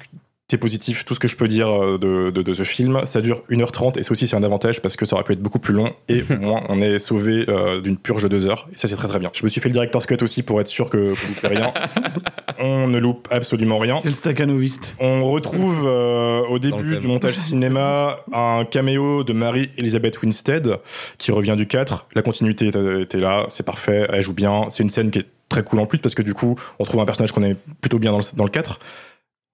[0.53, 3.01] c'est positif, tout ce que je peux dire euh, de, de, de ce film.
[3.07, 5.41] Ça dure 1h30 et ça aussi c'est un avantage parce que ça aurait pu être
[5.41, 8.69] beaucoup plus long et au moins on est sauvé euh, d'une purge de 2 heures
[8.71, 9.31] et ça c'est très très bien.
[9.33, 11.73] Je me suis fait le director's cut aussi pour être sûr que vous loupez rien.
[12.59, 14.01] on ne loupe absolument rien.
[14.03, 14.95] Quel staccanoviste.
[15.01, 20.77] On retrouve euh, au début du montage cinéma un caméo de Marie-Elisabeth Winstead
[21.17, 22.09] qui revient du 4.
[22.15, 24.67] La continuité était, était là, c'est parfait, elle joue bien.
[24.69, 27.01] C'est une scène qui est très cool en plus parce que du coup on trouve
[27.01, 28.79] un personnage qu'on aime plutôt bien dans le, dans le 4.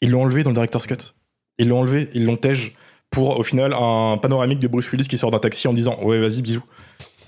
[0.01, 1.15] Ils l'ont enlevé dans le director's cut.
[1.59, 2.75] Ils l'ont enlevé, ils l'ont tège
[3.11, 6.21] pour au final un panoramique de Bruce Willis qui sort d'un taxi en disant ouais
[6.21, 6.65] vas-y bisous.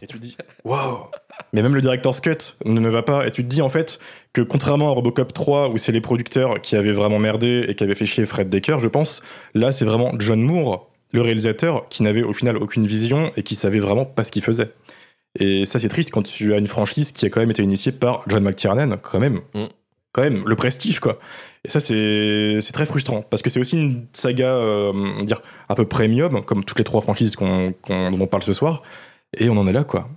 [0.03, 1.07] Et tu te dis waouh.
[1.53, 3.99] Mais même le director's cut ne, ne va pas et tu te dis en fait
[4.33, 7.85] que contrairement à Robocop 3 où c'est les producteurs qui avaient vraiment merdé et qui
[7.85, 9.23] avaient fait chier Fred Decker, je pense,
[9.55, 13.55] là c'est vraiment John Moore, le réalisateur qui n'avait au final aucune vision et qui
[13.55, 14.73] savait vraiment pas ce qu'il faisait.
[15.39, 17.93] Et ça c'est triste quand tu as une franchise qui a quand même été initiée
[17.93, 19.41] par John McTiernan quand même.
[19.55, 19.67] Mm.
[20.13, 21.21] Quand même, le prestige quoi.
[21.65, 25.85] Et ça, c'est très frustrant parce que c'est aussi une saga, euh, dire, un peu
[25.85, 28.83] premium, comme toutes les trois franchises qu'on qu'on- dont on parle ce soir.
[29.37, 30.09] Et on en est là, quoi.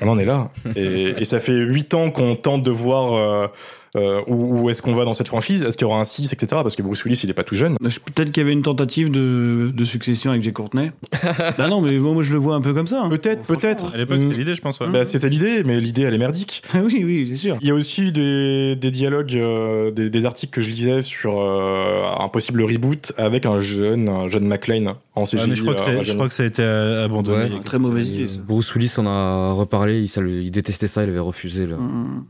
[0.00, 0.50] On en est là.
[0.74, 3.50] Et, et ça fait huit ans qu'on tente de voir
[3.96, 5.62] euh, où, où est-ce qu'on va dans cette franchise?
[5.62, 6.46] Est-ce qu'il y aura un 6, etc.
[6.62, 7.76] Parce que Bruce Willis, il est pas tout jeune.
[8.14, 10.90] Peut-être qu'il y avait une tentative de, de succession avec Jay Courtney.
[11.58, 13.02] bah non, mais moi, moi, je le vois un peu comme ça.
[13.02, 13.08] hein.
[13.08, 13.94] Peut-être, peut-être.
[13.94, 14.80] À l'époque, c'était l'idée, je pense.
[14.80, 14.88] ouais.
[14.88, 16.62] Bah, c'était l'idée, mais l'idée, elle est merdique.
[16.74, 17.56] oui, oui, c'est sûr.
[17.60, 21.40] Il y a aussi des, des dialogues, euh, des, des articles que je lisais sur
[21.40, 25.48] euh, un possible reboot avec un jeune, un jeune McLean en CGI.
[25.48, 26.16] Mais je crois, que euh, c'est- je rajeuni.
[26.16, 27.44] crois que ça a été abandonné.
[27.44, 27.60] Ouais.
[27.64, 31.08] Très mauvaise idée, Bruce Willis en a reparlé, il, ça le- il détestait ça, il
[31.08, 31.66] avait refusé.
[31.66, 32.24] Mm.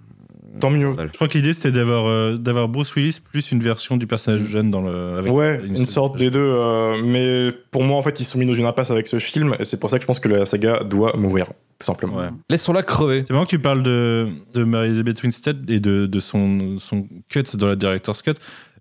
[0.61, 0.95] Tant mieux.
[0.99, 4.43] Je crois que l'idée c'était d'avoir euh, d'avoir Bruce Willis plus une version du personnage
[4.43, 5.19] jeune dans le.
[5.19, 6.39] Avec Ouais, une sorte des deux.
[6.41, 9.55] euh, mais pour moi, en fait, ils sont mis dans une impasse avec ce film,
[9.59, 11.47] et c'est pour ça que je pense que la saga doit mourir,
[11.79, 12.17] tout simplement.
[12.17, 12.29] Ouais.
[12.51, 13.25] Laissons-la crever.
[13.27, 17.45] C'est marrant que tu parles de, de Mary-Elizabeth Winstead et de, de son, son cut
[17.55, 18.35] dans la director's cut.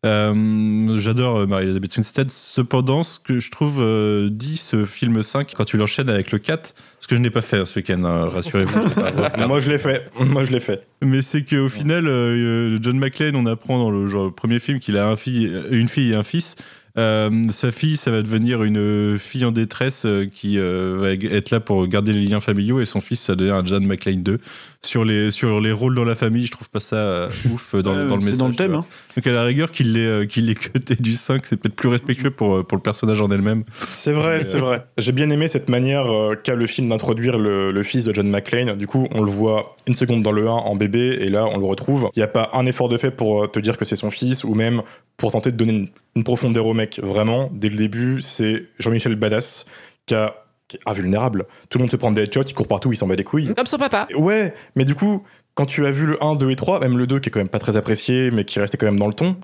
[0.05, 2.29] Euh, J'adore euh, Mary-Elizabeth Winstead.
[2.29, 6.39] Cependant, ce que je trouve euh, dit ce film 5, quand tu l'enchaînes avec le
[6.39, 8.77] 4, ce que je n'ai pas fait hein, ce week-end, hein, rassurez-vous.
[9.47, 10.09] Moi, je l'ai fait.
[10.19, 10.85] Moi, je l'ai fait.
[11.01, 14.97] Mais c'est qu'au final, euh, John McClane, on apprend dans le genre, premier film qu'il
[14.97, 16.55] a un fille, une fille et un fils.
[16.97, 21.51] Euh, sa fille, ça va devenir une fille en détresse euh, qui euh, va être
[21.51, 24.39] là pour garder les liens familiaux et son fils, ça devient un John McClane 2.
[24.81, 27.93] Sur les, sur les rôles dans la famille, je trouve pas ça euh, ouf dans,
[27.95, 28.37] le- dans le c'est message.
[28.37, 28.85] dans le thème, hein.
[29.17, 32.65] Donc à la rigueur, qu'il l'ait qu'il cuté du 5, c'est peut-être plus respectueux pour,
[32.65, 33.63] pour le personnage en elle-même.
[33.91, 34.85] C'est vrai, c'est vrai.
[34.97, 38.29] J'ai bien aimé cette manière euh, qu'a le film d'introduire le, le fils de John
[38.29, 38.77] McClane.
[38.77, 41.57] Du coup, on le voit une seconde dans le 1 en bébé, et là, on
[41.57, 42.09] le retrouve.
[42.15, 44.43] Il n'y a pas un effort de fait pour te dire que c'est son fils,
[44.43, 44.81] ou même
[45.17, 46.84] pour tenter de donner une, une profondeur au mec.
[47.01, 49.65] Vraiment, dès le début, c'est Jean-Michel Badass
[50.05, 50.35] qui, a-
[50.67, 51.45] qui est invulnérable.
[51.69, 53.53] Tout le monde se prend des headshots, il court partout, il s'en bat les couilles.
[53.55, 54.07] Comme son papa.
[54.17, 55.23] Ouais, mais du coup,
[55.55, 57.39] quand tu as vu le 1, 2 et 3, même le 2 qui est quand
[57.39, 59.37] même pas très apprécié, mais qui restait quand même dans le ton,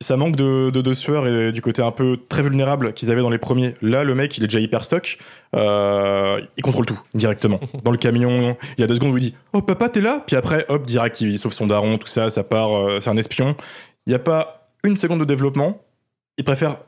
[0.00, 3.20] ça manque de, de, de sueur et du côté un peu très vulnérable qu'ils avaient
[3.22, 3.74] dans les premiers.
[3.80, 5.18] Là, le mec, il est déjà hyper stock.
[5.54, 7.60] Euh, il contrôle tout directement.
[7.84, 10.22] Dans le camion, il y a deux secondes où il dit Oh papa, t'es là?
[10.26, 13.16] Puis après, hop, direct, il sauve son daron, tout ça, ça part, euh, c'est un
[13.16, 13.56] espion.
[14.06, 15.80] Il n'y a pas une seconde de développement.
[16.38, 16.78] Il préfère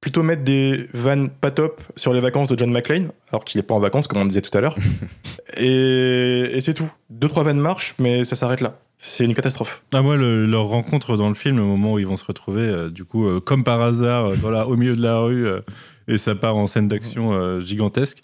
[0.00, 3.62] plutôt mettre des vannes pas top sur les vacances de John McClane, alors qu'il est
[3.62, 4.76] pas en vacances, comme on disait tout à l'heure.
[5.56, 6.90] et et c'est tout.
[7.10, 8.78] Deux, trois vannes marchent, mais ça s'arrête là.
[8.98, 9.82] C'est une catastrophe.
[9.92, 12.62] Ah, moi, le- leur rencontre dans le film, le moment où ils vont se retrouver,
[12.62, 15.60] euh, du coup, euh, comme par hasard, euh, voilà, au milieu de la rue, euh,
[16.08, 18.18] et ça part en scène d'action euh, gigantesque,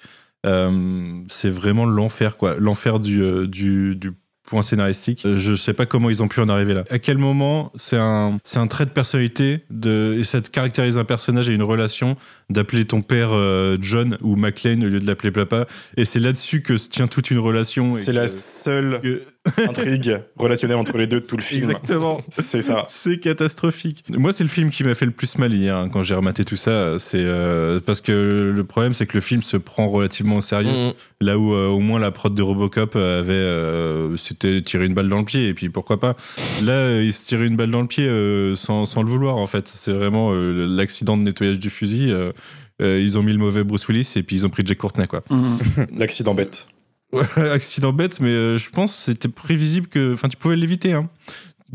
[0.46, 2.54] euh, c'est vraiment l'enfer, quoi.
[2.58, 4.12] L'enfer du, euh, du, du
[4.52, 5.24] point scénaristique.
[5.24, 6.84] Euh, Je sais pas comment ils ont pu en arriver là.
[6.90, 10.98] À quel moment c'est un, c'est un trait de personnalité de, et ça te caractérise
[10.98, 12.16] un personnage et une relation
[12.50, 15.66] d'appeler ton père euh, John ou McLean au lieu de l'appeler papa?
[15.96, 17.88] Et c'est là-dessus que se tient toute une relation.
[17.96, 19.22] C'est la seule que-
[19.58, 21.62] intrigue relationnelle entre les deux de tout le film.
[21.62, 22.20] Exactement.
[22.28, 22.84] C'est ça.
[22.86, 24.04] C'est catastrophique.
[24.08, 26.44] Moi, c'est le film qui m'a fait le plus mal hier hein, quand j'ai rematé
[26.44, 26.98] tout ça.
[26.98, 30.70] C'est euh, parce que le problème, c'est que le film se prend relativement au sérieux.
[30.88, 30.92] Mhm.
[31.20, 35.08] Là où euh, au moins la prod de Robocop avait, euh, c'était tirer une balle
[35.08, 36.16] dans le pied et puis pourquoi pas.
[36.62, 39.36] Là, euh, il se tirait une balle dans le pied euh, sans, sans le vouloir
[39.36, 39.66] en fait.
[39.68, 42.10] C'est vraiment euh, l'accident de nettoyage du fusil.
[42.10, 42.32] euh,
[42.80, 45.06] euh, ils ont mis le mauvais Bruce Willis et puis ils ont pris Jack Courtney
[45.06, 45.22] quoi.
[45.96, 46.66] L'accident bête.
[47.12, 50.12] Ouais, accident bête, mais euh, je pense que c'était prévisible que.
[50.14, 50.92] Enfin, tu pouvais l'éviter.
[50.92, 51.08] Hein.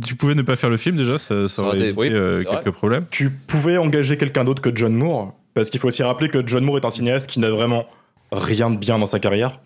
[0.06, 2.10] Tu pouvais ne pas faire le film déjà, ça, ça Ça aurait été- évité oui,
[2.12, 2.56] euh, vrai.
[2.64, 3.06] quelques problèmes.
[3.10, 6.64] Tu pouvais engager quelqu'un d'autre que John Moore, parce qu'il faut aussi rappeler que John
[6.64, 7.86] Moore est un cinéaste qui n'a vraiment
[8.32, 9.60] rien de bien dans sa carrière.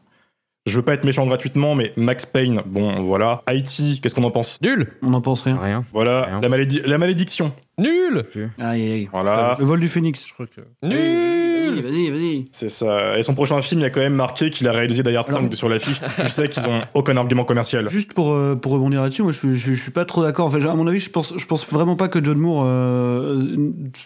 [0.67, 3.41] Je veux pas être méchant gratuitement, mais Max Payne, bon, voilà.
[3.47, 4.61] Haïti, qu'est-ce qu'on en pense?
[4.61, 5.57] Nul On n'en pense rien.
[5.57, 5.83] Rien.
[5.91, 6.39] Voilà, Rien.
[6.41, 7.51] la, malédi- la malédiction.
[7.81, 8.23] Nul
[8.59, 9.09] Aïe, aïe.
[9.11, 9.55] Voilà.
[9.59, 10.25] Le vol du phénix.
[10.27, 10.61] Je crois que.
[10.85, 12.45] Nul Vas-y, vas-y.
[12.51, 13.17] C'est ça.
[13.17, 15.53] Et son prochain film, il y a quand même marqué qu'il a réalisé Hard 5
[15.55, 16.01] sur l'affiche.
[16.19, 17.87] tu sais qu'ils ont aucun argument commercial.
[17.89, 20.47] Juste pour, euh, pour rebondir là-dessus, moi je, je, je suis pas trop d'accord.
[20.47, 22.65] Enfin, à mon avis, je pense, je pense vraiment pas que John Moore.
[22.67, 23.57] euh,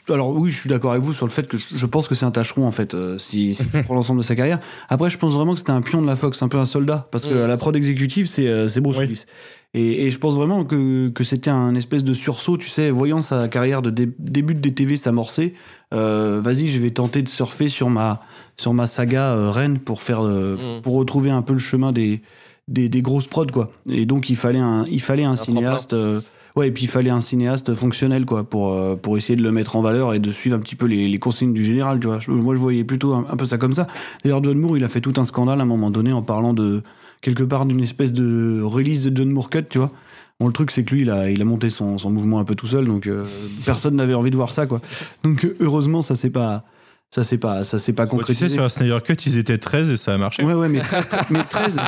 [0.10, 2.14] alors oui, je suis d'accord avec vous sur le fait que je, je pense que
[2.14, 4.60] c'est un tâcheron en fait, euh, si, prends l'ensemble de sa carrière.
[4.90, 7.08] Après, je pense vraiment que c'était un pion de la Fox, un peu un soldat,
[7.12, 7.48] parce que Mm.
[7.48, 9.06] la prod exécutive, c'est euh, c'est Bruce Oui.
[9.06, 9.26] Willis.
[9.78, 13.22] Et, et je pense vraiment que, que c'était un espèce de sursaut, tu sais, voyant
[13.22, 15.54] sa carrière de dé- début de DTV s'amorcer.
[15.94, 18.22] euh, Vas-y, je vais tenter de surfer sur ma,
[18.56, 20.82] sur ma saga euh, Rennes pour, faire, euh, Mm.
[20.82, 22.22] pour retrouver un peu le chemin des,
[22.70, 23.70] des, des grosses prods, quoi.
[23.90, 25.92] Et donc, il fallait un, il fallait un, cinéaste.
[25.92, 26.22] euh,
[26.56, 29.76] ouais, et puis il fallait un cinéaste fonctionnel, quoi, pour, pour essayer de le mettre
[29.76, 32.20] en valeur et de suivre un petit peu les, les consignes du général, tu vois.
[32.20, 33.88] Je- moi, je voyais plutôt un, un peu ça comme ça.
[34.24, 36.54] D'ailleurs, John Moore, il a fait tout un scandale à un moment donné en parlant
[36.54, 36.82] de
[37.26, 39.92] quelque part d'une espèce de release de John Moore Cut, tu vois.
[40.40, 42.44] Bon, le truc, c'est que lui, il a, il a monté son, son mouvement un
[42.44, 43.26] peu tout seul, donc euh,
[43.66, 44.80] personne n'avait envie de voir ça, quoi.
[45.24, 46.66] Donc, heureusement, ça s'est pas,
[47.12, 48.48] ça s'est pas, ça s'est pas Bon, tu concrétisé.
[48.50, 50.44] sais, sur un Snyder Cut, ils étaient 13 et ça a marché.
[50.44, 51.80] Ouais, ouais, mais 13, mais 13,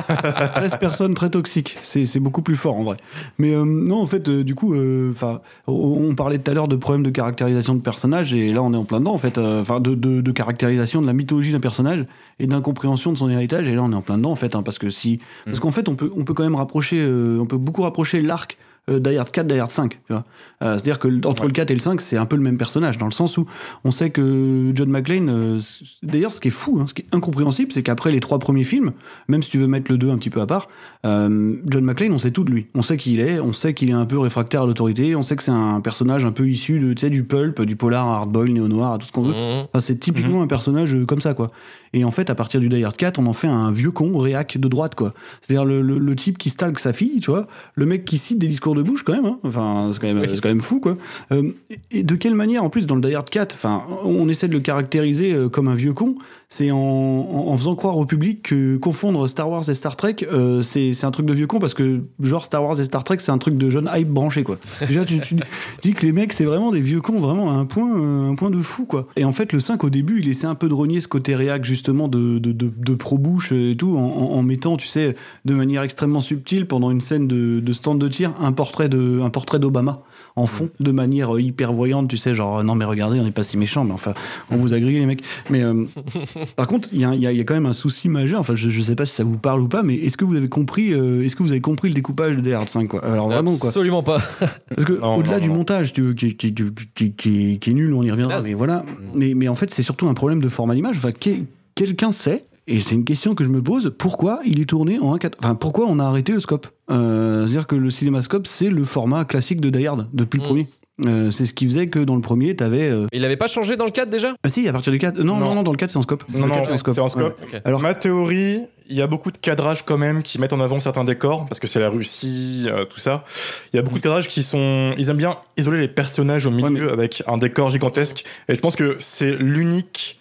[0.56, 1.78] 13 personnes très toxiques.
[1.82, 2.96] C'est, c'est beaucoup plus fort en vrai.
[3.38, 6.54] Mais euh, non, en fait, euh, du coup, euh, enfin, on on parlait tout à
[6.54, 9.18] l'heure de problèmes de caractérisation de personnages, et là, on est en plein dedans, en
[9.18, 9.38] fait.
[9.38, 12.06] Enfin, de, de, de caractérisation de la mythologie d'un personnage
[12.40, 14.64] et d'incompréhension de son héritage, et là, on est en plein dedans, en fait, hein,
[14.64, 17.58] parce que si, parce qu'en fait, on peut, on peut quand même rapprocher, on peut
[17.58, 18.58] beaucoup rapprocher l'arc.
[18.90, 20.00] Euh, Die Hard 4, Die Hard 5.
[20.08, 20.24] tu vois.
[20.64, 22.98] Euh, C'est-à-dire que entre le 4 et le 5, c'est un peu le même personnage,
[22.98, 23.46] dans le sens où
[23.84, 25.60] on sait que John McClane, euh,
[26.04, 28.64] d'ailleurs, ce qui est fou, hein, ce qui est incompréhensible, c'est qu'après les trois premiers
[28.64, 28.94] films,
[29.28, 30.70] même si tu veux mettre le 2 un petit peu à part,
[31.06, 32.68] euh, John McClane, on sait tout de lui.
[32.76, 35.22] On sait qui il est, on sait qu'il est un peu réfractaire à l'autorité, on
[35.22, 38.98] sait que c'est un personnage un peu issu de, du pulp, du polar, hardboil, néo-noir,
[39.00, 39.34] tout ce qu'on veut.
[39.34, 39.66] Mhm.
[39.70, 41.52] Enfin, c'est typiquement un personnage comme ça, quoi.
[41.94, 44.18] Et en fait, à partir du Die Hard 4, on en fait un vieux con
[44.18, 45.14] réac de droite, quoi.
[45.42, 48.40] C'est-à-dire le, le- le type qui stalk sa fille, tu vois, le mec qui cite
[48.40, 49.26] des discours de bouche, quand même.
[49.26, 49.38] hein.
[49.44, 50.96] Enfin, c'est quand même, c'est quand même fou, quoi.
[51.32, 54.30] Euh, et- et de quelle manière, en plus, dans le Die Hard 4, enfin, on
[54.30, 56.16] essaie de le caractériser euh, comme un vieux con,
[56.50, 60.16] c'est en, en, en faisant croire au public que confondre Star Wars et Star Trek,
[60.32, 63.04] euh, c'est c'est un truc de vieux con, parce que, genre, Star Wars et Star
[63.04, 64.58] Trek, c'est un truc de jeune hype branché, quoi.
[64.88, 65.36] Déjà, tu, tu
[65.84, 68.36] dis que les mecs, c'est vraiment des vieux cons, vraiment à un point, euh, un
[68.36, 69.08] point de fou, quoi.
[69.18, 71.36] Et en fait, le 5, au début, il essaie un peu de renier ce côté
[71.36, 75.16] réac, justement, de, de, de, de pro-bouche et tout, en, en- en mettant, tu sais,
[75.44, 79.20] de manière extrêmement subtile, pendant une scène de, de stand de tir, un portrait de,
[79.22, 80.02] un portrait d'Obama
[80.38, 83.32] en fond, de manière euh, hyper voyante, tu sais, genre, non, mais regardez, on n'est
[83.32, 84.14] pas si méchant, mais enfin,
[84.52, 85.24] on vous a grillé, les mecs.
[85.50, 85.86] Mais euh,
[86.56, 88.08] par contre, il y a, il y a- il y a quand même un souci
[88.08, 90.26] majeur, enfin, je, je sais pas si ça vous parle ou pas, mais est-ce que
[90.26, 92.88] vous avez compris, euh, est-ce que vous avez compris le découpage de Die Hard 5,
[92.88, 93.04] quoi?
[93.04, 93.70] Alors vraiment, quoi.
[93.70, 94.22] Absolument pas.
[94.70, 95.56] Parce que au-delà du non.
[95.56, 96.64] montage, tu- qui, qui, qui,
[96.96, 98.86] qui- qui- qui est nul, on y reviendra, mais voilà.
[99.16, 100.98] Mais, mais en fait, c'est surtout un problème de format d'image.
[100.98, 101.30] Enfin, que-
[101.76, 105.16] quelqu'un sait, et c'est une question que je me pose, pourquoi il est tourné en
[105.16, 106.68] 1.4 Enfin, pourquoi on a arrêté le scope?
[106.92, 110.48] Euh, C'est-à-dire que le cinémascope, c'est le format classique de Die Hard, depuis le Mm.
[110.48, 110.68] premier.
[111.06, 112.90] Euh, c'est ce qui faisait que dans le premier, t'avais.
[112.90, 113.06] Euh...
[113.14, 114.34] Il avait pas changé dans le 4 déjà?
[114.44, 115.20] Ah si, à partir du 4.
[115.20, 115.56] Non, non, Non.
[115.56, 116.24] non, dans le 4, c'est en scope.
[116.34, 117.40] Non, non, 4, c'est en scope.
[117.44, 117.62] Ok.
[117.66, 120.80] Alors- ma théorie, il y a beaucoup de cadrages quand même qui mettent en avant
[120.80, 123.26] certains décors, parce que c'est la Russie, euh, tout ça.
[123.74, 124.96] Il y a beaucoup de cadrages qui sont.
[124.98, 128.24] Ils aiment bien isoler les personnages au milieu Ouais, mais- avec un décor gigantesque.
[128.50, 130.20] Et je pense que c'est l'unique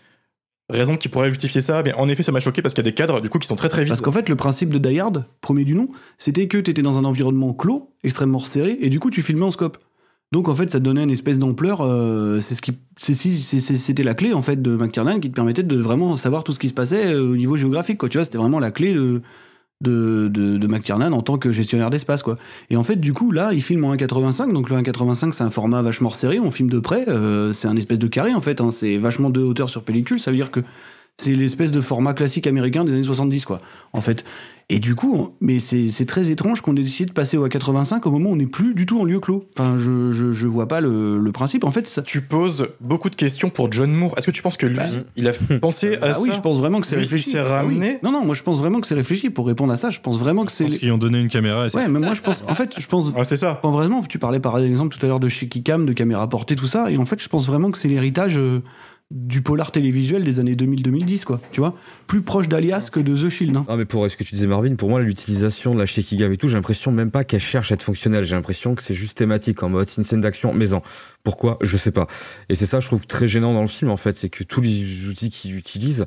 [0.69, 1.83] raison qui pourrait justifier ça.
[1.83, 3.47] Mais en effet, ça m'a choqué parce qu'il y a des cadres, du coup, qui
[3.47, 3.89] sont très très vides.
[3.89, 5.89] Parce qu'en fait, le principe de Die Hard, premier du nom,
[6.19, 9.45] c'était que tu étais dans un environnement clos, extrêmement resserré, et du coup, tu filmais
[9.45, 9.79] en scope.
[10.33, 11.83] Donc, en fait, ça donnait une espèce d'ampleur.
[11.83, 15.77] euh, c'est ce qui, c'était la clé en fait de McTiernan qui te permettait de
[15.77, 17.99] vraiment savoir tout ce qui se passait euh, au niveau géographique.
[17.99, 18.09] Quoi.
[18.09, 19.23] Tu vois, c'était vraiment la clé de,
[19.83, 22.23] de, de, McTiernan en tant que gestionnaire d'espace.
[22.71, 24.53] Et en fait, du coup, là, il filme en 1.85.
[24.53, 26.41] Donc, le 1.85, c'est un format vachement resserré.
[26.41, 27.09] On filme de près.
[27.09, 28.61] euh, c'est un espèce de carré en fait.
[28.61, 30.19] hein, c'est vachement de hauteur sur pellicule.
[30.19, 30.61] Ça veut dire que
[31.19, 33.61] c'est l'espèce de format classique américain des années 70, quoi,
[33.93, 34.25] en fait.
[34.69, 38.11] Et du coup, mais c'est très étrange qu'on ait décidé de passer au A85 au
[38.11, 39.45] moment où on n'est plus du tout en lieu clos.
[39.57, 41.63] Enfin, je, je, je vois pas le, le principe.
[41.63, 44.15] En fait, ça- Tu poses beaucoup de questions pour John Moore.
[44.19, 44.81] Est-ce que tu penses que lui,
[45.17, 47.31] il a pensé à ah ça oui, je pense vraiment que c'est réfléchi.
[47.31, 47.49] il Ah oui.
[47.49, 49.31] ramené Non, non, moi je pense vraiment que c'est réfléchi.
[49.31, 50.65] Pour répondre à ça, je pense vraiment que c'est.
[50.65, 52.43] Parce qu'ils ont donné une caméra Ouais, mais moi je pense.
[52.49, 53.11] En fait, je pense.
[53.13, 53.55] Ouais, c'est ça.
[53.55, 56.57] Pas vraiment, tu parlais par exemple tout à l'heure de shaky cam, de caméra portée,
[56.57, 58.63] tout ça, et en fait, je pense vraiment que c'est l'héritage euh,
[59.13, 61.41] du polar télévisuel des années 2000-2010, quoi.
[61.53, 61.77] Tu vois,
[62.09, 63.57] plus proche d'Alias que de The Shield.
[63.57, 63.65] hein.
[63.69, 66.37] Non, mais pour ce que tu disais, Marvin, pour moi, l'utilisation de la shaky et
[66.37, 68.25] tout, j'ai l'impression même pas qu'elle cherche à être fonctionnelle.
[68.25, 70.83] J'ai l'impression que c'est juste thématique, en mode c'est une scène d'action maison.
[71.23, 71.59] Pourquoi?
[71.61, 72.09] Je sais pas.
[72.49, 74.61] Et c'est ça, je trouve très gênant dans le film, en fait, c'est que tous
[74.61, 76.05] les outils qu'il utilise,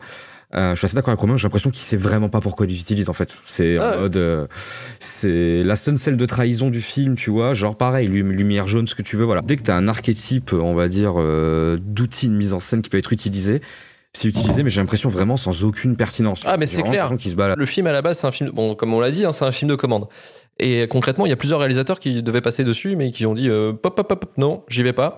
[0.56, 2.70] euh, je suis assez d'accord avec Romain, j'ai l'impression qu'il sait vraiment pas pourquoi il
[2.70, 3.36] les utilise, en fait.
[3.45, 4.00] C'est Ah en ouais.
[4.02, 4.18] mode.
[4.18, 4.47] euh,
[5.00, 7.54] c'est la seule scène de trahison du film, tu vois.
[7.54, 9.41] Genre pareil, lum- lumière jaune, ce que tu veux, voilà.
[9.41, 12.89] Dès que t'as un archétype, on va dire, euh, d'outils de mise en scène qui
[12.89, 13.62] peut être utilisé,
[14.14, 16.41] c'est utilisé, mais j'ai l'impression vraiment sans aucune pertinence.
[16.45, 17.10] Ah, mais c'est clair.
[17.10, 17.56] se.
[17.56, 18.50] Le film à la base, c'est un film.
[18.50, 20.08] Bon, comme on l'a dit, hein, c'est un film de commande.
[20.58, 23.50] Et concrètement, il y a plusieurs réalisateurs qui devaient passer dessus, mais qui ont dit
[23.50, 25.16] euh, pop, pop, pop, pop, non, j'y vais pas.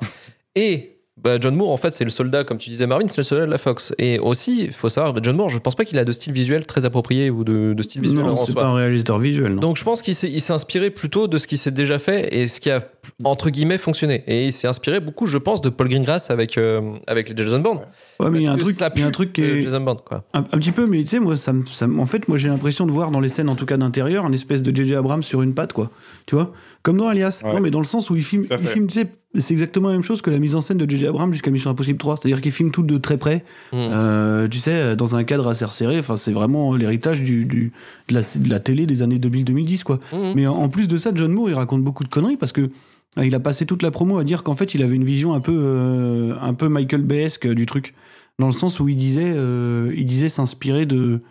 [0.56, 3.24] Et bah, John Moore, en fait, c'est le soldat, comme tu disais, Marvin, c'est le
[3.24, 3.94] soldat de la Fox.
[4.00, 6.66] Et aussi, il faut savoir, John Moore, je pense pas qu'il a de style visuel
[6.66, 9.56] très approprié ou de, de style visuel Non, c'est pas un réalisateur visuel.
[9.56, 9.62] Non.
[9.62, 12.60] Donc je pense qu'il s'est, inspiré plutôt de ce qui s'est déjà fait et ce
[12.60, 12.80] qui a
[13.24, 14.24] entre guillemets fonctionné.
[14.28, 17.60] Et il s'est inspiré beaucoup, je pense, de Paul Greengrass avec euh, avec les Jason
[17.60, 17.82] Bourne.
[18.20, 19.48] Ouais, mais il y a un truc, ça il y a un truc qui de
[19.48, 20.24] est Jason Bourne, quoi.
[20.34, 22.86] un, un petit peu, mais tu sais, moi, ça, ça en fait, moi, j'ai l'impression
[22.86, 24.96] de voir dans les scènes, en tout cas d'intérieur, un espèce de J.J.
[24.96, 25.90] Abrams sur une patte, quoi.
[26.26, 26.52] Tu vois,
[26.84, 27.42] comme dans Alias.
[27.44, 27.54] Ouais.
[27.54, 29.94] Non, mais dans le sens où il filme, il filme, tu sais, c'est exactement la
[29.96, 31.08] même chose que la mise en scène de J.J.
[31.08, 32.18] Abrams jusqu'à Mission Impossible 3.
[32.18, 33.76] C'est-à-dire qu'il filme tout de très près, Mm.
[33.76, 35.98] euh, tu sais, dans un cadre assez resserré.
[36.00, 37.72] Enfin, c'est vraiment l'héritage du, du-
[38.10, 40.00] de, la, de la télé des années 2000-2010, quoi.
[40.14, 40.34] Mhm.
[40.36, 42.70] Mais en, en plus de ça, John Moore, il raconte beaucoup de conneries parce que
[43.18, 45.34] euh, il a passé toute la promo à dire qu'en fait, il avait une vision
[45.34, 47.94] un peu, euh, un peu Michael Bayesque du truc,
[48.40, 51.22] dans le sens où il disait, euh, il disait s'inspirer de,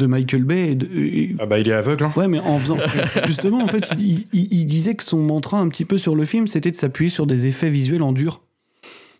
[0.00, 0.72] de Michael Bay.
[0.72, 2.04] Et de- et- Ah bah il est aveugle.
[2.04, 2.12] Hein.
[2.16, 2.76] ouais, mais en faisant
[3.26, 6.24] justement, en fait, il, il- il disait que son mantra un petit peu sur le
[6.24, 8.42] film, c'était de s'appuyer sur des effets visuels en dur.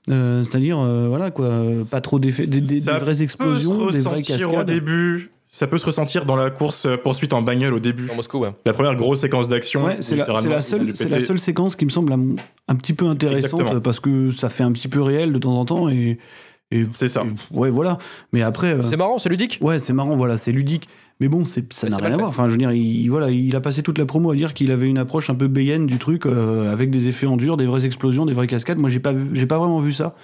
[0.09, 1.51] Euh, C'est-à-dire, euh, voilà quoi,
[1.91, 4.67] pas trop d'effets, des, des- vraies explosions, peut se des vraies ressentir au cascades.
[4.67, 5.31] début.
[5.53, 8.07] Ça peut se ressentir dans la course euh, poursuite en bagnole au début.
[8.07, 8.51] Dans Moscou, ouais.
[8.65, 9.85] La première grosse séquence d'action.
[9.85, 12.21] Ouais, c'est la, la seule, la seule séquence qui me semble un,
[12.69, 13.81] un petit peu intéressante Exactement.
[13.81, 16.19] parce que ça fait un petit peu réel de temps en temps et, et
[16.93, 17.23] C'est ça.
[17.25, 17.99] et- ouais voilà.
[18.33, 19.59] Mais après, euh, C'est marrant, c'est ludique.
[19.61, 20.89] ouais, c'est marrant, voilà, c'est ludique.
[21.19, 22.29] Mais bon, c'est, ça Mais n'a c'est rien à voir.
[22.31, 24.71] Enfin, je veux dire, il, voilà, il a passé toute la promo à dire qu'il
[24.73, 27.67] avait une approche un peu bayenne du truc euh, avec des effets en dur, des
[27.67, 28.79] vraies explosions, des vraies cascades.
[28.79, 30.15] Moi, j'ai pas, vu- j'ai pas vraiment vu ça.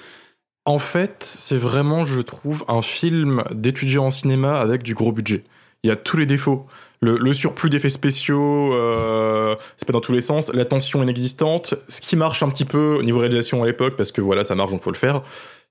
[0.65, 5.45] En fait, c'est vraiment, je trouve, un film d'étudiant en cinéma avec du gros budget.
[5.85, 6.67] Il y a tous les défauts.
[7.03, 10.51] Le, le surplus d'effets spéciaux, euh, c'est pas dans tous les sens.
[10.55, 11.75] La tension inexistante.
[11.89, 14.55] Ce qui marche un petit peu au niveau réalisation à l'époque, parce que voilà, ça
[14.55, 15.23] marche, donc faut le faire.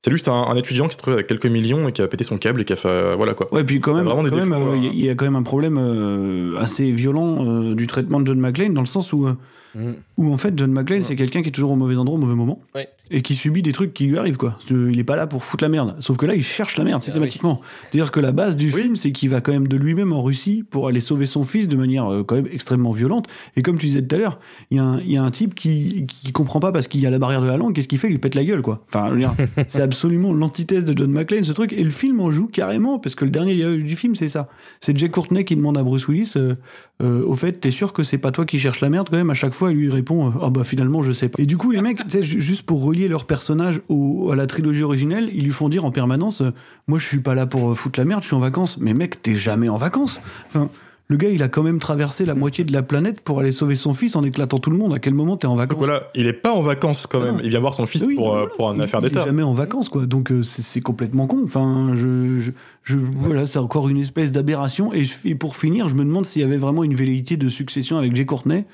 [0.04, 2.24] C'est juste un, un étudiant qui se trouve avec quelques millions et qui a pété
[2.24, 2.88] son câble et qui a fait.
[2.88, 3.52] euh, voilà quoi.
[3.52, 4.04] Ouais, puis quand Il y a
[4.36, 4.92] même, euh, hein.
[4.94, 8.40] il y a- quand même un problème euh, assez violent euh, du traitement de John
[8.40, 9.34] McClane dans le sens où, euh,
[9.74, 9.92] Mm.
[10.18, 12.36] où en fait, John McClane, c'est quelqu'un qui est toujours au mauvais endroit au mauvais
[12.36, 12.88] moment Ouais.
[13.12, 14.58] Et qui subit des trucs qui lui arrivent quoi.
[14.70, 15.96] Il est pas là pour foutre la merde.
[16.00, 17.62] Sauf que là, il cherche la merde systématiquement.
[17.92, 20.64] C'est-à-dire que la base du film, c'est qu'il va quand même de lui-même en Russie
[20.70, 23.28] pour aller sauver son fils de manière euh, quand même extrêmement violente.
[23.56, 24.40] Et comme tu disais tout à l'heure,
[24.72, 27.00] il y, a un- il y a un type qui, qui comprend pas parce qu'il
[27.02, 27.74] y a la barrière de la langue.
[27.76, 28.08] Qu'est-ce qu'il fait?
[28.08, 28.84] Il lui pète la gueule quoi.
[28.88, 29.34] Enfin, je veux dire,
[29.68, 31.74] c'est absolument l'antithèse de John McClane ce truc.
[31.74, 34.48] Et le film en joue carrément parce que le dernier dialogue du film, c'est ça.
[34.80, 36.56] C'est Jake Courtney qui demande à Bruce Willis, euh,
[37.04, 39.30] euh, au fait, t'es sûr que c'est pas toi qui cherches la merde quand même?
[39.30, 41.42] À chaque fois, il lui répond, euh, ah bah finalement, je sais pas.
[41.42, 45.30] Et du coup, les mecs, juste pour relier leur personnage au, à la trilogie originelle,
[45.34, 46.52] ils lui font dire en permanence, euh,
[46.88, 48.78] moi je suis pas là pour euh, foutre la merde, je suis en vacances.
[48.80, 50.20] Mais mec, t'es jamais en vacances.
[50.48, 50.70] Enfin.
[51.08, 53.76] Le gars, il a quand même traversé la moitié de la planète pour aller sauver
[53.76, 54.92] son fils en éclatant tout le monde.
[54.92, 55.78] À quel moment t'es en vacances?
[55.78, 57.42] Donc voilà, il est pas en vacances quand Ah même.
[57.44, 58.50] Il vient voir son fils Oui, pour, euh, voilà.
[58.58, 59.24] pour une Il- affaire il est d'État.
[59.24, 60.08] jamais en vacances, quoi.
[60.08, 61.42] Donc euh, c'est complètement con.
[61.44, 62.50] Enfin, je, je,
[62.82, 64.96] je- voilà, c'est encore une espèce d'aberration.
[64.96, 68.00] Et, et pour finir, je me demande s'il y avait vraiment une velléité de succession
[68.00, 68.66] avec Jay Courtney.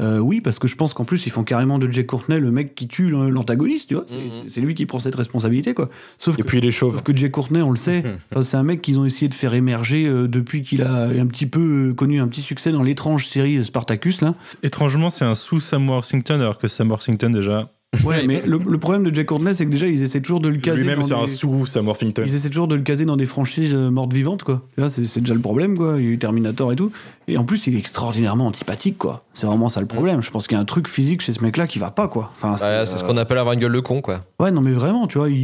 [0.00, 2.50] Euh, oui, parce que je pense qu'en plus, ils font carrément de Jay Courtney le
[2.50, 4.04] mec qui tue l'an- l'antagoniste, tu vois.
[4.06, 4.30] C'est- Mhm.
[4.48, 5.90] c'est- lui qui prend cette responsabilité, quoi.
[6.18, 6.94] Sauf Et que, puis il est chauve.
[6.94, 9.34] sauf que Jay Courtney, on le sait, enfin, c'est un mec qu'ils ont essayé de
[9.34, 12.82] faire émerger euh, depuis qu'il a un petit peu euh, connu un petit succès dans
[12.82, 14.34] l'étrange série Spartacus, là.
[14.62, 17.70] Étrangement, c'est un sous Sam Worthington, alors que Sam Worthington, déjà.
[18.04, 20.48] Ouais, mais le, le problème de Jay Courtney, c'est que déjà, ils essaient toujours de
[20.48, 22.22] le caser Lui-même, dans c'est un des- sous Sam Worthington.
[22.24, 24.62] Ils essaient toujours de le caser dans des franchises euh, mortes vivantes, quoi.
[24.76, 25.96] Là, c'est c'est déjà le problème, quoi.
[25.98, 26.92] Il y a eu Terminator et tout.
[27.26, 29.24] Et en plus, il est extraordinairement antipathique, quoi.
[29.32, 30.22] C'est vraiment ça le problème.
[30.22, 32.30] Je pense qu'il y a un truc physique chez ce mec-là qui va pas, quoi.
[32.36, 34.24] Enfin, Ouais, c'est ce qu'on appelle avoir une gueule de con, quoi.
[34.38, 35.36] Ouais, non, mais vraiment, tu vois, il,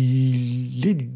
[0.78, 1.08] il est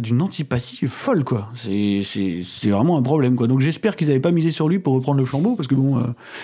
[0.00, 1.48] d'une antipathie folle, quoi.
[1.54, 3.46] C'est vraiment un problème, quoi.
[3.46, 5.98] Donc j'espère qu'ils avaient pas misé sur lui pour reprendre le flambeau, parce que bon.
[5.98, 6.00] euh,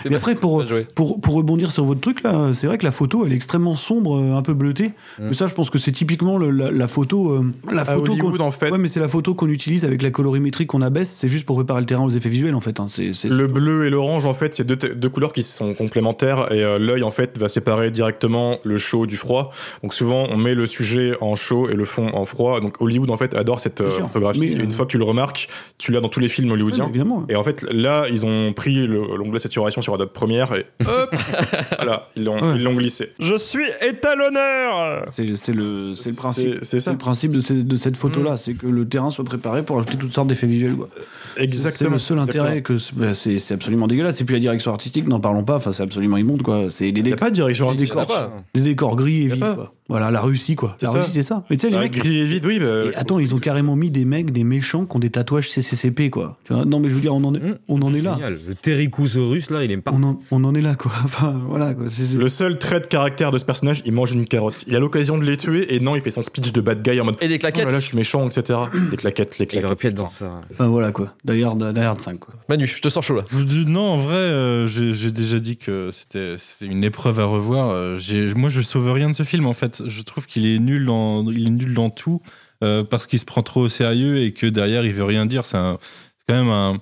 [0.09, 0.65] Mais après, pour,
[0.95, 3.75] pour, pour rebondir sur votre truc, là, c'est vrai que la photo, elle est extrêmement
[3.75, 4.93] sombre, euh, un peu bleutée.
[5.21, 7.33] Mais ça, je pense que c'est typiquement le- la, la photo.
[7.33, 8.13] euh, la photo
[8.43, 11.29] en fait, Ouais, mais c'est la photo qu'on utilise avec la colorimétrie qu'on abaisse, c'est
[11.29, 12.79] juste pour préparer le terrain aux effets visuels en fait.
[12.81, 12.87] hein.
[13.25, 16.79] Le bleu et l'orange, en fait, c'est deux, deux couleurs qui sont complémentaires et euh,
[16.79, 19.51] l'œil, en fait, va séparer directement le chaud du froid.
[19.83, 22.61] Donc souvent, on met le sujet en chaud et le fond en froid.
[22.61, 24.07] Donc Hollywood, en fait, adore cette euh, sûr.
[24.09, 24.41] photographie.
[24.41, 26.51] Mais, et une euh, fois que tu le remarques, tu l'as dans tous les films
[26.53, 26.89] hollywoodiens.
[26.89, 27.25] évidemment.
[27.29, 31.15] Et en fait, là, ils ont pris le- l'onglet saturation sur Adobe Premiere et hop,
[31.77, 32.57] voilà, ils l'ont Ouais.
[32.57, 33.13] ils l'ont glissé.
[33.21, 36.59] Je suis étalonneur C'est, c'est le, c'est le principe.
[36.63, 36.93] c'est ça.
[36.93, 39.97] le principe de, ces- de cette photo-là, c'est que le terrain soit préparé pour ajouter
[39.97, 40.77] toutes sortes d'effets visuels.
[40.77, 40.89] Quoi.
[41.37, 41.91] Exactement.
[41.91, 42.45] C'est le seul Exactement.
[42.45, 44.21] intérêt que bah, c'est, absolument dégueulasse.
[44.21, 45.57] Et puis la direction artistique, n'en parlons pas.
[45.57, 46.71] Enfin, c'est absolument immonde quoi.
[46.71, 47.99] C'est des, Il n'y a déc- pas de direction des artistique.
[48.01, 48.33] décors, pas.
[48.55, 49.41] des décors gris et Y
[49.89, 50.77] Voilà, la Russie, quoi.
[50.79, 50.99] C'est La ça.
[51.01, 51.45] Russie, c'est ça.
[51.51, 51.93] Mais tu sais, les Ah, mecs.
[51.93, 52.59] gris et vide, oui.
[52.61, 55.51] bah, Et attends, ils ont carrément mis des mecs, des méchants qui ont des tatouages
[55.51, 56.39] CCCP, quoi.
[56.45, 57.59] Tu vois non, mais je veux dire, on en est, Mmh.
[57.69, 58.15] on en est là.
[58.15, 58.39] Génial.
[58.49, 59.91] Le Terricous russe, là, il aime pas.
[59.93, 60.93] On en, on en est là, quoi.
[61.05, 61.87] Enfin, voilà, quoi.
[62.17, 64.65] Le seul trait de caractère de ce personnage, il mange une carotte.
[64.67, 67.01] Il a l'occasion de les tuer et non, il fait son speech de bad guy
[67.01, 67.65] en mode Et des Oh claquettes.
[67.67, 68.61] là là, je suis méchant, etc.
[68.93, 69.79] Les claquettes, les Il aurait claquettes.
[69.79, 70.41] pu être dans ça.
[70.53, 71.13] Enfin, voilà, quoi.
[71.25, 72.35] D'ailleurs, d'ailleurs 5, quoi.
[72.49, 73.25] Manu, je te sens chaud là.
[73.29, 77.25] Je vous dis, non, en vrai, euh, j'ai déjà dit que c'était une épreuve à
[77.25, 77.71] revoir.
[77.71, 79.72] Euh, j'ai- moi, je sauve rien de ce film, en fait.
[79.85, 82.21] Je trouve qu'il est nul dans, il est nul dans tout
[82.63, 85.45] euh, parce qu'il se prend trop au sérieux et que derrière, il veut rien dire.
[85.45, 86.81] C'est quand même un,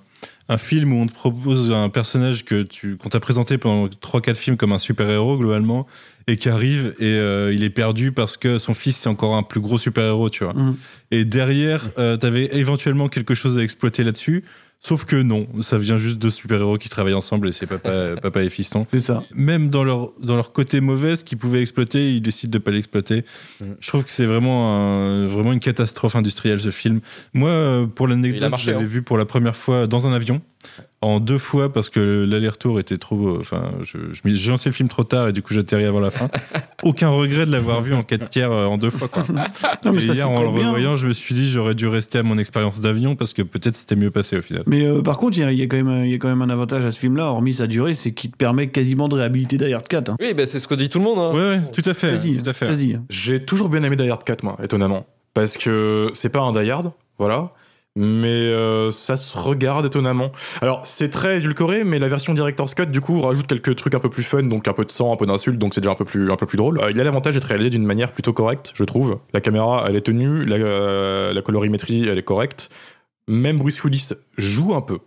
[0.50, 4.34] un film où on te propose un personnage que tu qu'on t'a présenté pendant 3-4
[4.34, 5.86] films comme un super-héros, globalement,
[6.26, 9.44] et qui arrive et euh, il est perdu parce que son fils, c'est encore un
[9.44, 10.54] plus gros super-héros, tu vois.
[10.54, 10.76] Mhm.
[11.12, 14.42] Et derrière, euh, t'avais éventuellement quelque chose à exploiter là-dessus.
[14.82, 18.42] Sauf que non, ça vient juste de super-héros qui travaillent ensemble et c'est papa, papa
[18.42, 18.86] et fiston.
[18.90, 19.22] C'est ça.
[19.34, 22.70] Même dans leur, dans leur côté mauvais, ce qu'ils pouvaient exploiter, ils décident de pas
[22.70, 23.24] l'exploiter.
[23.60, 23.64] Mm.
[23.78, 27.00] Je trouve que c'est vraiment, un- vraiment une catastrophe industrielle ce film.
[27.34, 28.82] Moi, euh, pour l'anecdote, l'avais hein.
[28.84, 30.40] vu pour la première fois dans un avion,
[31.02, 33.28] en deux fois parce que l'aller-retour était trop.
[33.28, 35.86] euh, Enfin, je- je m'y- j'ai lancé le film trop tard et du coup j'atterris
[35.86, 36.28] avant la fin.
[36.82, 39.08] Aucun regret de l'avoir vu en 4 tiers euh, en deux fois.
[39.08, 39.24] Quoi.
[39.84, 40.66] Non, mais et ça, hier, en le bien.
[40.66, 43.76] revoyant, je me suis dit j'aurais dû rester à mon expérience d'avion parce que peut-être
[43.76, 44.62] c'était mieux passé au final.
[44.66, 46.14] Mais euh, par contre, il y, a- il y a quand même un- il y
[46.14, 48.68] a quand même un avantage à ce film-là, hormis sa durée, c'est qu'il te permet
[48.68, 50.10] quasiment de réhabiliter Die Hard 4.
[50.10, 50.16] hein.
[50.20, 51.18] Oui, bah, c'est ce que dit tout le monde.
[51.18, 51.32] hein.
[51.34, 52.14] Ouais, tout à fait.
[52.14, 52.66] Vas-y, tout à fait.
[52.66, 52.98] vas-y.
[53.08, 55.06] J'ai toujours bien aimé Die Hard 4, moi, étonnamment.
[55.32, 57.52] Parce que c'est pas un Die Hard, voilà.
[58.02, 60.32] Mais euh, ça se regarde étonnamment.
[60.62, 63.98] Alors, c'est très édulcoré, mais la version Director's Cut, du coup, rajoute quelques trucs un
[63.98, 65.96] peu plus fun, donc un peu de sang, un peu d'insultes, donc c'est déjà un
[65.96, 66.26] peu plus,
[66.56, 66.80] drôle.
[66.80, 69.18] Euh, il a l'avantage d'être réalisé d'une manière plutôt correcte, je trouve.
[69.34, 72.70] La caméra, elle est tenue, la, euh, la colorimétrie, elle est correcte.
[73.28, 75.00] Même Bruce Willis joue un peu.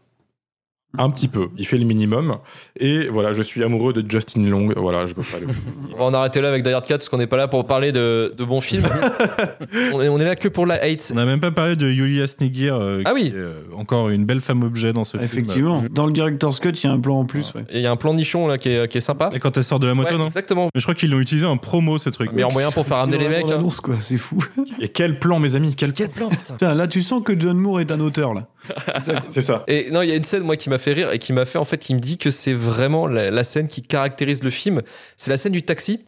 [0.97, 1.47] Un petit peu.
[1.57, 2.37] Il fait le minimum.
[2.79, 4.69] Et voilà, je suis amoureux de Justin Long.
[4.75, 5.47] Voilà, je peux pas le
[5.95, 7.65] On va en arrêter là avec Die Hard 4 parce qu'on n'est pas là pour
[7.65, 8.83] parler de, de bons films.
[9.93, 11.09] on, est, on est là que pour la hate.
[11.11, 13.27] On n'a même pas parlé de Yulia Snigir, euh, Ah qui oui.
[13.27, 15.23] est euh, encore une belle femme objet dans ce film.
[15.23, 15.83] Effectivement.
[15.91, 17.53] Dans le Director's Cut, il y a un plan en plus.
[17.55, 17.63] ouais.
[17.69, 19.29] Et il y a un plan nichon là qui est, qui est sympa.
[19.33, 20.69] Et quand elle sort de la moto, Ouais, non Exactement.
[20.75, 22.31] Mais je crois qu'ils l'ont utilisé en promo ce truc.
[22.33, 23.49] Meilleur moyen pour faire ramener les mecs.
[23.49, 23.59] hein.
[23.81, 24.37] Quoi, c'est fou.
[24.79, 26.53] Et quel plan, mes amis Quel Quel plan, putain.
[26.53, 28.47] Putain, là, tu sens que John Moore est un auteur, là.
[29.30, 29.64] C'est ça.
[29.68, 31.45] Et non, il y a une scène moi qui m'a fait rire et qui m'a
[31.45, 34.49] fait en fait qui me dit que c'est vraiment la, la scène qui caractérise le
[34.49, 34.82] film.
[35.18, 36.01] C'est la scène du taxi.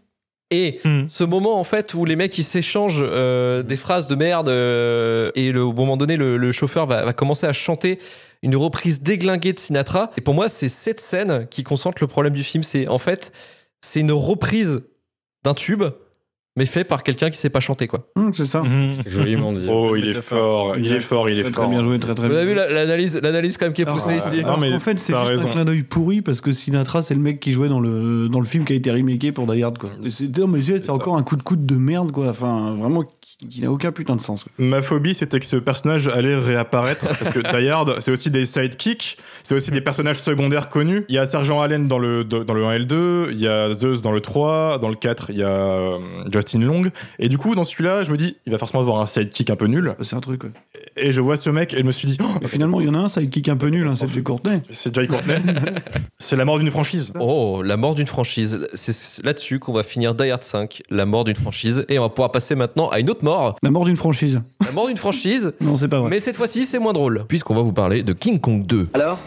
[0.51, 1.05] Et Hmm.
[1.09, 5.31] ce moment en fait où les mecs ils s'échangent euh, des phrases de merde euh,
[5.33, 7.97] et le, au moment donné le, le chauffeur va, va commencer à chanter
[8.43, 10.11] une reprise déglinguée de Sinatra.
[10.17, 12.61] Et pour moi c'est cette scène qui concentre le problème du film.
[12.61, 13.31] C'est en fait
[13.81, 14.83] c'est une reprise
[15.43, 15.83] d'un tube
[16.57, 18.07] mais fait par quelqu'un qui sait pas chanter quoi.
[18.15, 18.61] Hum, c'est ça.
[18.61, 18.93] Mhm.
[18.93, 19.67] C'est joliment dit.
[19.69, 21.51] Oh, il est fort, il est fort, il est fort.
[21.51, 22.41] très bien joué, très très Vous bien.
[22.41, 24.41] avez vu la- l'analyse l'analyse quand même qui est poussée ici.
[24.43, 25.47] non, mais en fait, c'est juste raison.
[25.49, 28.39] un clin d'œil pourri parce que Sinatra, c'est le mec qui jouait dans le, dans
[28.39, 29.89] le film qui a été remaké pour Die Hard, quoi.
[30.05, 32.29] C'est- non, mais c'est encore un coup de coude de merde, quoi.
[32.29, 34.43] Enfin, vraiment, qui, qui n'a aucun putain de sens.
[34.45, 34.51] quoi.
[34.57, 37.05] Ma phobie, c'était que ce personnage allait réapparaître.
[37.05, 41.05] Parce que Die Hard, c'est aussi des sidekicks, c'est aussi des personnages secondaires connus.
[41.07, 43.47] Il y a Sergent Allen dans le, dans le 1 et le 2, il y
[43.47, 45.99] a Zeus dans le 3, dans le 4, il y a euh,
[46.33, 46.81] Justin Long.
[47.19, 49.55] Et du coup, dans celui-là, je me dis, il va forcément avoir un sidekick un
[49.55, 49.93] peu nul.
[50.01, 50.49] C'est un truc, ouais.
[50.97, 52.95] Et je vois ce mec et je me suis dit, oh, finalement, il y en
[52.95, 54.63] a un sidekick un peu nul, hein, c'est Jay Courtney.
[54.71, 55.35] c'est Jay Courtney.
[56.17, 57.13] c'est la mort d'une franchise.
[57.19, 58.67] Oh, la mort d'une franchise.
[58.73, 61.85] C'est là-dessus qu'on va finir Die Hard 5, la mort d'une franchise.
[61.87, 64.41] Et on va pouvoir passer maintenant à une autre mort, La mort d'une franchise.
[64.65, 65.53] la mort d'une franchise.
[65.61, 66.09] Non, c'est pas vrai.
[66.09, 68.89] Mais cette fois-ci, c'est moins drôle, puisqu'on va vous parler de King Kong 2.
[68.93, 69.19] Alors?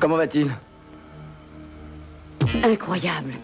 [0.00, 0.50] Comment va-t-il
[2.64, 3.34] Incroyable.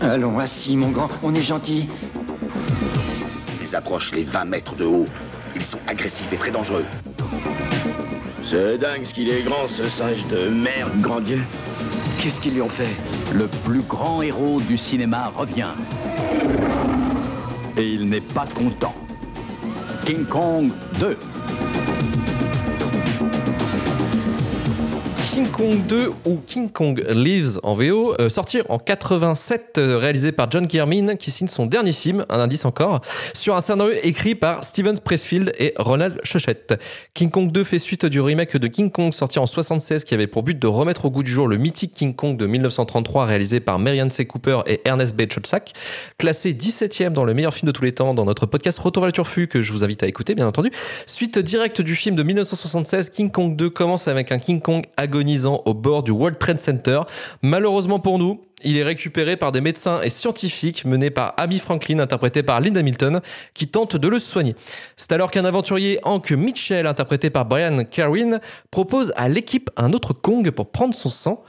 [0.00, 1.88] Allons, assis, mon grand, on est gentil.
[3.62, 5.06] Ils approchent les 20 mètres de haut.
[5.54, 6.84] Ils sont agressifs et très dangereux.
[8.42, 11.00] C'est dingue ce qu'il est grand, ce singe de merde.
[11.00, 11.40] Grand Dieu,
[12.18, 12.96] qu'est-ce qu'ils lui ont fait
[13.32, 15.74] Le plus grand héros du cinéma revient.
[17.76, 18.94] Et il n'est pas content.
[20.04, 21.16] King Kong 2.
[25.38, 30.32] King Kong 2 ou King Kong Lives en VO, euh, sorti en 87, euh, réalisé
[30.32, 33.02] par John Kiermin, qui signe son dernier film, un indice encore,
[33.34, 36.82] sur un scénario écrit par Steven Pressfield et Ronald Chochette.
[37.14, 40.26] King Kong 2 fait suite du remake de King Kong sorti en 76, qui avait
[40.26, 43.60] pour but de remettre au goût du jour le mythique King Kong de 1933, réalisé
[43.60, 44.26] par Marianne C.
[44.26, 45.30] Cooper et Ernest B.
[45.32, 45.72] Chotzak,
[46.18, 49.06] classé 17e dans le meilleur film de tous les temps dans notre podcast Retour vers
[49.06, 50.72] le Turfu, que je vous invite à écouter, bien entendu.
[51.06, 55.27] Suite directe du film de 1976, King Kong 2 commence avec un King Kong agonisant
[55.36, 57.00] au bord du World Trade Center.
[57.42, 61.98] Malheureusement pour nous, il est récupéré par des médecins et scientifiques menés par Amy Franklin,
[62.00, 63.20] interprété par Linda Hamilton,
[63.54, 64.56] qui tentent de le soigner.
[64.96, 70.12] C'est alors qu'un aventurier, Hank Mitchell, interprété par Brian Carwin, propose à l'équipe un autre
[70.12, 71.44] Kong pour prendre son sang.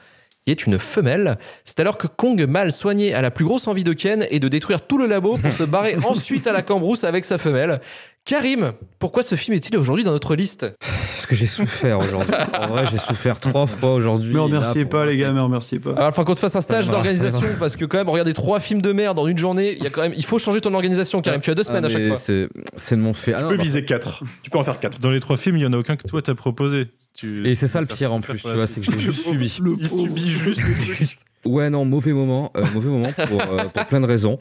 [0.49, 1.37] Qui est une femelle.
[1.63, 4.47] C'est alors que Kong, mal soigné, a la plus grosse envie de Ken et de
[4.47, 7.81] détruire tout le labo pour se barrer ensuite à la cambrousse avec sa femelle.
[8.25, 12.33] Karim, pourquoi ce film est-il aujourd'hui dans notre liste Parce que j'ai souffert aujourd'hui.
[12.59, 14.33] En vrai, j'ai souffert trois fois aujourd'hui.
[14.33, 15.91] Mais remerciez pas, les gars, mais remerciez pas.
[15.91, 18.59] Alors, il faut qu'on te fasse un stage d'organisation parce que quand même, regarder trois
[18.59, 20.73] films de merde dans une journée, il y a quand même, il faut changer ton
[20.73, 21.41] organisation, Karim.
[21.41, 22.17] Tu as deux Ah, semaines à chaque fois.
[22.17, 23.33] C'est c'est de mon fait.
[23.33, 24.23] Ah Tu non, peux bah, viser 4.
[24.43, 24.99] Tu peux en faire 4.
[24.99, 26.87] Dans les trois films, il y en a aucun que toi t'as proposé.
[27.13, 29.23] Tu- Et c'est ça le pire en plus, tu vois, c'est que je l'ai juste
[29.29, 29.57] subi.
[29.61, 31.17] Le Il subit juste le truc.
[31.45, 32.51] Ouais, non, mauvais moment.
[32.57, 34.37] euh, mauvais moment pour, euh, pour plein de raisons.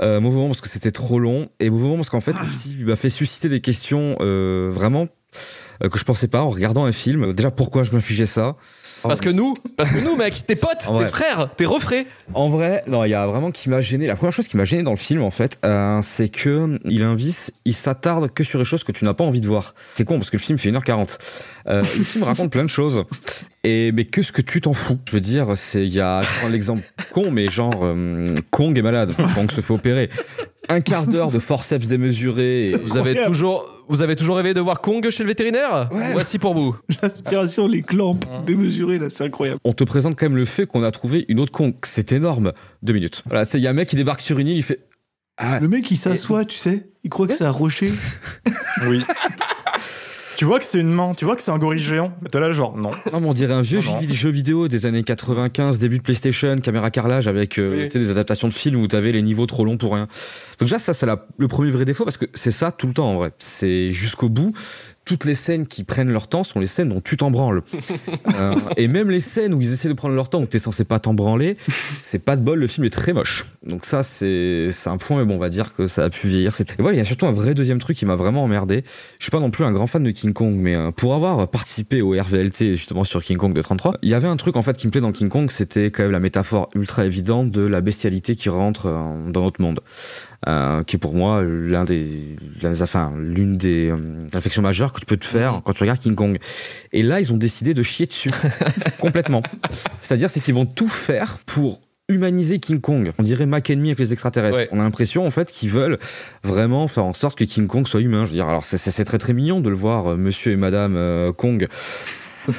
[0.00, 1.48] Euh, mauvais moment parce que c'était trop long.
[1.60, 5.06] Et mauvais moment parce qu'en fait, film il m'a fait susciter des questions euh, vraiment
[5.84, 7.32] euh, que je pensais pas en regardant un film.
[7.32, 8.56] Déjà, pourquoi je m'infligeais ça?
[9.02, 12.06] Parce que nous, parce que nous, mec, tes potes, tes frères, tes refrais.
[12.34, 14.06] En vrai, non, il y a vraiment qui m'a gêné.
[14.06, 17.02] La première chose qui m'a gêné dans le film, en fait, euh, c'est que il
[17.02, 19.74] invite, il s'attarde que sur les choses que tu n'as pas envie de voir.
[19.94, 21.18] C'est con parce que le film fait 1h40.
[21.68, 23.04] Euh, le film raconte plein de choses.
[23.64, 26.22] Et mais que ce que tu t'en fous Je veux dire, c'est il y a
[26.22, 26.82] je prends l'exemple
[27.12, 30.10] con, mais genre euh, Kong est malade, Kong se fait opérer.
[30.68, 32.70] Un quart d'heure de forceps démesuré.
[32.70, 35.88] et- Vous avez toujours, vous avez toujours rêvé de voir Kong chez le vétérinaire?
[36.12, 36.76] Voici pour vous.
[37.02, 39.60] L'aspiration, les clampes démesurées, là, c'est incroyable.
[39.64, 41.74] On te présente quand même le fait qu'on a trouvé une autre Kong.
[41.84, 42.52] C'est énorme.
[42.82, 43.22] Deux minutes.
[43.26, 44.80] Voilà, c'est il y a un mec qui débarque sur une île, il fait.
[45.38, 47.90] Ah, Le mec, il s'assoit, tu sais, il croit que c'est un rocher.
[48.88, 49.04] Oui.
[50.42, 52.12] tu vois que c'est une main, tu vois que c'est un gorille géant.
[52.20, 52.90] Mais t'es là, genre, non.
[53.12, 54.00] Non, mais on dirait un vieux Non, non.
[54.12, 57.84] jeu- vidéo des années 95, début de PlayStation, caméra carrelage avec euh, Oui.
[57.84, 60.08] tu sais, des adaptations de films où t'avais les niveaux trop longs pour rien.
[60.58, 61.06] Donc déjà, ça, c'est
[61.38, 63.30] le premier vrai défaut parce que c'est ça tout le temps en vrai.
[63.38, 64.52] C'est jusqu'au bout.
[65.04, 67.62] Toutes les scènes qui prennent leur temps sont les scènes dont tu t'en branles.
[68.38, 70.84] Euh, et même les scènes où ils essaient de prendre leur temps où t'es censé
[70.84, 71.56] pas t'en branler,
[72.00, 73.44] c'est pas de bol, le film est très moche.
[73.66, 76.58] Donc ça, c'est un point, mais bon, on va dire que ça a pu vieillir.
[76.60, 78.84] Et voilà, il y a surtout un vrai deuxième truc qui m'a vraiment emmerdé.
[79.18, 81.48] Je suis pas non plus un grand fan de King Kong, mais euh, pour avoir
[81.48, 84.62] participé au RVLT justement sur King Kong de 33, il y avait un truc en
[84.62, 87.62] fait qui me plaît dans King Kong, c'était quand même la métaphore ultra évidente de
[87.62, 89.80] la bestialité qui rentre euh, dans notre monde,
[90.48, 93.96] euh, qui est pour moi l'un des, l'un des, enfin, l'une des euh,
[94.32, 96.38] réflexions majeures que tu peux te faire quand tu regardes King Kong.
[96.92, 98.30] Et là, ils ont décidé de chier dessus
[99.00, 99.42] complètement.
[100.00, 103.12] C'est-à-dire, c'est qu'ils vont tout faire pour humaniser King Kong.
[103.18, 104.56] On dirait Mac Enemy avec les extraterrestres.
[104.56, 104.68] Ouais.
[104.72, 105.98] On a l'impression en fait qu'ils veulent
[106.42, 108.24] vraiment faire en sorte que King Kong soit humain.
[108.24, 110.96] Je veux dire, alors c'est très très mignon de le voir, euh, Monsieur et Madame
[110.96, 111.66] euh, Kong.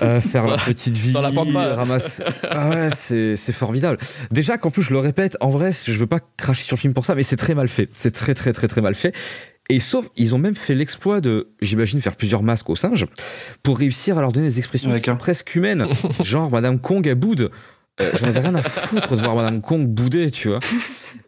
[0.01, 1.75] Euh, faire leur petite vie, Dans la pampa.
[1.75, 2.23] ramasser.
[2.49, 3.97] Ah ouais, c'est c'est formidable.
[4.31, 6.93] Déjà qu'en plus je le répète, en vrai, je veux pas cracher sur le film
[6.93, 7.89] pour ça, mais c'est très mal fait.
[7.95, 9.13] C'est très très très très mal fait.
[9.69, 13.05] Et sauf, ils ont même fait l'exploit de, j'imagine, faire plusieurs masques aux singes
[13.63, 15.87] pour réussir à leur donner des expressions qui sont presque humaines.
[16.23, 17.49] Genre, Madame Kong, elle boude.
[18.01, 20.59] Euh, J'en avais rien à foutre de voir Madame Kong bouder, tu vois.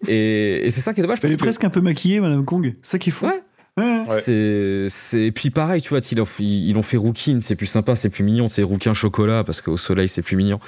[0.07, 1.19] Et, et c'est ça qui est dommage.
[1.23, 2.75] Elle est que- presque un peu maquillée, Madame Kong.
[2.81, 3.25] C'est ça qui est fou.
[3.27, 3.39] Ouais.
[3.77, 4.89] Ouais.
[4.89, 5.99] C'est, puis pareil, tu vois,
[6.39, 9.75] ils l'ont, fait Rookin, c'est plus sympa, c'est plus mignon, c'est Rookin chocolat, parce qu'au
[9.75, 10.59] soleil, c'est plus mignon.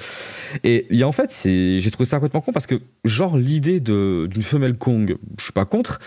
[0.66, 3.80] Et il y a en fait, j'ai trouvé ça complètement con, parce que, genre, l'idée
[3.80, 6.00] d'une femelle Kong, je suis pas contre,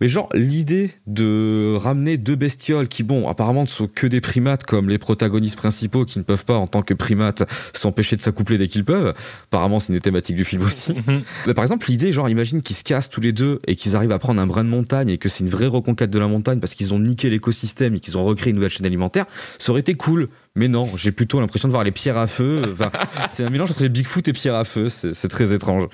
[0.00, 4.64] mais genre, l'idée de ramener deux bestioles qui, bon, apparemment ne sont que des primates,
[4.64, 7.42] comme les protagonistes principaux, qui ne peuvent pas, en tant que primates,
[7.74, 9.14] s'empêcher de s'accoupler dès qu'ils peuvent.
[9.46, 10.94] Apparemment, c'est une des thématiques du film aussi.
[11.46, 14.12] Mais par exemple, l'idée, genre, imagine qu'ils se cassent tous les deux et qu'ils arrivent
[14.12, 16.60] à prendre un brin de montagne et que c'est une vraie reconquête de la montagne
[16.60, 19.26] parce qu'ils ont niqué l'écosystème et qu'ils ont recréé une nouvelle chaîne alimentaire,
[19.58, 20.28] ça aurait été cool.
[20.58, 22.62] Mais non, j'ai plutôt l'impression de voir les pierres à feu.
[22.72, 22.90] Enfin,
[23.30, 24.88] c'est un mélange entre les Bigfoot et pierres à feu.
[24.88, 25.86] C'est très étrange.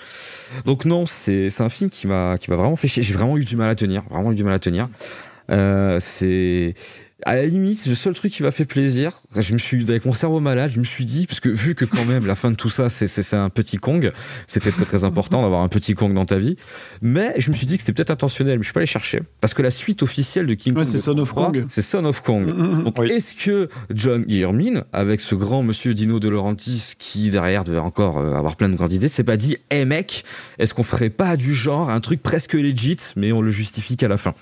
[0.65, 3.03] Donc non, c'est c'est un film qui m'a qui m'a vraiment fait chier.
[3.03, 4.03] J'ai vraiment eu du mal à tenir.
[4.11, 4.89] Vraiment eu du mal à tenir.
[5.51, 6.75] Euh, c'est
[7.23, 9.13] à la limite le seul truc qui m'a fait plaisir.
[9.37, 11.85] Je me suis avec mon cerveau malade, je me suis dit parce que vu que
[11.85, 14.13] quand même la fin de tout ça c'est un petit Kong,
[14.47, 16.57] c'était très très important d'avoir un petit Kong dans ta vie.
[17.03, 19.21] Mais je me suis dit que c'était peut-être intentionnel, mais je suis pas allé chercher
[19.41, 21.65] parce que la suite officielle de King Ouais, Kong, c'est Son of 33, Kong.
[21.71, 22.83] c'est Son of Kong.
[22.85, 27.79] Donc est-ce que John Guillermin, avec ce grand monsieur Dino De Laurentiis qui derrière devait
[27.79, 30.25] encore euh, avoir plein de grandes idées, s'est pas dit, hé mec,
[30.59, 34.09] est-ce qu'on ferait pas du genre un truc presque legit, mais on le justifie qu'à
[34.09, 34.35] la fin?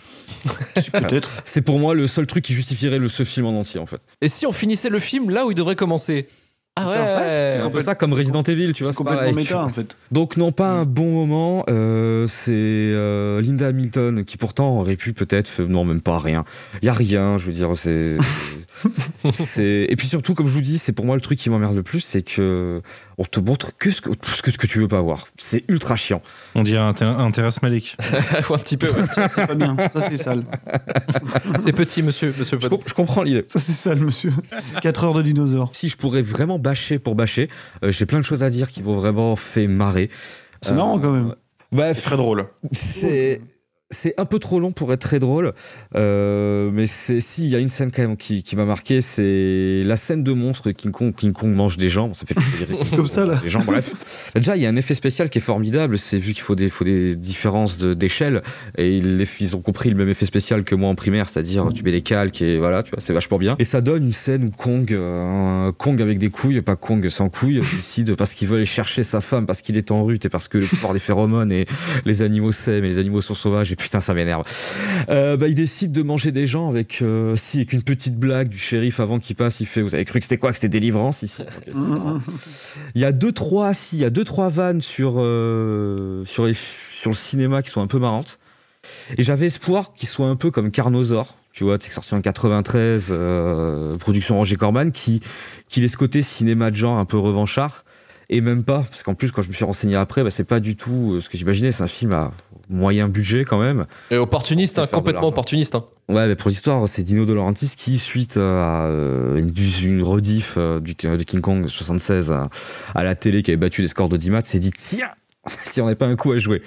[0.92, 1.28] Peut-être.
[1.44, 4.00] C'est pour moi le seul truc qui justifierait le, ce film en entier en fait.
[4.20, 6.26] Et si on finissait le film là où il devrait commencer?
[6.74, 8.92] Ah C'est un- ouais, c'est un peu ça comme Resident Evil, tu vois.
[8.92, 9.94] C'est complètement pareil, méta, en fait.
[10.10, 15.12] Donc non pas un bon moment, euh, c'est euh, Linda Hamilton qui pourtant aurait pu
[15.12, 16.44] peut-être, non même pas rien.
[16.80, 18.16] Il y a rien, je veux dire c'est,
[19.32, 21.76] c'est et puis surtout comme je vous dis, c'est pour moi le truc qui m'emmerde
[21.76, 22.80] le plus, c'est que
[23.22, 25.26] on te montre que ce que, tout ce que, ce que tu veux pas voir.
[25.38, 26.22] C'est ultra chiant.
[26.56, 27.96] On dirait un, ter- un Terrace Malik.
[28.50, 28.88] un petit peu.
[28.90, 29.06] ouais.
[29.14, 29.76] Ça, c'est pas bien.
[29.92, 30.44] Ça, c'est sale.
[31.64, 32.34] C'est petit, monsieur.
[32.36, 33.44] monsieur Je, comp- je comprends l'idée.
[33.46, 34.32] Ça, c'est sale, monsieur.
[34.82, 35.70] 4 heures de dinosaures.
[35.72, 37.48] Si je pourrais vraiment bâcher pour bâcher,
[37.84, 40.10] euh, j'ai plein de choses à dire qui vont vraiment fait marrer.
[40.62, 41.34] C'est marrant, quand même.
[41.70, 42.46] Bah, Très drôle.
[42.72, 43.40] c'est
[43.92, 45.52] c'est un peu trop long pour être très drôle,
[45.96, 49.00] euh, mais c'est si il y a une scène quand même qui, qui m'a marqué,
[49.00, 51.14] c'est la scène de monstre King Kong.
[51.14, 52.34] King Kong mange des gens, ça fait
[52.96, 53.36] Comme ça, là.
[53.36, 54.32] Des gens, bref.
[54.34, 55.98] Déjà, il y a un effet spécial qui est formidable.
[55.98, 58.42] C'est vu qu'il faut des, faut des différences de- d'échelle
[58.78, 61.68] et ils, les- ils ont compris le même effet spécial que moi en primaire, c'est-à-dire
[61.74, 63.56] tu mets des calques et voilà, tu vois, c'est vachement bien.
[63.58, 67.28] Et ça donne une scène où Kong, euh, Kong avec des couilles, pas Kong sans
[67.28, 70.28] couilles, décide parce qu'il veut aller chercher sa femme, parce qu'il est en rut et
[70.28, 71.66] parce que le pouvoir des phéromones et
[72.04, 74.44] les animaux s'aiment et les animaux sont sauvages et putain ça m'énerve.
[75.08, 78.48] Euh, bah, il décide de manger des gens avec euh, si avec une petite blague
[78.48, 80.50] du shérif avant qu'il passe, il fait vous avez cru que c'était quoi?
[80.50, 81.42] Que c'était délivrance ici?
[82.94, 86.46] Il y a deux trois si, il y a deux trois vannes sur euh, sur
[86.46, 88.38] les sur le cinéma qui sont un peu marrantes.
[89.16, 93.08] Et j'avais espoir qu'il soit un peu comme Carnosaur, tu vois, c'est sorti en 93,
[93.10, 95.20] euh, production Roger Corman, qui
[95.68, 97.84] qui laisse côté cinéma de genre un peu revanchard.
[98.34, 100.58] Et même pas, parce qu'en plus quand je me suis renseigné après, bah, c'est pas
[100.58, 101.70] du tout euh, ce que j'imaginais.
[101.70, 102.32] C'est un film à
[102.70, 103.84] moyen budget quand même.
[104.10, 105.74] Et opportuniste, hein, complètement opportuniste.
[105.74, 105.84] hein.
[106.08, 109.52] Ouais, mais pour l'histoire, c'est Dino De Laurentiis qui, suite à euh, une,
[109.82, 112.48] une rediff euh, du, de King Kong 76 à,
[112.94, 115.10] à la télé qui avait battu des scores de 10 matchs, s'est dit tiens,
[115.64, 116.62] si on n'avait pas un coup à jouer.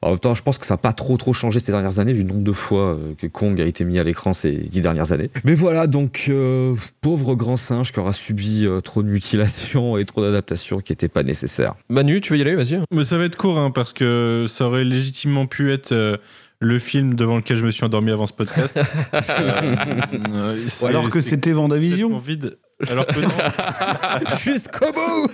[0.00, 2.12] En même temps, je pense que ça n'a pas trop trop changé ces dernières années,
[2.12, 4.80] vu le nombre de fois euh, que Kong a été mis à l'écran ces dix
[4.80, 5.28] dernières années.
[5.44, 10.04] Mais voilà, donc euh, pauvre grand singe qui aura subi euh, trop de mutilations et
[10.04, 11.74] trop d'adaptations qui n'étaient pas nécessaires.
[11.88, 12.54] Manu, tu veux y aller?
[12.54, 12.80] Vas-y.
[12.92, 16.16] Mais ça va être court, hein, parce que ça aurait légitimement pu être euh,
[16.60, 18.78] le film devant lequel je me suis endormi avant ce podcast.
[19.12, 22.16] Euh, Ou alors que c'était Vendavision.
[22.18, 22.56] vide.
[22.88, 24.36] Alors que non.
[24.44, 25.30] Jusqu'au bout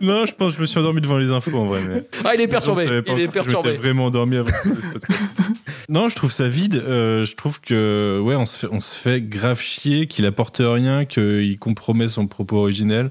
[0.00, 1.80] Non, je pense que je me suis endormi devant les infos en vrai.
[1.88, 2.04] Mais...
[2.24, 2.84] Ah, il est Je perturbé.
[2.84, 3.70] Il est Je perturbé.
[3.70, 5.20] m'étais vraiment endormi avant ce podcast.
[5.88, 6.76] non, je trouve ça vide.
[6.76, 10.60] Euh, je trouve que ouais, on se fait, on se fait grave chier, qu'il apporte
[10.60, 13.10] rien, qu'il compromet son propos originel.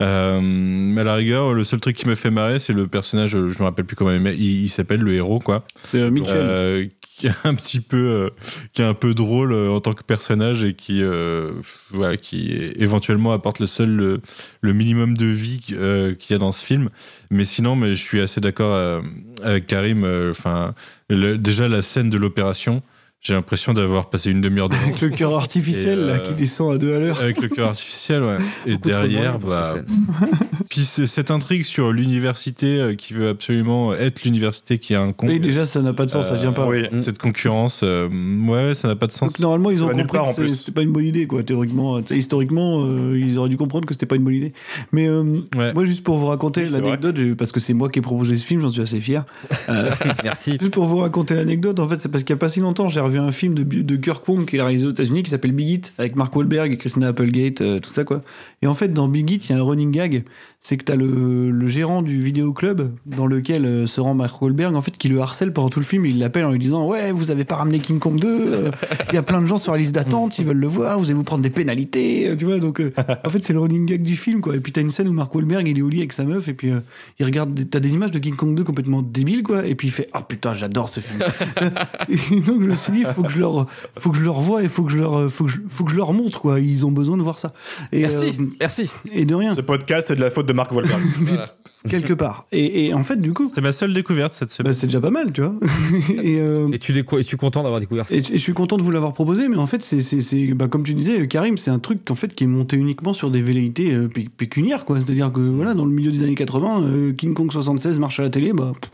[0.00, 3.30] Euh, mais à la rigueur, le seul truc qui me fait marrer, c'est le personnage,
[3.32, 5.64] je me rappelle plus comment il, il, il s'appelle, le héros, quoi.
[5.88, 6.36] C'est euh, Mitchell.
[6.36, 8.30] Euh, qui est un petit peu, euh,
[8.72, 11.50] qui est un peu drôle en tant que personnage et qui, euh,
[11.90, 14.20] voilà, qui éventuellement apporte le seul, le,
[14.60, 16.90] le minimum de vie qu'il y a dans ce film.
[17.30, 19.02] Mais sinon, mais je suis assez d'accord
[19.42, 20.04] avec Karim.
[20.04, 20.74] euh, Enfin,
[21.10, 22.82] déjà la scène de l'opération.
[23.20, 24.82] J'ai l'impression d'avoir passé une demi-heure devant.
[24.82, 27.20] Avec le cœur artificiel là, euh, qui descend à deux à l'heure.
[27.20, 28.36] Avec le cœur artificiel, ouais.
[28.64, 29.74] Et Beaucoup derrière, bah.
[30.70, 35.28] Puis cette intrigue sur l'université euh, qui veut absolument être l'université qui a un con.
[35.28, 36.68] Et déjà, ça n'a pas de sens, ça tient pas.
[37.00, 38.08] Cette concurrence, euh,
[38.46, 39.32] ouais, ça n'a pas de sens.
[39.32, 41.42] Donc normalement, ils ont compris part, que c'était pas une bonne idée, quoi.
[41.42, 44.52] Théoriquement, tu sais, historiquement, euh, ils auraient dû comprendre que c'était pas une bonne idée.
[44.92, 45.40] Mais euh,
[45.74, 48.44] moi, juste pour vous raconter Oui, l'anecdote, parce que c'est moi qui ai proposé ce
[48.44, 49.24] film, j'en suis assez fier.
[49.68, 49.90] Euh,
[50.24, 50.56] Merci.
[50.60, 52.88] Juste pour vous raconter l'anecdote, en fait, c'est parce qu'il y a pas si longtemps,
[52.88, 55.52] j'ai revu un film de, de Kirk Wong qu'il a réalisé aux États-Unis qui s'appelle
[55.52, 58.22] Big Hit avec Mark Wahlberg et Christina Applegate, euh, tout ça quoi.
[58.62, 60.24] Et en fait, dans Big Hit, il y a un running gag,
[60.68, 64.74] c'est que t'as le, le gérant du vidéoclub dans lequel euh, se rend Mark Wahlberg,
[64.76, 66.04] en fait, qui le harcèle pendant tout le film.
[66.04, 68.70] Il l'appelle en lui disant ouais, vous avez pas ramené King Kong 2 euh,
[69.08, 71.06] Il y a plein de gens sur la liste d'attente, ils veulent le voir, vous
[71.06, 72.58] allez vous prendre des pénalités, euh, tu vois.
[72.58, 72.92] Donc, euh,
[73.24, 74.56] en fait, c'est le running gag du film quoi.
[74.56, 76.48] Et puis t'as une scène où Mark Wahlberg il est au lit avec sa meuf
[76.48, 76.80] et puis euh,
[77.18, 79.64] il regarde, des- t'as des images de King Kong 2 complètement débiles quoi.
[79.64, 81.18] Et puis il fait ah putain, j'adore ce film.
[82.10, 83.66] Et donc je me suis dit, faut que je leur,
[83.98, 85.92] faut que je leur vois et faut que je leur, faut que je, faut que
[85.92, 86.60] je leur montre quoi.
[86.60, 87.54] Ils ont besoin de voir ça.
[87.90, 88.90] Et, Merci, euh, merci.
[89.12, 89.54] Et de rien.
[89.54, 91.00] Ce podcast, c'est de la faute de Marc Wahlberg.
[91.88, 92.46] Quelque part.
[92.52, 93.50] Et, et en fait, du coup.
[93.54, 94.72] C'est ma seule découverte cette semaine.
[94.72, 95.54] Bah, c'est déjà pas mal, tu vois.
[96.22, 98.82] et, euh, Et tu es-tu content d'avoir découvert ça et, et je suis content de
[98.82, 101.70] vous l'avoir proposé, mais en fait, c'est, c'est, c'est- bah, comme tu disais, Karim, c'est
[101.70, 104.98] un truc en fait qui est monté uniquement sur des velléités euh, pé- pécuniaires, quoi.
[105.00, 108.24] C'est-à-dire que voilà, dans le milieu des années 80, euh, King Kong 76 marche à
[108.24, 108.72] la télé, bah.
[108.78, 108.90] pff,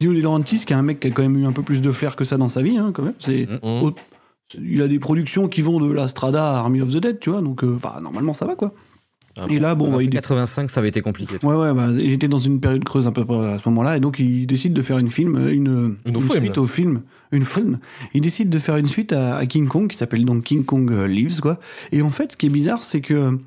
[0.00, 1.80] Dino De Laurentiis, qui est un mec qui a quand même eu un peu plus
[1.80, 3.14] de flair que ça dans sa vie, hein, quand même.
[3.20, 3.92] C'est, au-
[4.60, 7.30] il a des productions qui vont de la Strada à Army of the Dead, tu
[7.30, 8.74] vois, donc, euh, enfin, normalement, ça va, quoi.
[9.48, 11.36] Et là, bon, bah, il est 85, ça avait été compliqué.
[11.42, 14.00] Ouais, ouais, bah, il était dans une période creuse un peu à ce moment-là, et
[14.00, 16.40] donc il décide de faire une film, une, Une une film.
[16.44, 17.78] suite au film, une film.
[18.14, 20.90] Il décide de faire une suite à, à King Kong qui s'appelle donc King Kong
[20.92, 21.58] euh, Lives, quoi.
[21.92, 23.38] Et en fait, ce qui est bizarre, c'est que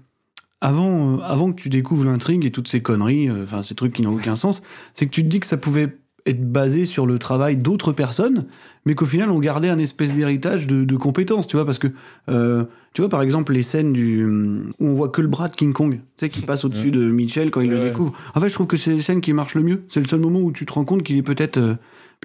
[0.60, 3.94] avant, euh, avant que tu découvres l'intrigue et toutes ces conneries, euh, enfin ces trucs
[3.94, 4.62] qui n'ont aucun sens,
[4.94, 8.48] c'est que tu te dis que ça pouvait être basé sur le travail d'autres personnes,
[8.86, 11.88] mais qu'au final on gardait un espèce d'héritage de, de compétences, tu vois, parce que
[12.30, 12.66] euh,
[12.98, 15.72] tu vois par exemple les scènes du où on voit que le bras de King
[15.72, 18.12] Kong, tu sais, qui passe au-dessus de Mitchell quand il le découvre.
[18.34, 19.84] En fait, je trouve que c'est les scènes qui marchent le mieux.
[19.90, 21.76] C'est le seul moment où tu te rends compte qu'il est peut-être euh,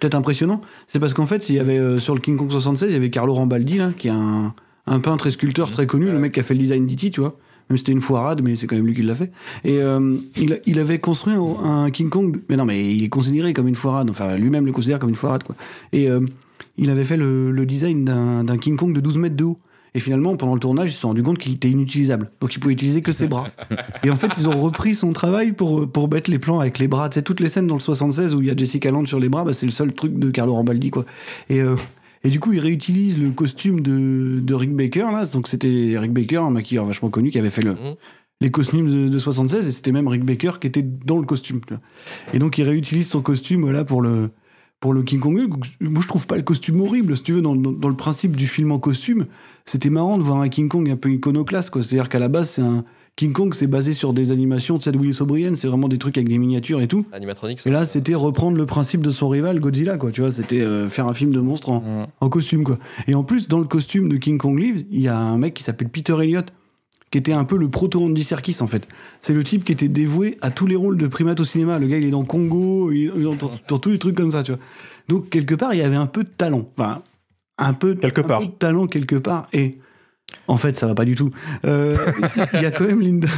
[0.01, 0.63] peut-être impressionnant.
[0.89, 2.97] C'est parce qu'en fait, il y avait euh, sur le King Kong 76, il y
[2.97, 4.55] avait Carlo Rambaldi là, qui est un,
[4.87, 7.21] un peintre et sculpteur très connu, le mec qui a fait le design d'E.T., tu
[7.21, 7.37] vois.
[7.69, 9.31] Même si c'était une foirade, mais c'est quand même lui qui l'a fait.
[9.65, 13.53] Et euh, il, avait construit un, un King Kong, mais non, mais il est considéré
[13.53, 14.09] comme une foirade.
[14.09, 15.55] Enfin, lui-même le considère comme une foirade, quoi.
[15.93, 16.21] Et euh,
[16.79, 19.59] il avait fait le, le design d'un King Kong de 12 mètres de haut.
[19.95, 22.31] Et finalement, pendant le tournage, ils se sont rendus compte qu'il était inutilisable.
[22.41, 23.49] Donc, il pouvait utiliser que ses bras.
[24.05, 26.89] Et en fait, ils ont repris son travail pour, pour mettre les plans avec les
[26.89, 27.11] bras.
[27.11, 29.21] Tu sais, toutes les scènes dans le 76 où il y a Jessica Lange sur
[29.21, 31.05] les bras, bah, c'est le seul truc de Carlo Rambaldi, quoi.
[31.51, 31.77] Et, euh,
[32.25, 35.27] et du coup, ils réutilisent le costume de, de Rick Baker, là.
[35.27, 37.77] Donc, c'était Rick Baker, un maquilleur vachement connu, qui avait fait le,
[38.41, 41.61] les costumes de, de 76, et c'était même Rick Baker qui était dans le costume.
[42.33, 44.31] Et donc, ils réutilisent son costume, voilà, pour le,
[44.83, 45.39] pour le King Kong.
[45.81, 48.37] Moi, je trouve pas le costume horrible, si tu veux, dans, dans- dans le principe
[48.37, 49.25] du film en costume.
[49.65, 51.83] C'était marrant de voir un King Kong un peu iconoclaste, quoi.
[51.83, 52.85] C'est-à-dire qu'à la base, c'est un.
[53.15, 56.17] King Kong, c'est basé sur des animations de cette Willis O'Brien, c'est vraiment des trucs
[56.17, 57.05] avec des miniatures et tout.
[57.13, 57.61] Animatronics.
[57.67, 60.11] Et là, c'était reprendre le principe de son rival Godzilla, quoi.
[60.13, 62.79] Tu vois, c'était euh, faire un film de monstre en, en costume, quoi.
[63.07, 65.53] Et en plus, dans le costume de King Kong Lives, il y a un mec
[65.55, 66.53] qui s'appelle Peter Elliott,
[67.13, 68.89] qui était un peu le proto-Andy Serkis, en fait.
[69.21, 71.79] C'est le type qui était dévoué à tous les rôles de primates au cinéma.
[71.79, 74.31] Le gars, il est dans Congo, il est dans, dans- dans tous les trucs comme
[74.33, 74.61] ça, tu vois.
[75.09, 76.67] Donc, quelque part, il y avait un peu de talent.
[76.77, 77.03] Enfin,
[77.59, 78.41] un peu, quelque part.
[78.41, 79.47] de talent quelque part.
[79.53, 79.79] Et
[80.49, 81.31] en fait, ça va pas du tout.
[81.65, 81.97] Euh,
[82.55, 83.29] Il y a quand même Linda,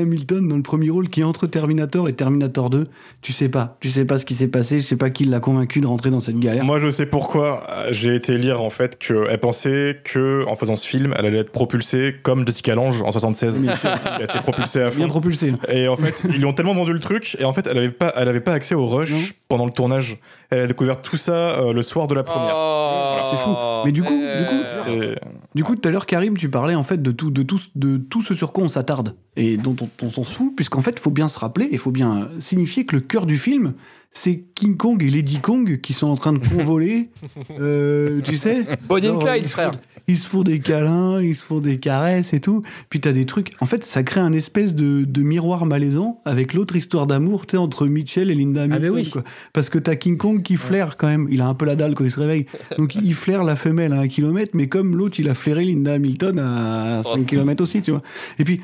[0.00, 2.84] Hamilton dans le premier rôle qui est entre Terminator et Terminator 2.
[3.22, 4.80] Tu sais pas, tu sais pas ce qui s'est passé.
[4.80, 6.64] Je sais pas qui l'a convaincu de rentrer dans cette galère.
[6.64, 7.62] Moi, je sais pourquoi.
[7.70, 11.38] Euh, J'ai été lire en fait qu'elle pensait que en faisant ce film, elle allait
[11.40, 13.58] être propulsée comme Jessica Lange en 76.
[13.58, 13.90] Bien sûr.
[14.16, 14.98] Elle a été propulsée à fond.
[14.98, 15.52] Bien propulsée.
[15.68, 17.90] Et en fait, ils lui ont tellement vendu le truc, et en fait, elle avait
[17.90, 19.12] pas, elle avait pas accès au rush
[19.48, 20.18] pendant le tournage.
[20.50, 22.54] Elle a découvert tout ça euh, le soir de la première.
[22.56, 23.50] Oh, c'est fou.
[23.84, 25.16] Mais du coup, du coup, C'est-
[25.54, 28.34] du coup, tout à l'heure, Karim, tu parlais en fait de tout, de tout, ce
[28.34, 31.38] sur quoi on s'attarde et dont on, s'en fout, puisqu'en fait, il faut bien se
[31.38, 33.74] rappeler, il faut bien signifier que le cœur du film,
[34.16, 37.10] c'est King Kong et Lady Kong qui sont en train de convoler,
[37.60, 38.64] euh, tu sais.
[38.88, 39.72] Bonnie and Clyde, frère.
[39.72, 42.62] font- Ils se font des câlins, ils se font des caresses et tout.
[42.90, 43.50] Puis t'as des trucs.
[43.60, 47.52] En fait, ça crée un espèce de, de miroir malaisant avec l'autre histoire d'amour, tu
[47.52, 49.04] sais, entre Mitchell et Linda Hamilton.
[49.12, 49.24] quoi.
[49.52, 51.26] Parce que t'as King Kong qui flaire quand même.
[51.30, 52.46] Il a un peu la dalle quand il se réveille.
[52.78, 55.94] Donc il flaire la femelle à un kilomètre, mais comme l'autre, il a flairé Linda
[55.94, 58.02] Hamilton à 5 kilomètres aussi, tu vois.
[58.38, 58.60] Et puis.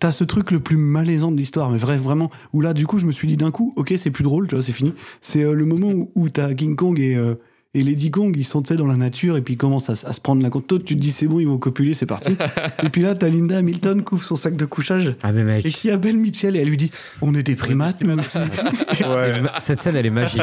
[0.00, 2.98] T'as ce truc le plus malaisant de l'histoire, mais vrai, vraiment, où là, du coup,
[2.98, 4.92] je me suis dit d'un coup, ok, c'est plus drôle, tu vois, c'est fini.
[5.20, 7.34] C'est euh, le moment où, où t'as King Kong et, euh,
[7.74, 9.94] et Lady Kong, ils sont, tu sais, dans la nature, et puis ils commencent à,
[9.96, 10.66] se prendre la compte.
[10.66, 12.36] Toi, tu te dis, c'est bon, ils vont copuler, c'est parti.
[12.82, 15.14] et puis là, t'as Linda Hamilton qui ouvre son sac de couchage.
[15.22, 15.64] Ah, mais mec.
[15.66, 16.90] Et qui appelle Mitchell, et elle lui dit,
[17.20, 18.38] on est des primates, nous aussi.
[18.98, 20.42] C'est ma- Cette scène, elle est magique.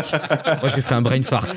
[0.62, 1.48] Moi, j'ai fait un brain fart.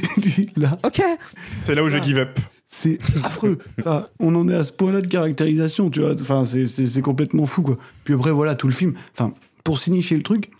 [0.56, 0.78] là.
[0.84, 1.02] Ok.
[1.50, 2.38] C'est là où j'ai give up.
[2.74, 3.58] C'est affreux.
[3.80, 6.14] Enfin, on en est à ce point-là de caractérisation, tu vois.
[6.14, 7.76] Enfin, c'est- complètement fou, quoi.
[8.04, 8.94] Puis après, voilà, tout le film.
[9.12, 10.50] Enfin, pour signifier le truc,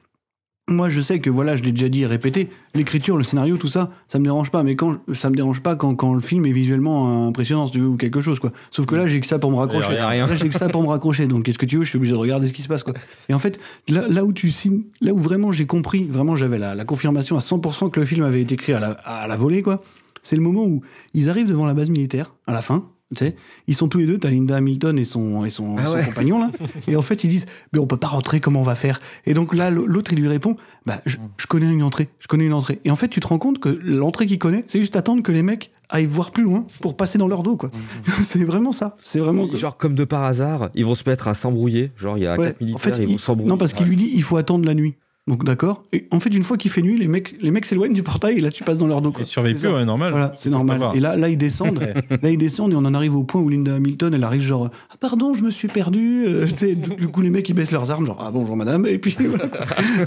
[0.69, 3.67] moi, je sais que, voilà, je l'ai déjà dit et répété, l'écriture, le scénario, tout
[3.67, 4.63] ça, ça me dérange pas.
[4.63, 7.81] Mais quand ça me dérange pas quand, quand le film est visuellement impressionnant, si tu
[7.81, 8.53] veux, ou quelque chose, quoi.
[8.71, 9.89] Sauf que là, j'ai que ça pour me raccrocher.
[10.07, 10.27] Rien.
[10.27, 11.27] Là, j'ai que ça pour me raccrocher.
[11.27, 11.85] Donc, qu'est-ce que tu veux?
[11.85, 12.93] Je suis obligé de regarder ce qui se passe, quoi.
[13.31, 13.59] Et en fait,
[13.89, 17.37] là, là où tu signes, là où vraiment j'ai compris, vraiment, j'avais la, la confirmation
[17.37, 19.83] à 100% que le film avait été écrit à la, à la volée, quoi.
[20.23, 20.83] C'est le moment où
[21.15, 23.37] ils arrivent devant la base militaire, à la fin, tu sais.
[23.67, 26.05] Ils sont tous les deux, t'as Linda Hamilton et son, et son, Ah son ouais.
[26.05, 26.51] compagnon, là.
[26.89, 29.01] Et en fait, ils disent, mais on peut pas rentrer, comment on va faire?
[29.27, 30.57] Et donc là, l'autre, il lui répond,
[30.87, 32.81] bah, je, je connais une entrée, je connais une entrée.
[32.85, 35.33] Et en fait, tu te rends compte que l'entrée qu'il connaît, c'est juste attendre que
[35.33, 37.71] les mecs aillent voir plus loin pour passer dans leur dos, quoi.
[38.23, 38.97] c'est vraiment ça.
[39.03, 39.47] C'est vraiment.
[39.53, 41.91] Genre, comme de par hasard, ils vont se mettre à s'embrouiller.
[41.97, 43.51] Genre, il y a Ouais, quatre en militaires, fait, ils vont il- s'embrouiller.
[43.51, 44.95] non, parce qu'il lui dit il faut attendre la nuit.
[45.29, 45.85] Donc d'accord.
[45.93, 48.39] Et en fait, une fois qu'il fait nuit, les mecs, les mecs s'éloignent du portail
[48.39, 49.13] et là tu passes dans leur dos.
[49.13, 49.23] Quoi.
[49.23, 50.11] Ils surveillent C'est plus, ouais, normal.
[50.11, 50.83] Voilà, c'est normal.
[50.95, 51.79] Et là, là ils descendent.
[52.23, 54.69] là ils descendent et on en arrive au point où Linda Hamilton, elle arrive genre
[54.91, 56.25] ah pardon, je me suis perdu.
[56.27, 56.47] Euh,
[56.99, 59.45] du, coup les mecs ils baissent leurs armes genre ah bonjour madame et puis voilà.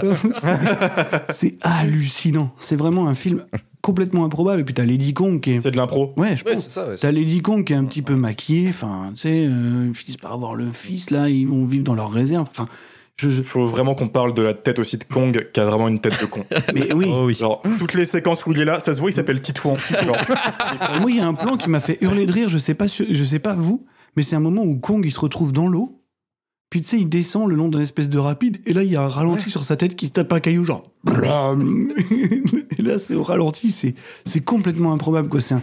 [1.30, 2.50] C'est- hallucinant.
[2.58, 3.42] C'est vraiment un film
[3.80, 4.60] complètement improbable.
[4.60, 5.60] Et puis t'as Lady Kong qui est.
[5.60, 6.12] C'est de l'impro.
[6.18, 6.64] Ouais, je Ouais, pense.
[6.64, 6.96] c'est ça, ouais.
[7.00, 10.18] T'as Lady Kong qui est un petit peu maquillée, enfin, tu sais, euh, ils finissent
[10.18, 12.46] par avoir le fils, là, ils vont vivre dans leur réserve.
[12.50, 12.66] Enfin,
[13.22, 16.00] Il faut vraiment qu'on parle de la tête aussi de Kong, qui a vraiment une
[16.00, 16.44] tête de con.
[16.74, 17.06] Mais oui.
[17.10, 17.34] Oh oui.
[17.34, 19.76] Genre, toutes les séquences où il est là, ça se voit, il s'appelle Titouan.
[20.04, 20.16] Genre,
[21.00, 22.86] Moi, il y a un plan qui m'a fait hurler de rire, je sais pas,
[22.86, 23.86] je sais pas vous,
[24.16, 26.02] mais c'est un moment où Kong, il se retrouve dans l'eau,
[26.68, 28.96] puis tu sais, il descend le long d'une espèce de rapide, et là, il y
[28.96, 30.90] a un ralenti sur sa tête qui se tape un caillou, genre.
[31.04, 31.92] blam.
[32.78, 33.94] et là, c'est au ralenti, c'est,
[34.26, 35.40] c'est complètement improbable, quoi.
[35.40, 35.62] C'est un,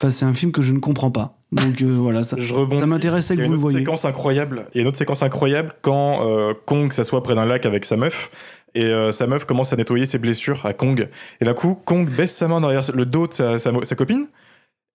[0.00, 1.38] enfin, c'est un film que je ne comprends pas.
[1.52, 3.78] Donc euh, voilà, ça, ça m'intéressait Il y que a vous une le autre voyez.
[3.78, 4.66] séquence incroyable.
[4.74, 7.84] Il y a une autre séquence incroyable quand euh, Kong s'assoit près d'un lac avec
[7.84, 8.30] sa meuf.
[8.74, 11.08] Et euh, sa meuf commence à nettoyer ses blessures à Kong.
[11.40, 14.26] Et d'un coup, Kong baisse sa main derrière le dos de sa, sa, sa copine.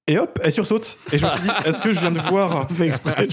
[0.08, 0.98] Et hop, elle sursaute.
[1.12, 2.68] Et je me suis dit, est-ce que je viens de voir,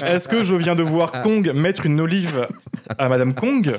[0.06, 2.46] est-ce que je viens de voir Kong mettre une olive
[2.98, 3.78] à Madame Kong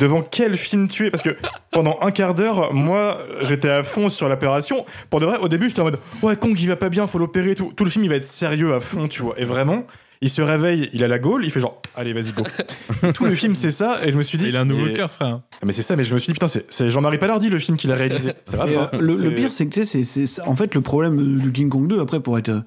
[0.00, 1.36] Devant quel film tu es Parce que
[1.70, 4.86] pendant un quart d'heure, moi, j'étais à fond sur l'opération.
[5.10, 7.18] Pour de vrai, au début, j'étais en mode, ouais, Kong, il va pas bien, faut
[7.18, 7.72] l'opérer et tout.
[7.76, 9.34] Tout le film, il va être sérieux à fond, tu vois.
[9.38, 9.84] Et vraiment,
[10.20, 12.42] il se réveille, il a la gaule, il fait genre, allez, vas-y, go.
[13.14, 13.98] tout le film, c'est ça.
[14.04, 14.48] Et je me suis dit.
[14.48, 15.40] Il a un nouveau et- cœur, frère.
[15.54, 17.58] Ah, Mais c'est ça, mais je me suis dit, putain, c'est- c'est Jean-Marie Palardi, le
[17.58, 18.32] film qu'il a réalisé.
[18.44, 20.74] Ça va Et, pas euh, le, pire, c'est que tu sais, c'est- c'est- en fait,
[20.74, 22.62] le problème de King Kong 2, après, pour être,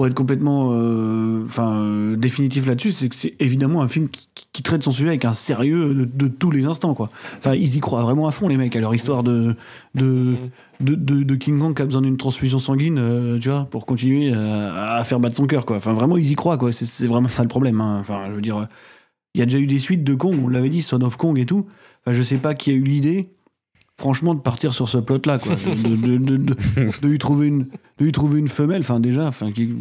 [0.00, 4.62] pour être complètement euh, enfin euh, définitif là-dessus, c'est que c'est évidemment un film qui,
[4.62, 6.94] traite son sujet avec un sérieux de, de tous les instants.
[6.94, 7.10] quoi.
[7.36, 9.54] Enfin, ils y croient vraiment à fond, les mecs, à leur histoire de,
[9.94, 10.36] de,
[10.80, 13.84] de, de- de King Kong qui a besoin d'une transfusion sanguine, euh, tu vois, pour
[13.84, 15.66] continuer à, à faire battre son cœur.
[15.66, 15.76] quoi.
[15.76, 16.56] Enfin, vraiment, ils y croient.
[16.56, 16.72] quoi.
[16.72, 17.78] C'est c'est vraiment ça le problème.
[17.82, 17.98] hein.
[18.00, 18.68] Enfin, je veux dire,
[19.34, 21.38] il y a déjà eu des suites de Kong, on l'avait dit, Son of Kong
[21.38, 21.66] et tout.
[22.06, 23.28] Enfin, je sais pas qui a eu l'idée
[24.00, 25.54] franchement de partir sur ce plot là quoi.
[25.54, 27.64] De, lui trouver une
[27.98, 28.12] de lui
[28.48, 29.74] femelle enfin déjà qui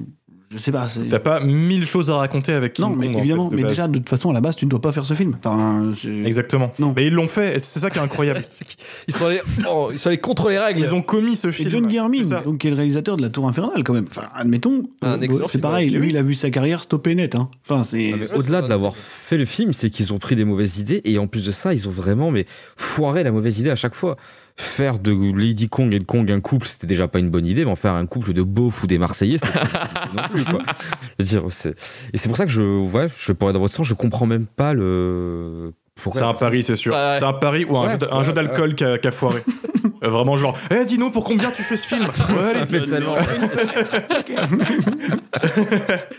[0.51, 3.19] je sais pas T'as pas mille choses à raconter avec King non mais Kong, en
[3.19, 3.71] évidemment fait, mais base.
[3.71, 5.93] déjà de toute façon à la base tu ne dois pas faire ce film enfin
[6.25, 6.71] Exactement.
[6.79, 6.93] Non.
[6.95, 8.41] Mais ils l'ont fait, et c'est ça qui est incroyable.
[9.07, 10.79] Ils sont allés, oh, ils sont allés contre les règles.
[10.79, 11.69] Ils ont commis ce et film.
[11.69, 14.27] John C'est Guillermin donc qui est le réalisateur de la Tour Infernale quand même enfin
[14.35, 17.49] admettons Un euh, c'est film, pareil lui il a vu sa carrière stopper net hein.
[17.67, 20.77] enfin c'est Mais Au-delà de l'avoir fait le film, c'est qu'ils ont pris des mauvaises
[20.79, 22.45] idées et en plus de ça, ils ont vraiment mais
[22.77, 24.17] foiré la mauvaise idée à chaque fois.
[24.61, 27.63] Faire de Lady Kong et de Kong un couple, c'était déjà pas une bonne idée,
[27.63, 30.21] mais en faire un couple de beaufs ou des Marseillais, c'était pas une bonne idée
[30.21, 30.43] non plus.
[30.43, 30.61] Quoi.
[31.19, 31.75] Je veux dire, c'est-
[32.13, 34.47] et c'est pour ça que je, ouais, je pourrais dans votre sens, je comprends même
[34.47, 35.71] pas le.
[35.95, 36.93] pourquoi- C'est un pari, c'est sûr.
[37.17, 39.41] C'est un pari ou un Ouais, jeu, d- un ouais, jeu d'alcool qui a, foiré.
[40.01, 42.05] Euh, Vraiment genre, eh dis-nous pour combien tu fais ce film?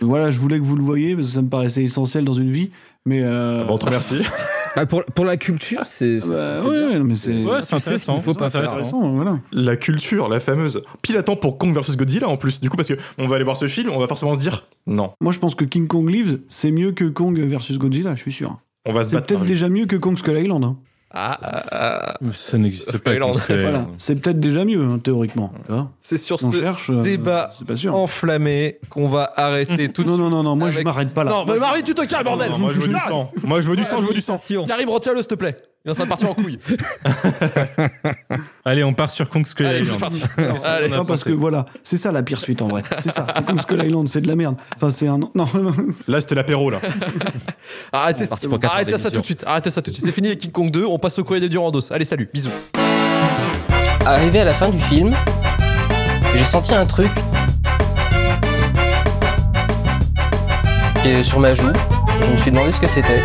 [0.01, 2.51] Voilà je voulais que vous le voyez parce que ça me paraissait essentiel dans une
[2.51, 2.71] vie
[3.07, 4.17] mais euh, Bon, on te remercie.
[4.77, 6.21] Ah, pour, pour la culture, c'est.
[6.21, 8.19] c'est- bah, ouais, mais c'est Ouais, c'est intéressant.
[8.21, 8.65] faut c'est pas faire.
[8.71, 9.11] intéressant.
[9.13, 10.83] voilà La culture, la fameuse.
[11.03, 12.61] Pile à temps pour Kong versus Godzilla en plus.
[12.61, 14.67] Du coup, parce que on va aller voir ce film, on va forcément se dire,
[14.87, 18.21] non, moi je pense que King Kong Lives c'est mieux que Kong versus Godzilla je
[18.21, 19.27] suis sûr on va se battre.
[19.27, 20.77] peut-être déjà mieux que Kong Skull Island hein.
[21.13, 22.15] Ah, ah, ah.
[22.33, 23.15] Ça n'existe pas.
[23.19, 25.53] Voilà, c'est peut-être déjà mieux, hein, théoriquement.
[26.01, 26.91] C'est sur On ce cherche.
[26.91, 27.95] euh, débat C'est pas sûr.
[27.95, 30.25] enflammé qu'on va arrêter tout de Non, suite.
[30.25, 31.31] non, non, non, moi je m'arrête pas là.
[31.33, 33.33] Non, mais Marie, tu te calmes, Non, bordel non, moi je veux du sang.
[33.43, 34.37] Moi je veux du sang, je veux du sang.
[34.69, 35.57] Karim, retiens-le, s'il te plaît.
[35.83, 36.59] Il est en train de partir en couille.
[38.67, 39.99] Allez, on part sur Kong Skull Allez, c'est Island.
[40.01, 40.23] parti.
[40.37, 40.89] Non, Allez.
[40.91, 42.83] non, parce que voilà, c'est ça la pire suite en vrai.
[43.01, 44.57] C'est ça, c'est comme Skull Island, c'est de la merde.
[44.77, 45.17] Enfin, c'est un.
[45.17, 45.73] Non, non,
[46.07, 46.81] Là, c'était l'apéro là.
[47.93, 49.11] Arrêtez, On est parti pour quatre heures arrêtez ça d'émission.
[49.15, 49.45] tout de suite.
[49.47, 50.07] Arrêtez ça tout de suite.
[50.07, 50.85] C'est fini King Kong 2.
[50.85, 51.91] On passe au courrier des Durandos.
[51.91, 52.29] Allez, salut.
[52.31, 52.51] Bisous.
[54.05, 55.15] Arrivé à la fin du film,
[56.37, 57.11] j'ai senti un truc
[61.03, 61.73] qui est sur ma joue.
[62.21, 63.23] Je me suis demandé ce que c'était.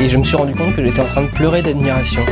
[0.00, 2.24] Et je me suis rendu compte que j'étais en train de pleurer d'admiration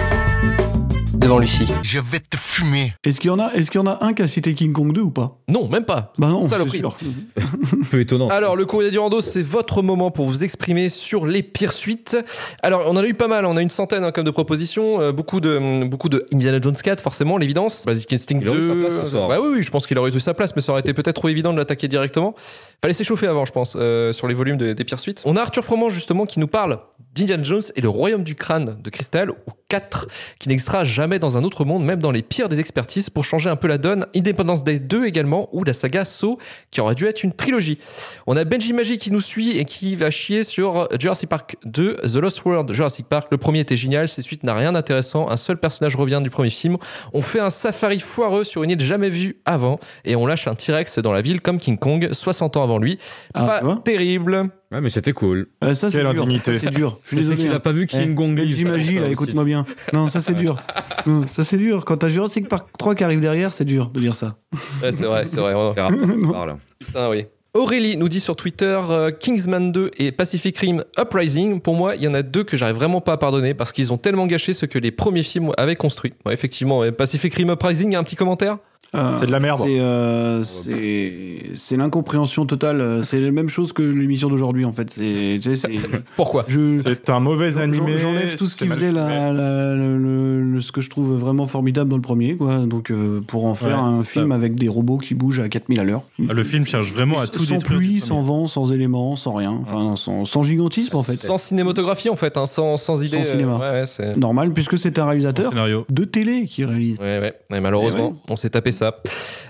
[1.14, 1.66] devant Lucie.
[1.82, 2.92] Je vais te fumer.
[3.02, 4.72] Est-ce qu'il y en a, est-ce qu'il y en a un qui a cité King
[4.72, 5.38] Kong 2 ou pas?
[5.48, 6.12] Non, même pas.
[6.18, 6.56] Bah non, c'est
[7.90, 8.28] peu étonnant.
[8.28, 12.16] Alors, le courrier des Durandos, c'est votre moment pour vous exprimer sur les pires suites.
[12.62, 13.44] Alors, on en a eu pas mal.
[13.46, 15.00] On a une centaine hein, comme de propositions.
[15.00, 17.84] Euh, beaucoup de beaucoup de Indiana Jones 4, forcément, l'évidence.
[17.86, 18.64] Basic Instinct Il aurait 2.
[18.64, 19.28] eu sa place ce soir.
[19.28, 21.16] Bah oui, oui, je pense qu'il aurait eu sa place, mais ça aurait été peut-être
[21.16, 22.34] trop évident de l'attaquer directement.
[22.82, 25.22] Fallait s'échauffer avant, je pense, euh, sur les volumes de- des pires suites.
[25.24, 26.78] On a Arthur Froment, justement, qui nous parle
[27.16, 30.06] d'Indiana Jones et le royaume du crâne de cristal, ou 4,
[30.38, 33.50] qui n'existera jamais dans un autre monde, même dans les pires des expertises, pour changer
[33.50, 34.06] un peu la donne.
[34.14, 36.38] Independence Day 2 également, ou la saga Saw,
[36.70, 37.78] qui aurait dû être une trilogie.
[38.26, 41.96] On a Benji Magie qui nous suit et qui va chier sur Jurassic Park 2,
[42.04, 43.28] The Lost World Jurassic Park.
[43.30, 45.28] Le premier était génial, ces suites n'a rien d'intéressant.
[45.28, 46.76] Un seul personnage revient du premier film.
[47.12, 50.54] On fait un safari foireux sur une île jamais vue avant et on lâche un
[50.54, 52.98] T-Rex dans la ville comme King Kong 60 ans avant lui.
[53.34, 54.50] Ah, Pas terrible.
[54.76, 55.46] Ouais, mais c'était cool.
[55.64, 56.26] Euh, ça, c'est Quelle dur.
[56.44, 56.98] C'est dur.
[57.10, 57.54] Je suis qu'il hein.
[57.54, 59.64] a pas vu King Eh, ça, Magie, ça là, écoute-moi bien.
[59.94, 60.58] Non, ça c'est dur.
[61.06, 61.84] Non, ça c'est dur.
[61.86, 64.36] Quand t'as Jurassic Park 3 qui arrive derrière, c'est dur de dire ça.
[64.82, 65.54] Ouais, c'est vrai, c'est vrai.
[65.54, 65.72] on-
[66.32, 66.56] parle.
[66.78, 67.24] Putain, oui.
[67.54, 71.60] Aurélie nous dit sur Twitter euh, Kingsman 2 et Pacific Rim Uprising.
[71.62, 73.94] Pour moi, il y en a deux que j'arrive vraiment pas à pardonner parce qu'ils
[73.94, 76.12] ont tellement gâché ce que les premiers films avaient construit.
[76.26, 76.82] Ouais, effectivement.
[76.92, 78.58] Pacific Rim Uprising, il y a un petit commentaire?
[78.94, 79.60] Euh, C'est de la merde.
[79.64, 81.12] C'est euh, c'est
[81.54, 82.80] c'est l'incompréhension totale.
[82.80, 84.90] euh, C'est la même chose que l'émission d'aujourd'hui en fait.
[84.90, 87.98] C'est tu sais, c'est- Pourquoi je C'est un mauvais j'en- animé.
[87.98, 88.92] J'enlève tout ce qui faisait fait.
[88.92, 92.58] la, la- le- le- le- ce que je trouve vraiment formidable dans le premier, quoi.
[92.58, 94.10] Donc euh, pour en faire Ouais, un ça.
[94.12, 96.02] film avec des robots qui bougent à 4000 à l'heure.
[96.28, 97.78] Ah, Le film cherche vraiment à tout sans détruire.
[97.78, 99.50] pluie, du sans vent, sans éléments, sans rien.
[99.60, 101.16] Enfin, sans, sans gigantisme en fait.
[101.16, 103.22] Sans cinématographie en fait, hein, sans, sans idée.
[103.22, 103.58] Sans cinéma.
[103.62, 104.16] euh, ouais, c'est.
[104.16, 105.84] Normal puisque c'est un réalisateur scénario.
[105.90, 106.98] de télé qui réalise.
[106.98, 107.34] Ouais, ouais.
[107.54, 108.20] Et malheureusement, Eh ouais.
[108.30, 108.98] on s'est tapé ça.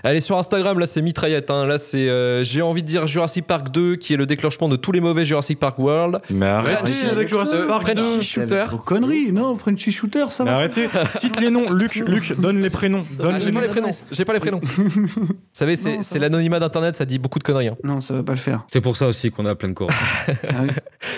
[0.03, 1.51] Allez, sur Instagram, là, c'est mitraillette.
[1.51, 1.65] hein.
[1.65, 4.75] Là, c'est, euh, j'ai envie de dire Jurassic Park 2, qui est le déclenchement de
[4.75, 6.19] tous les mauvais Jurassic Park World.
[6.29, 7.67] Mais arrêtez Arrêtez avec Jurassic.
[7.67, 8.21] Park Frenchy 2.
[8.21, 8.65] Shooter.
[8.71, 10.55] Vos conneries, non, Frenchy Shooter, ça Mais va.
[10.57, 10.87] arrêtez.
[11.19, 11.71] Cite les noms.
[11.71, 13.03] Luc, Luc, donne les prénoms.
[13.19, 13.73] Donne Ah, j'ai les pas les noms.
[13.73, 13.91] prénoms.
[14.11, 14.61] J'ai pas les prénoms.
[14.63, 17.67] Vous savez, c'est, l'anonymat d'internet, ça dit beaucoup de conneries.
[17.69, 17.77] hein.
[17.83, 18.65] Non, ça va pas le faire.
[18.71, 19.89] C'est pour ça aussi qu'on a plein de corps.
[20.49, 20.69] Ah oui.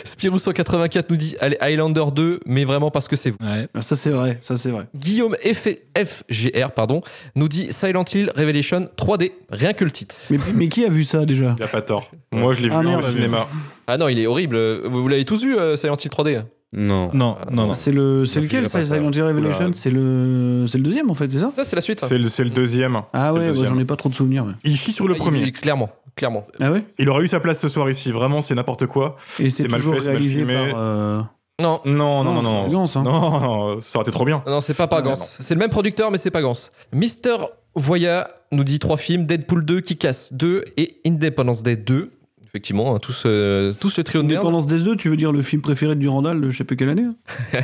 [0.06, 3.38] Spirou184 nous dit allez, Highlander 2, mais vraiment parce que c'est vous.
[3.42, 3.68] Ouais.
[3.74, 4.86] Ah, Ça c'est vrai, ça c'est vrai.
[4.96, 7.02] Guillaume F- FGR pardon,
[7.36, 10.16] nous dit Silent Hill Revelation 3D, rien que le titre.
[10.30, 12.10] Mais, mais qui a vu ça déjà Il a pas tort.
[12.32, 13.04] Moi, je l'ai vu Ah, au merde.
[13.04, 13.48] cinéma.
[13.88, 14.82] Ah non, il est horrible.
[14.86, 16.44] Vous, vous l'avez tous vu, euh, Silent Hill 3D
[16.74, 17.10] Non.
[17.14, 17.74] Non, non, non.
[17.74, 18.96] C'est le, c'est Non, lequel je dirais ça, pas ça.
[18.96, 19.74] Silent Hill Revelation Oula.
[19.74, 22.04] C'est le, c'est le deuxième en fait, c'est ça Ça, c'est la suite.
[22.06, 23.02] C'est le, c'est le deuxième.
[23.14, 23.66] Ah ouais, deuxième.
[23.68, 24.46] j'en ai pas trop de souvenirs.
[24.46, 24.54] ouais.
[24.64, 25.42] Il chie sur le Il- premier.
[25.42, 26.46] il- clairement, clairement.
[26.60, 28.12] Ah ouais Il aurait eu sa place ce soir ici.
[28.12, 29.16] Vraiment, c'est n'importe quoi.
[29.40, 30.56] Et c'est C'est mal toujours fait, c'est mal réalisé filmé.
[30.72, 30.80] par.
[30.80, 31.22] euh,
[31.60, 31.82] Non.
[31.86, 32.66] Non, non, non, Non, non.
[32.68, 33.04] c'est Gans, hein.
[33.04, 33.40] Non,
[33.76, 34.44] non, ça aurait été trop bien.
[34.48, 35.10] Non, c'est pas pas Ah, Gans.
[35.10, 35.26] non.
[35.40, 36.54] C'est le même producteur, mais c'est pas Gans.
[36.94, 37.36] Mister
[37.76, 42.12] Voya nous dit trois films Deadpool 2, Kick-Ass 2 et Independence Day 2.
[42.50, 44.26] Effectivement, hein, tout, ce, tout ce trio de.
[44.26, 46.76] Indépendance des deux, tu veux dire le film préféré de Durandal de je sais pas
[46.76, 47.16] quelle année hein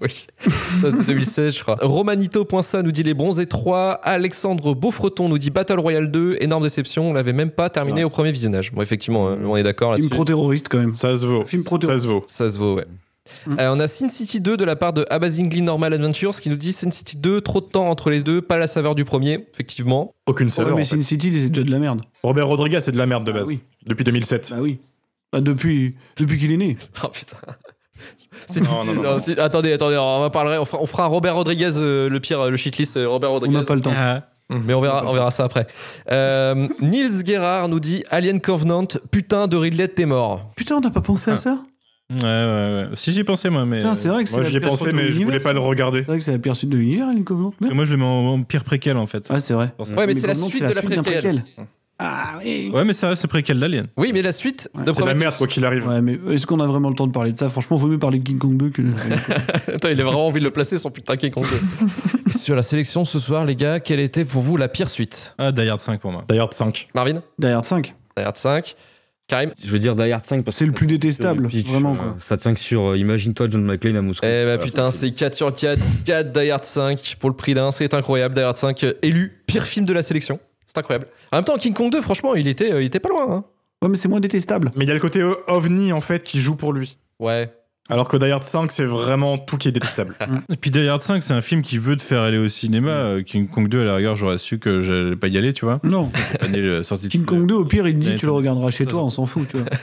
[0.00, 0.08] oui,
[0.40, 1.76] Ça, c'est 2016, je crois.
[1.78, 4.00] Romanito.sa nous dit Les Bronzés 3.
[4.02, 6.38] Alexandre Beaufreton nous dit Battle Royale 2.
[6.40, 8.72] Énorme déception, on l'avait même pas terminé au premier visionnage.
[8.72, 10.16] Bon, effectivement, euh, on est d'accord Film là-dessus.
[10.16, 10.94] pro-terroriste quand même.
[10.94, 11.44] Ça se vaut.
[11.44, 12.24] Film pro Ça se vaut.
[12.26, 12.86] Ça se vaut, ouais.
[13.46, 13.56] Mm.
[13.58, 16.56] Euh, on a Sin City 2 de la part de Amazingly Normal Adventures qui nous
[16.56, 19.46] dit Sin City 2, trop de temps entre les deux, pas la saveur du premier,
[19.52, 20.14] effectivement.
[20.26, 20.76] Aucune Ouais, saveur.
[20.76, 20.96] mais en fait.
[20.96, 22.00] Sin City, c'est déjà de la merde.
[22.22, 23.48] Robert Rodriguez, c'est de la merde de Ah base.
[23.48, 23.60] oui.
[23.86, 24.50] Depuis 2007.
[24.50, 24.78] Bah oui.
[25.32, 26.76] Bah, depuis depuis qu'il est né.
[27.04, 27.36] Oh putain.
[28.46, 29.22] Sin Non, City- non, non, non, non.
[29.22, 32.56] si- attendez, attendez, on va parler, on fera, on Robert Rodriguez, euh, le pire, le
[32.56, 33.54] shitlist euh, Robert On Rodriguez.
[33.54, 33.92] n'a pas le temps.
[33.94, 35.66] Ah, Mais on verra, on verra ça après.
[36.10, 40.50] Euh, Niels Gerard nous dit Alien Covenant, putain de Ridley, t'es mort.
[40.56, 41.58] Putain, on n'a pas pensé à ça?
[42.10, 42.88] Ouais, ouais, ouais.
[42.94, 43.76] Si j'y pensais moi, mais.
[43.76, 45.08] Putain, c'est vrai que c'est Moi, la j'y ai pire pensé, suite de mais je
[45.08, 46.00] l'univers, voulais pas le regarder.
[46.00, 47.52] C'est vrai que c'est la pire suite de l'univers, Alien Covenant.
[47.58, 49.26] Parce que moi, je le mets en, en pire préquel en fait.
[49.30, 49.72] Ah, c'est vrai.
[49.78, 51.44] Ouais, mais c'est la Covenant, suite de la d'un préquelle.
[52.02, 52.70] Ah oui.
[52.72, 53.86] Ouais, mais ça reste le préquel d'Alien.
[53.98, 55.86] Oui, mais la suite C'est la merde, quoi qu'il arrive.
[55.86, 57.50] Ouais, mais est-ce qu'on a vraiment le temps de parler de ça?
[57.50, 58.82] Franchement, vaut mieux parler de King Kong 2 que.
[59.74, 61.44] Attends, il a vraiment envie de le placer son putain qui compte.
[62.34, 65.34] Sur la sélection ce soir, les gars, quelle était pour vous la pire suite?
[65.36, 66.24] Ah, Die Hard 5 pour moi.
[66.30, 66.88] Die Hard 5.
[66.94, 67.20] Marvin?
[67.38, 67.94] Die Hard 5.
[68.16, 68.74] Die Hard 5.
[69.30, 71.92] Karim Je veux dire Die Hard 5 parce C'est que le plus détestable, pitch, vraiment,
[71.92, 72.16] euh, quoi.
[72.18, 74.26] Ça tient que sur euh, Imagine-toi John McClane à Moscou.
[74.26, 77.54] Eh bah Voilà, putain, c'est 4 sur 4, 4 Die Hard 5 pour le prix
[77.54, 78.34] d'un, c'est incroyable.
[78.34, 80.38] Die Hard 5 euh, élu pire film de la sélection.
[80.66, 81.08] C'est incroyable.
[81.32, 83.26] En même temps, King Kong 2, franchement, il était, euh, il était pas loin.
[83.28, 83.44] Hein.
[83.82, 84.70] Ouais, mais c'est moins détestable.
[84.76, 86.96] Mais il y a le côté euh, ovni, en fait, qui joue pour lui.
[87.18, 87.52] Ouais.
[87.90, 90.14] Alors que Die Hard 5, c'est vraiment tout qui est détestable.
[90.48, 92.90] Et puis Die Hard 5, c'est un film qui veut te faire aller au cinéma.
[92.90, 95.64] Euh, King Kong 2, à la rigueur, j'aurais su que j'allais pas y aller, tu
[95.64, 95.80] vois.
[95.82, 96.10] Non.
[96.82, 97.26] Sortie de King film.
[97.26, 99.48] Kong 2, au pire, il te dit tu le regarderas chez toi, on s'en fout,
[99.48, 99.66] tu vois.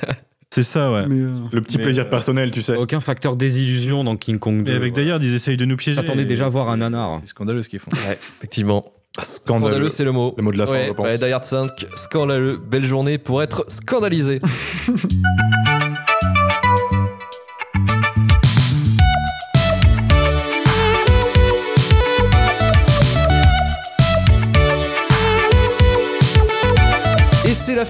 [0.49, 1.05] C'est ça, ouais.
[1.09, 2.75] Euh, Le petit Mais, plaisir euh, personnel, tu sais.
[2.75, 4.71] Aucun facteur désillusion dans King Kong 2.
[4.71, 6.01] Mais avec Hard, ils essayent de nous piéger.
[6.01, 7.19] J'attendais déjà voir un nanar.
[7.21, 7.91] C'est scandaleux ce qu'ils font.
[8.07, 8.85] Ouais, effectivement.
[9.19, 9.65] Scandaleux.
[9.65, 10.33] Scandaleux, c'est le mot.
[10.37, 11.05] Le mot de la fin, ouais, je pense.
[11.05, 12.57] Ouais, Die Hard 5, scandaleux.
[12.57, 14.39] Belle journée pour être scandalisé.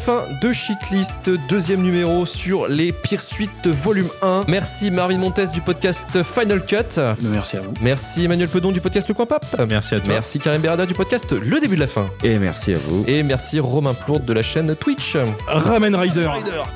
[0.08, 4.46] Fin de Shitlist, deuxième numéro sur les pires suites volume 1.
[4.48, 6.98] Merci Marvin Montes du podcast Final Cut.
[7.24, 7.74] merci à vous.
[7.82, 9.46] Merci Emmanuel Pedon du podcast Le Coin Pop.
[9.68, 10.14] Merci à toi.
[10.14, 12.10] Merci Karim Berada du podcast Le Début de la Fin.
[12.24, 13.04] Et merci à vous.
[13.06, 15.18] Et merci Romain Plourde de la chaîne Twitch.
[15.46, 16.30] Ramen Rider.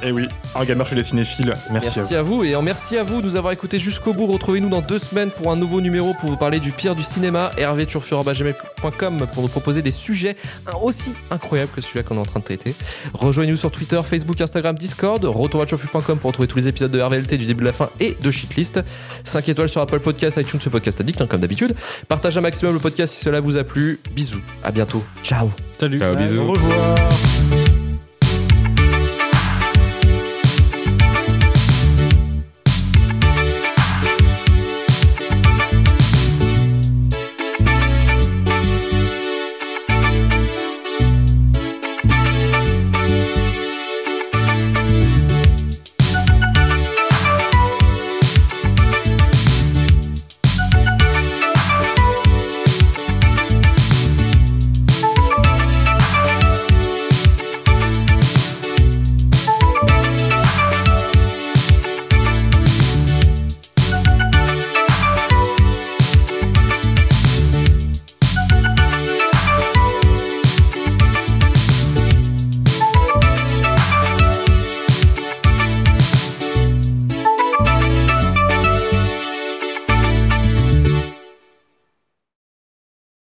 [0.04, 1.54] Eh oui, un gamer chez les cinéphiles.
[1.72, 2.00] Merci, à vous.
[2.00, 4.26] Merci à vous et en merci à vous de nous avoir écoutés jusqu'au bout.
[4.26, 7.52] Retrouvez-nous dans deux semaines pour un nouveau numéro pour vous parler du pire du cinéma.
[7.56, 10.36] hervéturfur.gmail.com pour nous proposer des sujets
[10.82, 12.76] aussi incroyables que celui-là qu'on est en train de traiter.
[13.22, 15.24] Rejoignez-nous sur Twitter, Facebook, Instagram, Discord.
[15.24, 18.32] Retour.turfu.com pour retrouver tous les épisodes de RVLT du début de la fin et de
[18.32, 18.82] Shitlist.
[19.24, 21.76] 5 étoiles sur Apple Podcast, iTunes, ce podcast addict, hein, comme d'habitude.
[22.08, 24.00] Partagez un maximum le podcast si cela vous a plu.
[24.16, 25.04] Bisous, à bientôt.
[25.24, 25.52] Ciao.
[25.80, 26.00] Salut.
[26.00, 26.40] Ciao, bisous.
[26.40, 27.71] Au revoir.